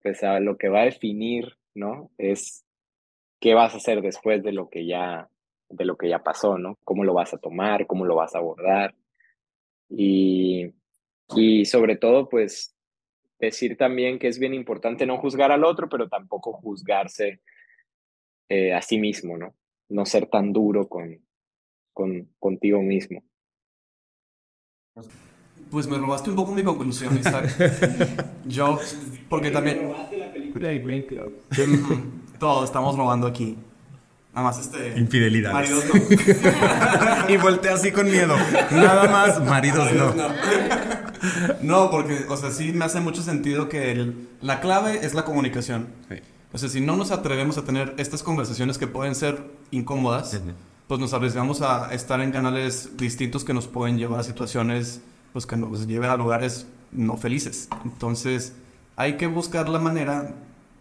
pues 0.00 0.22
a 0.22 0.40
lo 0.40 0.56
que 0.56 0.70
va 0.70 0.80
a 0.80 0.84
definir, 0.86 1.58
¿no? 1.74 2.10
Es 2.16 2.64
qué 3.38 3.52
vas 3.52 3.74
a 3.74 3.76
hacer 3.76 4.00
después 4.00 4.42
de 4.42 4.52
lo 4.52 4.70
que 4.70 4.86
ya 4.86 5.28
de 5.68 5.84
lo 5.84 5.98
que 5.98 6.08
ya 6.08 6.20
pasó, 6.20 6.56
¿no? 6.56 6.78
Cómo 6.84 7.04
lo 7.04 7.12
vas 7.12 7.34
a 7.34 7.38
tomar, 7.38 7.86
cómo 7.86 8.06
lo 8.06 8.14
vas 8.14 8.34
a 8.34 8.38
abordar. 8.38 8.94
Y, 9.90 10.72
y 11.36 11.66
sobre 11.66 11.96
todo, 11.96 12.30
pues 12.30 12.74
decir 13.38 13.76
también 13.76 14.18
que 14.18 14.28
es 14.28 14.38
bien 14.38 14.54
importante 14.54 15.06
no 15.06 15.18
juzgar 15.18 15.52
al 15.52 15.64
otro, 15.64 15.88
pero 15.88 16.08
tampoco 16.08 16.52
juzgarse 16.52 17.40
eh, 18.48 18.72
a 18.72 18.82
sí 18.82 18.98
mismo, 18.98 19.36
¿no? 19.36 19.54
No 19.88 20.04
ser 20.04 20.26
tan 20.26 20.52
duro 20.52 20.88
con, 20.88 21.20
con 21.92 22.28
contigo 22.38 22.82
mismo. 22.82 23.22
Pues 25.70 25.86
me 25.86 25.98
robaste 25.98 26.30
un 26.30 26.36
poco 26.36 26.52
mi 26.52 26.64
conclusión, 26.64 27.20
Yo, 28.46 28.78
porque 29.28 29.50
también... 29.50 29.92
Todos 32.38 32.64
estamos 32.64 32.96
robando 32.96 33.26
aquí. 33.26 33.56
Nada 34.32 34.48
más 34.48 34.58
este... 34.60 34.98
Infidelidad. 34.98 35.52
Maridos 35.52 35.84
no. 35.92 37.28
y 37.28 37.36
voltea 37.36 37.74
así 37.74 37.92
con 37.92 38.06
miedo. 38.06 38.34
Nada 38.70 39.08
más, 39.08 39.44
maridos, 39.44 39.92
no. 39.92 40.14
no. 40.14 40.28
Porque, 41.90 42.26
o 42.28 42.36
sea, 42.36 42.50
sí 42.50 42.72
me 42.72 42.84
hace 42.84 43.00
mucho 43.00 43.22
sentido 43.22 43.68
que 43.68 44.12
la 44.40 44.60
clave 44.60 45.04
es 45.04 45.14
la 45.14 45.24
comunicación. 45.24 45.88
O 46.52 46.58
sea, 46.58 46.68
si 46.68 46.80
no 46.80 46.96
nos 46.96 47.10
atrevemos 47.10 47.58
a 47.58 47.64
tener 47.64 47.94
estas 47.98 48.22
conversaciones 48.22 48.78
que 48.78 48.86
pueden 48.86 49.14
ser 49.14 49.42
incómodas, 49.70 50.40
pues 50.86 51.00
nos 51.00 51.12
arriesgamos 51.12 51.60
a 51.60 51.92
estar 51.92 52.20
en 52.20 52.32
canales 52.32 52.96
distintos 52.96 53.44
que 53.44 53.52
nos 53.52 53.66
pueden 53.66 53.98
llevar 53.98 54.20
a 54.20 54.22
situaciones 54.22 55.02
pues 55.32 55.46
que 55.46 55.56
nos 55.56 55.86
lleven 55.86 56.10
a 56.10 56.16
lugares 56.16 56.66
no 56.90 57.16
felices. 57.16 57.68
Entonces, 57.84 58.54
hay 58.96 59.16
que 59.16 59.26
buscar 59.26 59.68
la 59.68 59.78
manera 59.78 60.34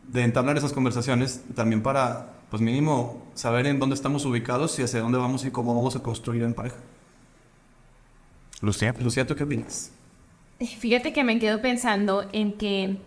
de 0.07 0.23
entablar 0.23 0.57
esas 0.57 0.73
conversaciones 0.73 1.41
también 1.53 1.83
para, 1.83 2.33
pues 2.49 2.61
mínimo, 2.61 3.27
saber 3.33 3.67
en 3.67 3.77
dónde 3.79 3.95
estamos 3.95 4.25
ubicados 4.25 4.79
y 4.79 4.83
hacia 4.83 5.01
dónde 5.01 5.17
vamos 5.17 5.45
y 5.45 5.51
cómo 5.51 5.75
vamos 5.75 5.95
a 5.95 5.99
construir 5.99 6.43
en 6.43 6.53
pareja. 6.53 6.77
Lucía. 8.61 8.95
Lucía, 8.99 9.27
¿tú 9.27 9.35
qué 9.35 9.43
opinas? 9.43 9.91
Fíjate 10.60 11.14
que 11.14 11.24
me 11.24 11.38
quedo 11.38 11.62
pensando 11.62 12.28
en 12.32 12.53
que 12.53 12.97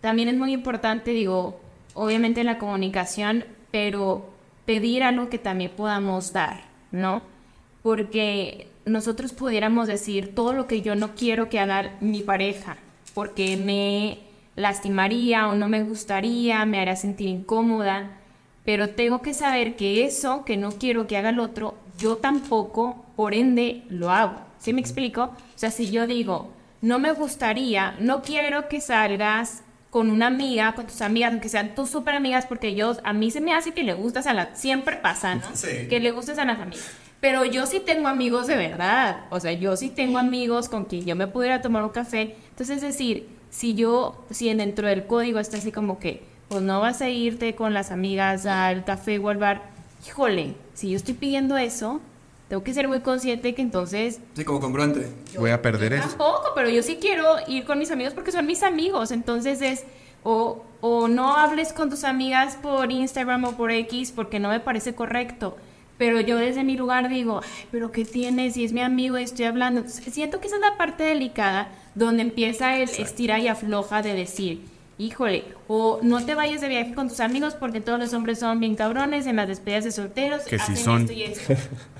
también 0.00 0.28
es 0.28 0.36
muy 0.36 0.52
importante, 0.52 1.12
digo, 1.12 1.60
obviamente 1.94 2.42
la 2.42 2.58
comunicación, 2.58 3.44
pero 3.70 4.28
pedir 4.64 5.04
algo 5.04 5.28
que 5.28 5.38
también 5.38 5.70
podamos 5.76 6.32
dar, 6.32 6.64
¿no? 6.90 7.22
Porque 7.82 8.68
nosotros 8.84 9.32
pudiéramos 9.32 9.86
decir 9.86 10.34
todo 10.34 10.52
lo 10.52 10.66
que 10.66 10.82
yo 10.82 10.96
no 10.96 11.14
quiero 11.14 11.48
que 11.48 11.60
haga 11.60 11.96
mi 12.00 12.22
pareja, 12.22 12.76
porque 13.14 13.56
me 13.56 14.18
lastimaría 14.56 15.48
o 15.48 15.54
no 15.54 15.68
me 15.68 15.84
gustaría, 15.84 16.64
me 16.66 16.80
hará 16.80 16.96
sentir 16.96 17.28
incómoda, 17.28 18.18
pero 18.64 18.90
tengo 18.90 19.22
que 19.22 19.32
saber 19.32 19.76
que 19.76 20.04
eso 20.04 20.44
que 20.44 20.56
no 20.56 20.72
quiero 20.72 21.06
que 21.06 21.16
haga 21.16 21.30
el 21.30 21.38
otro, 21.38 21.76
yo 21.98 22.16
tampoco, 22.16 23.06
por 23.14 23.32
ende, 23.32 23.84
lo 23.88 24.10
hago. 24.10 24.40
¿Sí 24.58 24.72
me 24.72 24.80
explico? 24.80 25.22
O 25.22 25.58
sea, 25.58 25.70
si 25.70 25.90
yo 25.90 26.08
digo, 26.08 26.55
no 26.82 26.98
me 26.98 27.12
gustaría, 27.12 27.94
no 27.98 28.22
quiero 28.22 28.68
que 28.68 28.80
salgas 28.80 29.62
con 29.90 30.10
una 30.10 30.26
amiga, 30.26 30.74
con 30.74 30.86
tus 30.86 31.00
amigas, 31.00 31.32
aunque 31.32 31.48
sean 31.48 31.74
tus 31.74 31.90
súper 31.90 32.14
amigas, 32.14 32.46
porque 32.46 32.74
yo, 32.74 32.96
a 33.02 33.12
mí 33.12 33.30
se 33.30 33.40
me 33.40 33.54
hace 33.54 33.72
que 33.72 33.82
le 33.82 33.94
gustas 33.94 34.26
a 34.26 34.34
las, 34.34 34.58
siempre 34.58 34.96
pasa, 34.96 35.36
¿no? 35.36 35.46
Que 35.88 36.00
le 36.00 36.10
gustas 36.10 36.38
a 36.38 36.44
las 36.44 36.60
amigas. 36.60 36.90
Pero 37.20 37.44
yo 37.44 37.66
sí 37.66 37.80
tengo 37.80 38.08
amigos 38.08 38.46
de 38.46 38.56
verdad, 38.56 39.24
o 39.30 39.40
sea, 39.40 39.52
yo 39.52 39.76
sí 39.76 39.88
tengo 39.88 40.18
amigos 40.18 40.68
con 40.68 40.84
quien 40.84 41.06
yo 41.06 41.16
me 41.16 41.26
pudiera 41.26 41.62
tomar 41.62 41.82
un 41.82 41.88
café. 41.88 42.36
Entonces, 42.50 42.76
es 42.76 42.82
decir, 42.82 43.28
si 43.48 43.74
yo, 43.74 44.26
si 44.30 44.52
dentro 44.52 44.86
del 44.86 45.06
código 45.06 45.38
está 45.38 45.56
así 45.56 45.72
como 45.72 45.98
que, 45.98 46.22
pues 46.48 46.62
no 46.62 46.80
vas 46.80 47.00
a 47.00 47.08
irte 47.08 47.54
con 47.54 47.72
las 47.72 47.90
amigas 47.90 48.44
al 48.44 48.84
café 48.84 49.18
o 49.18 49.30
al 49.30 49.38
bar, 49.38 49.62
híjole, 50.06 50.54
si 50.74 50.90
yo 50.90 50.96
estoy 50.96 51.14
pidiendo 51.14 51.56
eso, 51.56 52.00
tengo 52.48 52.62
que 52.62 52.72
ser 52.72 52.86
muy 52.86 53.00
consciente 53.00 53.54
que 53.54 53.62
entonces... 53.62 54.20
Sí, 54.34 54.44
como 54.44 54.60
congruente. 54.60 55.08
Voy 55.36 55.50
a 55.50 55.60
perder 55.60 55.94
eso. 55.94 56.08
Tampoco, 56.08 56.52
pero 56.54 56.68
yo 56.68 56.82
sí 56.82 56.98
quiero 57.00 57.24
ir 57.48 57.64
con 57.64 57.78
mis 57.78 57.90
amigos 57.90 58.14
porque 58.14 58.30
son 58.30 58.46
mis 58.46 58.62
amigos. 58.62 59.10
Entonces 59.10 59.60
es, 59.62 59.84
o, 60.22 60.62
o 60.80 61.08
no 61.08 61.36
hables 61.36 61.72
con 61.72 61.90
tus 61.90 62.04
amigas 62.04 62.56
por 62.56 62.92
Instagram 62.92 63.44
o 63.44 63.52
por 63.56 63.72
X 63.72 64.12
porque 64.12 64.38
no 64.38 64.48
me 64.48 64.60
parece 64.60 64.94
correcto. 64.94 65.56
Pero 65.98 66.20
yo 66.20 66.36
desde 66.36 66.62
mi 66.62 66.76
lugar 66.76 67.08
digo, 67.08 67.40
pero 67.72 67.90
¿qué 67.90 68.04
tienes? 68.04 68.54
Si 68.54 68.64
es 68.64 68.72
mi 68.72 68.80
amigo 68.82 69.18
y 69.18 69.24
estoy 69.24 69.46
hablando. 69.46 69.88
Siento 69.88 70.40
que 70.40 70.46
esa 70.46 70.56
es 70.56 70.62
la 70.62 70.76
parte 70.76 71.02
delicada 71.02 71.72
donde 71.94 72.22
empieza 72.22 72.76
el 72.76 72.90
estira 72.90 73.38
y 73.40 73.48
afloja 73.48 74.02
de 74.02 74.12
decir, 74.12 74.62
híjole, 74.98 75.44
o 75.66 75.98
no 76.02 76.24
te 76.24 76.34
vayas 76.34 76.60
de 76.60 76.68
viaje 76.68 76.94
con 76.94 77.08
tus 77.08 77.20
amigos 77.20 77.54
porque 77.54 77.80
todos 77.80 77.98
los 77.98 78.12
hombres 78.12 78.38
son 78.38 78.60
bien 78.60 78.76
cabrones 78.76 79.26
en 79.26 79.36
las 79.36 79.48
despedidas 79.48 79.84
de 79.84 79.92
solteros. 79.92 80.42
Que 80.44 80.58
si 80.58 80.76
son. 80.76 81.02
Esto 81.02 81.12
y 81.12 81.22
esto. 81.24 81.54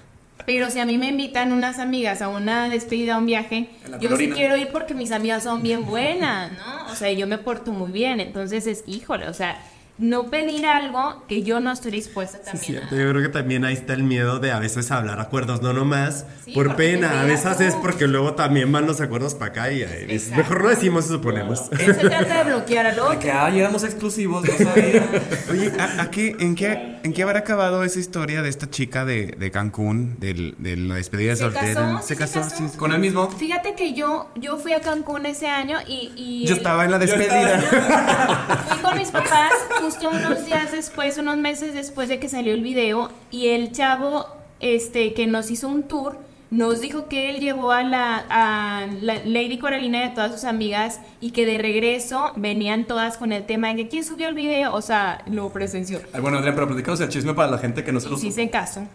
Pero 0.46 0.70
si 0.70 0.78
a 0.78 0.86
mí 0.86 0.96
me 0.96 1.08
invitan 1.08 1.52
unas 1.52 1.78
amigas 1.78 2.22
a 2.22 2.28
una 2.28 2.68
despedida, 2.68 3.16
a 3.16 3.18
un 3.18 3.26
viaje, 3.26 3.68
yo 4.00 4.16
sí 4.16 4.30
quiero 4.30 4.56
ir 4.56 4.68
porque 4.68 4.94
mis 4.94 5.10
amigas 5.10 5.42
son 5.42 5.62
bien 5.62 5.84
buenas, 5.84 6.52
¿no? 6.52 6.92
O 6.92 6.94
sea, 6.94 7.10
yo 7.12 7.26
me 7.26 7.36
porto 7.36 7.72
muy 7.72 7.90
bien. 7.90 8.20
Entonces 8.20 8.66
es, 8.66 8.84
híjole, 8.86 9.28
o 9.28 9.34
sea, 9.34 9.60
no 9.98 10.30
pedir 10.30 10.66
algo 10.66 11.24
que 11.26 11.42
yo 11.42 11.60
no 11.60 11.72
estoy 11.72 11.90
dispuesta 11.90 12.38
también. 12.38 12.58
Sí, 12.58 12.72
cierto. 12.72 12.96
Yo 12.96 13.10
creo 13.10 13.22
que 13.22 13.28
también 13.28 13.64
ahí 13.64 13.74
está 13.74 13.94
el 13.94 14.02
miedo 14.02 14.38
de 14.38 14.52
a 14.52 14.58
veces 14.58 14.90
hablar 14.90 15.20
acuerdos, 15.20 15.62
no 15.62 15.72
nomás 15.72 16.26
por 16.54 16.76
pena, 16.76 17.22
a 17.22 17.24
veces 17.24 17.60
es 17.60 17.74
porque 17.76 18.06
luego 18.06 18.34
también 18.34 18.70
van 18.70 18.86
los 18.86 19.00
acuerdos 19.00 19.34
para 19.34 19.50
acá 19.50 19.72
y 19.72 19.82
es, 19.82 20.30
mejor 20.30 20.62
no 20.62 20.68
decimos, 20.68 21.06
suponemos. 21.06 21.70
No. 21.70 21.78
Se 21.78 21.94
trata 21.94 22.44
de 22.44 22.50
bloquear 22.50 22.86
al 22.86 22.98
otro. 23.00 23.18
Que 23.18 23.30
ah, 23.30 23.48
éramos 23.48 23.84
exclusivos, 23.84 24.44
no 24.44 24.52
sabía. 24.52 25.08
Oye, 25.50 25.72
¿a, 25.78 26.10
qué, 26.10 26.36
en, 26.38 26.54
qué, 26.54 26.98
¿en 27.02 27.12
qué 27.12 27.22
habrá 27.22 27.40
acabado 27.40 27.82
esa 27.82 27.98
historia 27.98 28.42
de 28.42 28.48
esta 28.48 28.70
chica 28.70 29.04
de, 29.04 29.34
de 29.38 29.50
Cancún, 29.50 30.16
de, 30.18 30.54
de, 30.58 30.76
la 30.76 30.96
despedida 30.96 31.30
de 31.30 31.36
soltera? 31.36 32.02
se 32.02 32.16
casó, 32.16 32.42
se 32.42 32.42
casó, 32.42 32.56
Sí, 32.56 32.76
con 32.76 32.92
él 32.92 33.00
mismo. 33.00 33.30
Fíjate 33.30 33.74
que 33.74 33.94
yo, 33.94 34.30
yo 34.36 34.56
fui 34.56 34.72
a 34.72 34.80
Cancún 34.80 35.26
ese 35.26 35.48
año 35.48 35.78
y... 35.86 36.12
y 36.16 36.46
yo 36.46 36.54
estaba 36.54 36.84
en 36.84 36.90
la 36.90 36.98
despedida. 36.98 37.60
Fui 38.68 38.78
con 38.78 38.98
mis 38.98 39.10
papás 39.10 39.52
justo 39.86 40.10
unos 40.10 40.44
días 40.44 40.72
después, 40.72 41.16
unos 41.18 41.36
meses 41.36 41.72
después 41.72 42.08
de 42.08 42.18
que 42.18 42.28
salió 42.28 42.54
el 42.54 42.62
video, 42.62 43.10
y 43.30 43.48
el 43.48 43.72
chavo 43.72 44.26
este, 44.60 45.14
que 45.14 45.26
nos 45.26 45.50
hizo 45.50 45.68
un 45.68 45.84
tour 45.84 46.18
nos 46.48 46.80
dijo 46.80 47.08
que 47.08 47.28
él 47.30 47.40
llevó 47.40 47.72
a 47.72 47.82
la, 47.82 48.24
a 48.30 48.86
la 49.00 49.16
Lady 49.24 49.58
Coralina 49.58 49.98
y 49.98 50.02
a 50.04 50.14
todas 50.14 50.32
sus 50.32 50.44
amigas 50.44 51.00
y 51.20 51.32
que 51.32 51.44
de 51.44 51.58
regreso 51.58 52.30
venían 52.36 52.84
todas 52.84 53.16
con 53.16 53.32
el 53.32 53.44
tema 53.44 53.68
de 53.68 53.76
que 53.76 53.88
quién 53.88 54.04
subió 54.04 54.28
el 54.28 54.34
video, 54.34 54.72
o 54.72 54.80
sea, 54.80 55.24
lo 55.26 55.50
presenció. 55.50 56.00
Ay, 56.12 56.20
bueno, 56.20 56.38
Adrián, 56.38 56.54
pero 56.54 56.68
platicamos 56.68 57.00
el 57.00 57.08
chisme 57.08 57.34
para 57.34 57.50
la 57.50 57.58
gente 57.58 57.82
que 57.82 57.90
no 57.90 57.98
se 57.98 58.08
lo 58.08 58.16
Sí, 58.16 58.30
se 58.30 58.48
casó. 58.48 58.86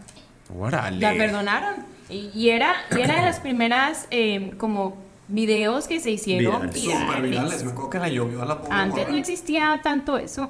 Órale. 0.57 0.99
La 0.99 1.13
perdonaron. 1.13 1.85
Y, 2.09 2.49
era, 2.49 2.73
y 2.95 3.01
era 3.01 3.15
de 3.15 3.21
las 3.21 3.39
primeras 3.39 4.07
eh, 4.11 4.53
como 4.57 4.97
videos 5.27 5.87
que 5.87 5.99
se 5.99 6.11
hicieron. 6.11 6.73
Súper 6.73 7.21
virales. 7.21 7.63
Me 7.63 7.71
acuerdo 7.71 7.89
que 7.89 7.99
la 7.99 8.09
llovió 8.09 8.41
a 8.41 8.45
la 8.45 8.61
pobre 8.61 8.73
Antes 8.73 9.09
no 9.09 9.17
existía 9.17 9.79
tanto 9.83 10.17
eso. 10.17 10.49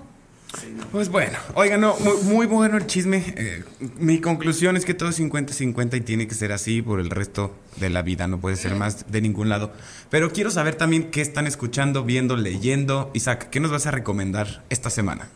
Pues 0.91 1.09
bueno, 1.09 1.37
oigan, 1.55 1.79
no, 1.79 1.95
muy, 2.23 2.45
bueno 2.45 2.77
el 2.77 2.85
chisme. 2.85 3.23
Eh, 3.37 3.63
mi 3.97 4.19
conclusión 4.19 4.75
es 4.75 4.85
que 4.85 4.93
todo 4.93 5.09
es 5.09 5.19
50-50 5.19 5.97
y 5.97 6.01
tiene 6.01 6.27
que 6.27 6.33
ser 6.33 6.51
así 6.51 6.81
por 6.81 6.99
el 6.99 7.09
resto 7.09 7.55
de 7.77 7.89
la 7.89 8.01
vida, 8.01 8.27
no 8.27 8.41
puede 8.41 8.57
ser 8.57 8.75
más 8.75 9.09
de 9.09 9.21
ningún 9.21 9.47
lado. 9.47 9.71
Pero 10.09 10.31
quiero 10.31 10.51
saber 10.51 10.75
también 10.75 11.09
qué 11.09 11.21
están 11.21 11.47
escuchando, 11.47 12.03
viendo, 12.03 12.35
leyendo. 12.35 13.11
Isaac, 13.13 13.49
¿qué 13.49 13.59
nos 13.61 13.71
vas 13.71 13.87
a 13.87 13.91
recomendar 13.91 14.63
esta 14.69 14.89
semana? 14.89 15.29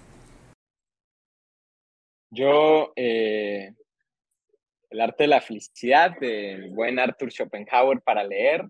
Yo, 2.30 2.92
eh, 2.98 3.74
El 4.90 5.02
arte 5.02 5.24
de 5.24 5.28
la 5.28 5.42
felicidad 5.42 6.20
del 6.20 6.72
buen 6.72 7.00
Arthur 7.00 7.32
Schopenhauer 7.32 8.02
para 8.02 8.24
leer 8.24 8.66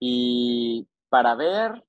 y 0.00 0.86
para 1.10 1.34
ver, 1.34 1.84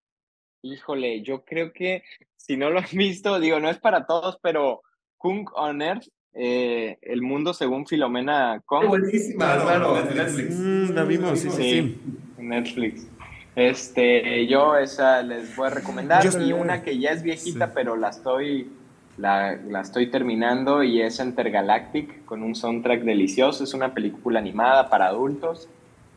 híjole, 0.64 1.22
yo 1.22 1.44
creo 1.44 1.72
que 1.72 2.04
si 2.36 2.58
no 2.58 2.70
lo 2.72 2.80
han 2.80 2.86
visto, 2.94 3.40
digo, 3.40 3.60
no 3.60 3.70
es 3.70 3.78
para 3.78 4.06
todos, 4.08 4.40
pero 4.42 4.82
Kung 5.18 5.48
on 5.54 5.82
Earth, 5.82 6.08
eh, 6.34 6.98
El 7.02 7.22
mundo 7.22 7.54
según 7.54 7.86
Filomena 7.86 8.60
Kong. 8.66 8.88
buenísima, 8.88 9.62
claro. 9.62 10.04
Netflix. 10.04 10.56
Mm, 10.56 10.90
la 10.94 11.04
vimos, 11.04 11.40
sí, 11.40 11.50
sí, 11.52 11.62
sí. 11.62 12.02
Netflix. 12.40 13.08
Este, 13.56 14.48
yo 14.48 14.76
esa 14.76 15.22
les 15.22 15.56
voy 15.56 15.68
a 15.68 15.70
recomendar 15.70 16.26
y 16.42 16.54
una 16.54 16.82
que 16.82 16.98
ya 16.98 17.12
es 17.12 17.22
viejita, 17.22 17.72
pero 17.72 17.96
la 17.96 18.10
estoy, 18.10 18.72
la, 19.18 19.56
la, 19.56 19.82
estoy 19.82 20.10
terminando 20.10 20.82
y 20.82 21.02
es 21.02 21.20
Intergalactic 21.20 22.26
con 22.26 22.42
un 22.42 22.56
soundtrack 22.56 23.04
delicioso. 23.04 23.64
Es 23.64 23.76
una 23.76 23.94
película 23.94 24.40
animada 24.40 24.90
para 24.90 25.06
adultos 25.06 25.70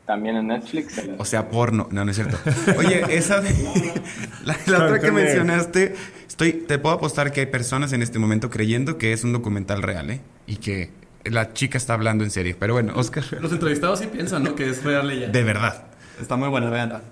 también 0.07 0.37
en 0.37 0.47
Netflix. 0.47 1.01
O 1.19 1.25
sea, 1.25 1.49
porno. 1.49 1.89
No, 1.91 2.05
no 2.05 2.11
es 2.11 2.17
cierto. 2.17 2.39
Oye, 2.79 3.05
esa 3.11 3.41
de... 3.41 3.51
la, 4.45 4.57
la 4.67 4.85
otra 4.85 5.01
que 5.01 5.11
mencionaste, 5.11 5.95
estoy, 6.27 6.53
te 6.53 6.79
puedo 6.79 6.95
apostar 6.95 7.33
que 7.33 7.41
hay 7.41 7.47
personas 7.47 7.93
en 7.93 8.03
este 8.03 8.19
momento 8.19 8.49
creyendo 8.49 8.99
que 8.99 9.13
es 9.13 9.25
un 9.25 9.33
documental 9.33 9.83
real, 9.83 10.11
¿eh? 10.11 10.21
Y 10.47 10.57
que 10.57 10.91
la 11.25 11.53
chica 11.53 11.77
está 11.77 11.95
hablando 11.95 12.25
en 12.25 12.31
serio. 12.31 12.57
Pero 12.59 12.75
bueno, 12.75 12.93
Oscar. 12.97 13.25
Los 13.41 13.53
entrevistados 13.53 13.99
sí 13.99 14.07
piensan, 14.07 14.45
¿no? 14.45 14.55
Que 14.55 14.71
es 14.71 14.85
real 14.85 15.11
ella. 15.11 15.29
De 15.29 15.43
verdad. 15.43 15.85
Está 16.21 16.37
muy 16.37 16.49
buena, 16.49 16.71
vean. 16.71 17.03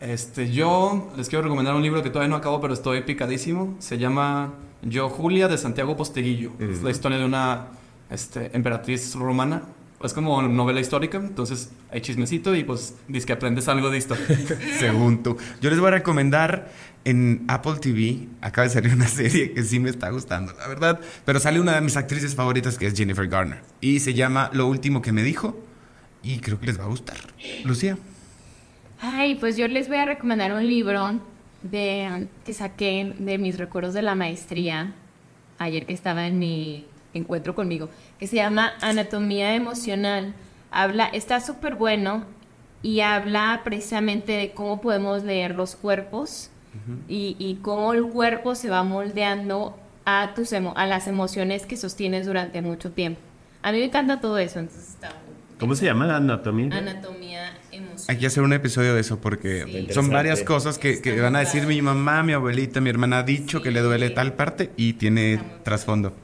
Este, 0.00 0.50
yo 0.50 1.12
les 1.16 1.28
quiero 1.28 1.42
recomendar 1.42 1.74
un 1.74 1.82
libro 1.82 2.02
que 2.02 2.10
todavía 2.10 2.28
no 2.28 2.36
acabo, 2.36 2.60
pero 2.60 2.74
estoy 2.74 3.02
picadísimo. 3.02 3.76
Se 3.78 3.98
llama 3.98 4.52
Yo 4.82 5.08
Julia 5.08 5.48
de 5.48 5.56
Santiago 5.56 5.96
Posteguillo. 5.96 6.52
Es 6.58 6.82
la 6.82 6.90
historia 6.90 7.18
de 7.18 7.24
una 7.24 7.66
este, 8.10 8.50
emperatriz 8.52 9.14
romana. 9.14 9.62
Es 10.04 10.12
como 10.12 10.42
novela 10.42 10.80
histórica, 10.80 11.18
entonces 11.18 11.70
hay 11.90 12.00
chismecito 12.00 12.54
y 12.54 12.64
pues 12.64 12.96
dices 13.08 13.26
que 13.26 13.32
aprendes 13.32 13.68
algo 13.68 13.90
de 13.90 13.98
historia. 13.98 14.24
Según 14.78 15.22
tú. 15.22 15.36
Yo 15.60 15.70
les 15.70 15.78
voy 15.78 15.88
a 15.88 15.92
recomendar 15.92 16.70
en 17.04 17.44
Apple 17.48 17.74
TV, 17.80 18.28
acaba 18.40 18.66
de 18.66 18.74
salir 18.74 18.94
una 18.94 19.08
serie 19.08 19.52
que 19.52 19.62
sí 19.62 19.80
me 19.80 19.90
está 19.90 20.10
gustando, 20.10 20.52
la 20.54 20.68
verdad, 20.68 21.00
pero 21.24 21.40
sale 21.40 21.60
una 21.60 21.74
de 21.74 21.80
mis 21.80 21.96
actrices 21.96 22.34
favoritas 22.34 22.78
que 22.78 22.86
es 22.86 22.94
Jennifer 22.94 23.26
Garner 23.28 23.60
y 23.80 24.00
se 24.00 24.14
llama 24.14 24.50
Lo 24.52 24.66
último 24.66 25.02
que 25.02 25.12
me 25.12 25.22
dijo 25.22 25.58
y 26.22 26.38
creo 26.38 26.60
que 26.60 26.66
les 26.66 26.78
va 26.78 26.84
a 26.84 26.88
gustar. 26.88 27.16
Lucía. 27.64 27.98
Ay, 29.00 29.34
pues 29.34 29.56
yo 29.56 29.66
les 29.66 29.88
voy 29.88 29.96
a 29.96 30.04
recomendar 30.04 30.52
un 30.52 30.66
libro 30.66 31.20
de, 31.62 32.28
que 32.44 32.54
saqué 32.54 33.14
de 33.18 33.38
mis 33.38 33.58
recuerdos 33.58 33.94
de 33.94 34.02
la 34.02 34.14
maestría 34.14 34.94
ayer 35.58 35.86
que 35.86 35.92
estaba 35.92 36.26
en 36.26 36.38
mi 36.38 36.86
encuentro 37.14 37.54
conmigo, 37.54 37.88
que 38.18 38.26
se 38.26 38.36
llama 38.36 38.72
Anatomía 38.80 39.54
Emocional. 39.54 40.34
Habla, 40.70 41.06
está 41.06 41.40
súper 41.40 41.74
bueno 41.74 42.24
y 42.82 43.00
habla 43.00 43.60
precisamente 43.64 44.32
de 44.32 44.52
cómo 44.52 44.80
podemos 44.80 45.22
leer 45.22 45.54
los 45.54 45.76
cuerpos 45.76 46.50
y, 47.06 47.36
y, 47.38 47.56
cómo 47.56 47.92
el 47.92 48.02
cuerpo 48.04 48.54
se 48.54 48.70
va 48.70 48.82
moldeando 48.82 49.76
a, 50.06 50.32
tus 50.34 50.54
a 50.54 50.86
las 50.86 51.06
emociones 51.06 51.66
que 51.66 51.76
sostienes 51.76 52.26
durante 52.26 52.62
mucho 52.62 52.92
tiempo. 52.92 53.20
A 53.60 53.72
mí 53.72 53.78
me 53.78 53.84
encanta 53.84 54.20
todo 54.20 54.38
eso, 54.38 54.58
entonces 54.58 54.88
está 54.88 55.10
¿Cómo 55.62 55.76
se 55.76 55.84
llama 55.84 56.08
la 56.08 56.16
anatomía? 56.16 56.76
Anatomía 56.76 57.56
emocional. 57.70 58.06
Hay 58.08 58.18
que 58.18 58.26
hacer 58.26 58.42
un 58.42 58.52
episodio 58.52 58.94
de 58.94 59.00
eso 59.00 59.20
porque 59.20 59.86
son 59.92 60.10
varias 60.10 60.42
cosas 60.42 60.76
que, 60.76 61.00
que 61.00 61.20
van 61.20 61.36
a 61.36 61.38
decir 61.38 61.68
mi 61.68 61.80
mamá, 61.80 62.24
mi 62.24 62.32
abuelita, 62.32 62.80
mi 62.80 62.90
hermana 62.90 63.18
ha 63.18 63.22
dicho 63.22 63.62
que 63.62 63.70
le 63.70 63.78
duele 63.78 64.10
tal 64.10 64.32
parte 64.32 64.72
y 64.76 64.94
tiene 64.94 65.40
trasfondo. 65.62 66.16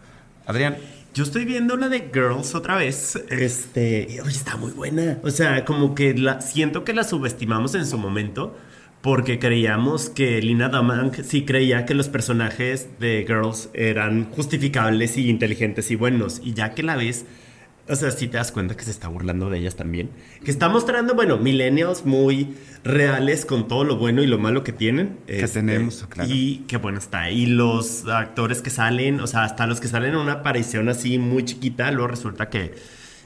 Adrián. 0.48 0.78
Yo 1.14 1.24
estoy 1.24 1.44
viendo 1.44 1.76
la 1.76 1.88
de 1.88 2.10
Girls 2.12 2.54
otra 2.54 2.76
vez. 2.76 3.16
Este, 3.28 4.18
oye, 4.22 4.32
está 4.32 4.56
muy 4.56 4.72
buena. 4.72 5.18
O 5.22 5.30
sea, 5.30 5.64
como 5.64 5.94
que 5.94 6.14
la, 6.14 6.40
siento 6.40 6.84
que 6.84 6.94
la 6.94 7.04
subestimamos 7.04 7.74
en 7.74 7.86
su 7.86 7.98
momento 7.98 8.56
porque 9.02 9.38
creíamos 9.38 10.08
que 10.08 10.40
Lina 10.40 10.70
Damang 10.70 11.14
sí 11.22 11.44
creía 11.44 11.84
que 11.84 11.94
los 11.94 12.08
personajes 12.08 12.88
de 12.98 13.24
Girls 13.26 13.68
eran 13.74 14.30
justificables 14.30 15.18
y 15.18 15.28
inteligentes 15.28 15.90
y 15.90 15.96
buenos. 15.96 16.40
Y 16.42 16.54
ya 16.54 16.74
que 16.74 16.82
la 16.82 16.96
ves, 16.96 17.26
o 17.88 17.96
sea, 17.96 18.10
sí 18.10 18.28
te 18.28 18.36
das 18.36 18.52
cuenta 18.52 18.76
que 18.76 18.84
se 18.84 18.90
está 18.90 19.08
burlando 19.08 19.48
de 19.50 19.58
ellas 19.58 19.76
también. 19.76 20.10
Que 20.44 20.50
está 20.50 20.68
mostrando, 20.68 21.14
bueno, 21.14 21.38
millennials 21.38 22.04
muy 22.04 22.54
reales 22.84 23.46
con 23.46 23.66
todo 23.66 23.84
lo 23.84 23.96
bueno 23.96 24.22
y 24.22 24.26
lo 24.26 24.38
malo 24.38 24.62
que 24.62 24.72
tienen. 24.72 25.18
Que 25.26 25.40
este, 25.40 25.60
tenemos, 25.60 26.04
claro. 26.08 26.30
Y 26.30 26.64
qué 26.68 26.76
bueno 26.76 26.98
está. 26.98 27.30
Y 27.30 27.46
los 27.46 28.06
actores 28.06 28.62
que 28.62 28.70
salen, 28.70 29.20
o 29.20 29.26
sea, 29.26 29.44
hasta 29.44 29.66
los 29.66 29.80
que 29.80 29.88
salen 29.88 30.10
en 30.10 30.16
una 30.16 30.32
aparición 30.32 30.88
así 30.88 31.18
muy 31.18 31.44
chiquita, 31.44 31.90
luego 31.90 32.08
resulta 32.08 32.50
que 32.50 32.74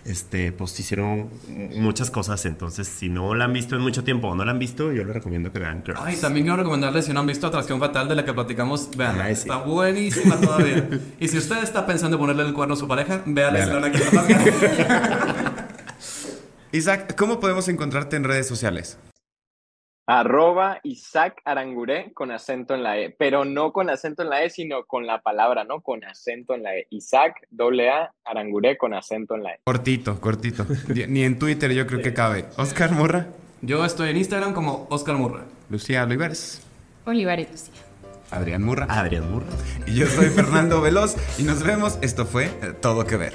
este, 0.05 0.53
pues 0.53 0.79
hicieron 0.79 1.31
muchas 1.77 2.11
cosas. 2.11 2.45
Entonces, 2.47 2.89
si 2.89 3.09
no 3.09 3.35
la 3.35 3.45
han 3.45 3.53
visto 3.53 3.77
en 3.77 3.83
mucho 3.83 4.05
tiempo 4.05 4.29
o 4.29 4.35
no 4.35 4.45
la 4.45 4.53
han 4.53 4.59
visto, 4.59 4.93
yo 4.93 5.05
les 5.05 5.15
recomiendo 5.15 5.53
que 5.53 5.59
vean 5.59 5.83
Girls. 5.85 6.01
Ay, 6.03 6.17
también 6.17 6.47
quiero 6.47 6.57
recomendarles, 6.57 7.05
si 7.07 7.13
no 7.13 7.21
han 7.21 7.27
visto 7.27 7.47
Atracción 7.47 7.79
Fatal 7.81 8.09
de 8.09 8.15
la 8.17 8.25
que 8.25 8.33
platicamos, 8.33 8.89
vean, 8.97 9.21
ah, 9.21 9.31
está 9.31 9.59
buenísima 9.59 10.37
todavía. 10.41 10.89
y 11.21 11.29
si 11.29 11.39
usted 11.39 11.63
está 11.63 11.87
pensando 11.87 12.17
en 12.17 12.21
ponerle 12.21 12.45
el 12.45 12.53
cuerno 12.53 12.75
a 12.75 12.77
su 12.77 12.89
pareja, 12.89 13.23
véanla 13.27 13.81
la 13.81 13.93
que 13.93 14.03
Isaac, 16.79 17.15
¿cómo 17.17 17.39
podemos 17.39 17.69
encontrarte 17.69 18.17
en 18.17 18.25
redes 18.25 18.49
sociales? 18.49 18.97
Arroba 20.07 20.81
Isaac 20.83 21.41
Aranguré 21.45 22.13
con 22.13 22.33
acento 22.33 22.75
en 22.75 22.83
la 22.83 22.99
E, 22.99 23.11
pero 23.11 23.45
no 23.45 23.73
con 23.73 23.89
acento 23.89 24.23
en 24.23 24.31
la 24.31 24.43
E, 24.43 24.51
sino 24.51 24.85
con 24.85 25.07
la 25.07 25.21
palabra, 25.23 25.65
¿no? 25.65 25.81
Con 25.81 26.05
acento 26.05 26.55
en 26.55 26.65
la 26.65 26.77
E. 26.77 26.87
Isaac, 26.91 27.47
doble 27.51 27.91
A, 27.91 28.13
Aranguré 28.25 28.77
con 28.77 28.95
acento 28.95 29.35
en 29.37 29.45
la 29.45 29.55
E. 29.55 29.61
Cortito, 29.65 30.21
cortito. 30.21 30.67
Ni 31.09 31.23
en 31.23 31.39
Twitter 31.39 31.73
yo 31.73 31.87
creo 31.87 32.03
que 32.03 32.13
cabe. 32.13 32.47
Oscar 32.57 32.93
Murra. 32.93 33.27
Yo 33.61 33.85
estoy 33.85 34.11
en 34.11 34.17
Instagram 34.17 34.55
como 34.55 34.87
Oscar 34.91 35.17
Murra. 35.17 35.45
Lucía 35.71 36.03
Olivares. 36.03 36.63
Olivares 37.05 37.51
Lucía. 37.51 37.83
Adrián 38.33 38.65
Murra. 38.65 38.87
Adrián 38.89 39.31
Murra. 39.31 39.47
Y 39.87 39.95
yo 39.95 40.07
soy 40.07 40.31
Fernando 40.31 40.81
Veloz 40.81 41.17
y 41.39 41.45
nos 41.45 41.63
vemos. 41.63 41.99
Esto 42.03 42.27
fue 42.27 42.49
Todo 42.81 43.05
que 43.07 43.17
Ver. 43.17 43.35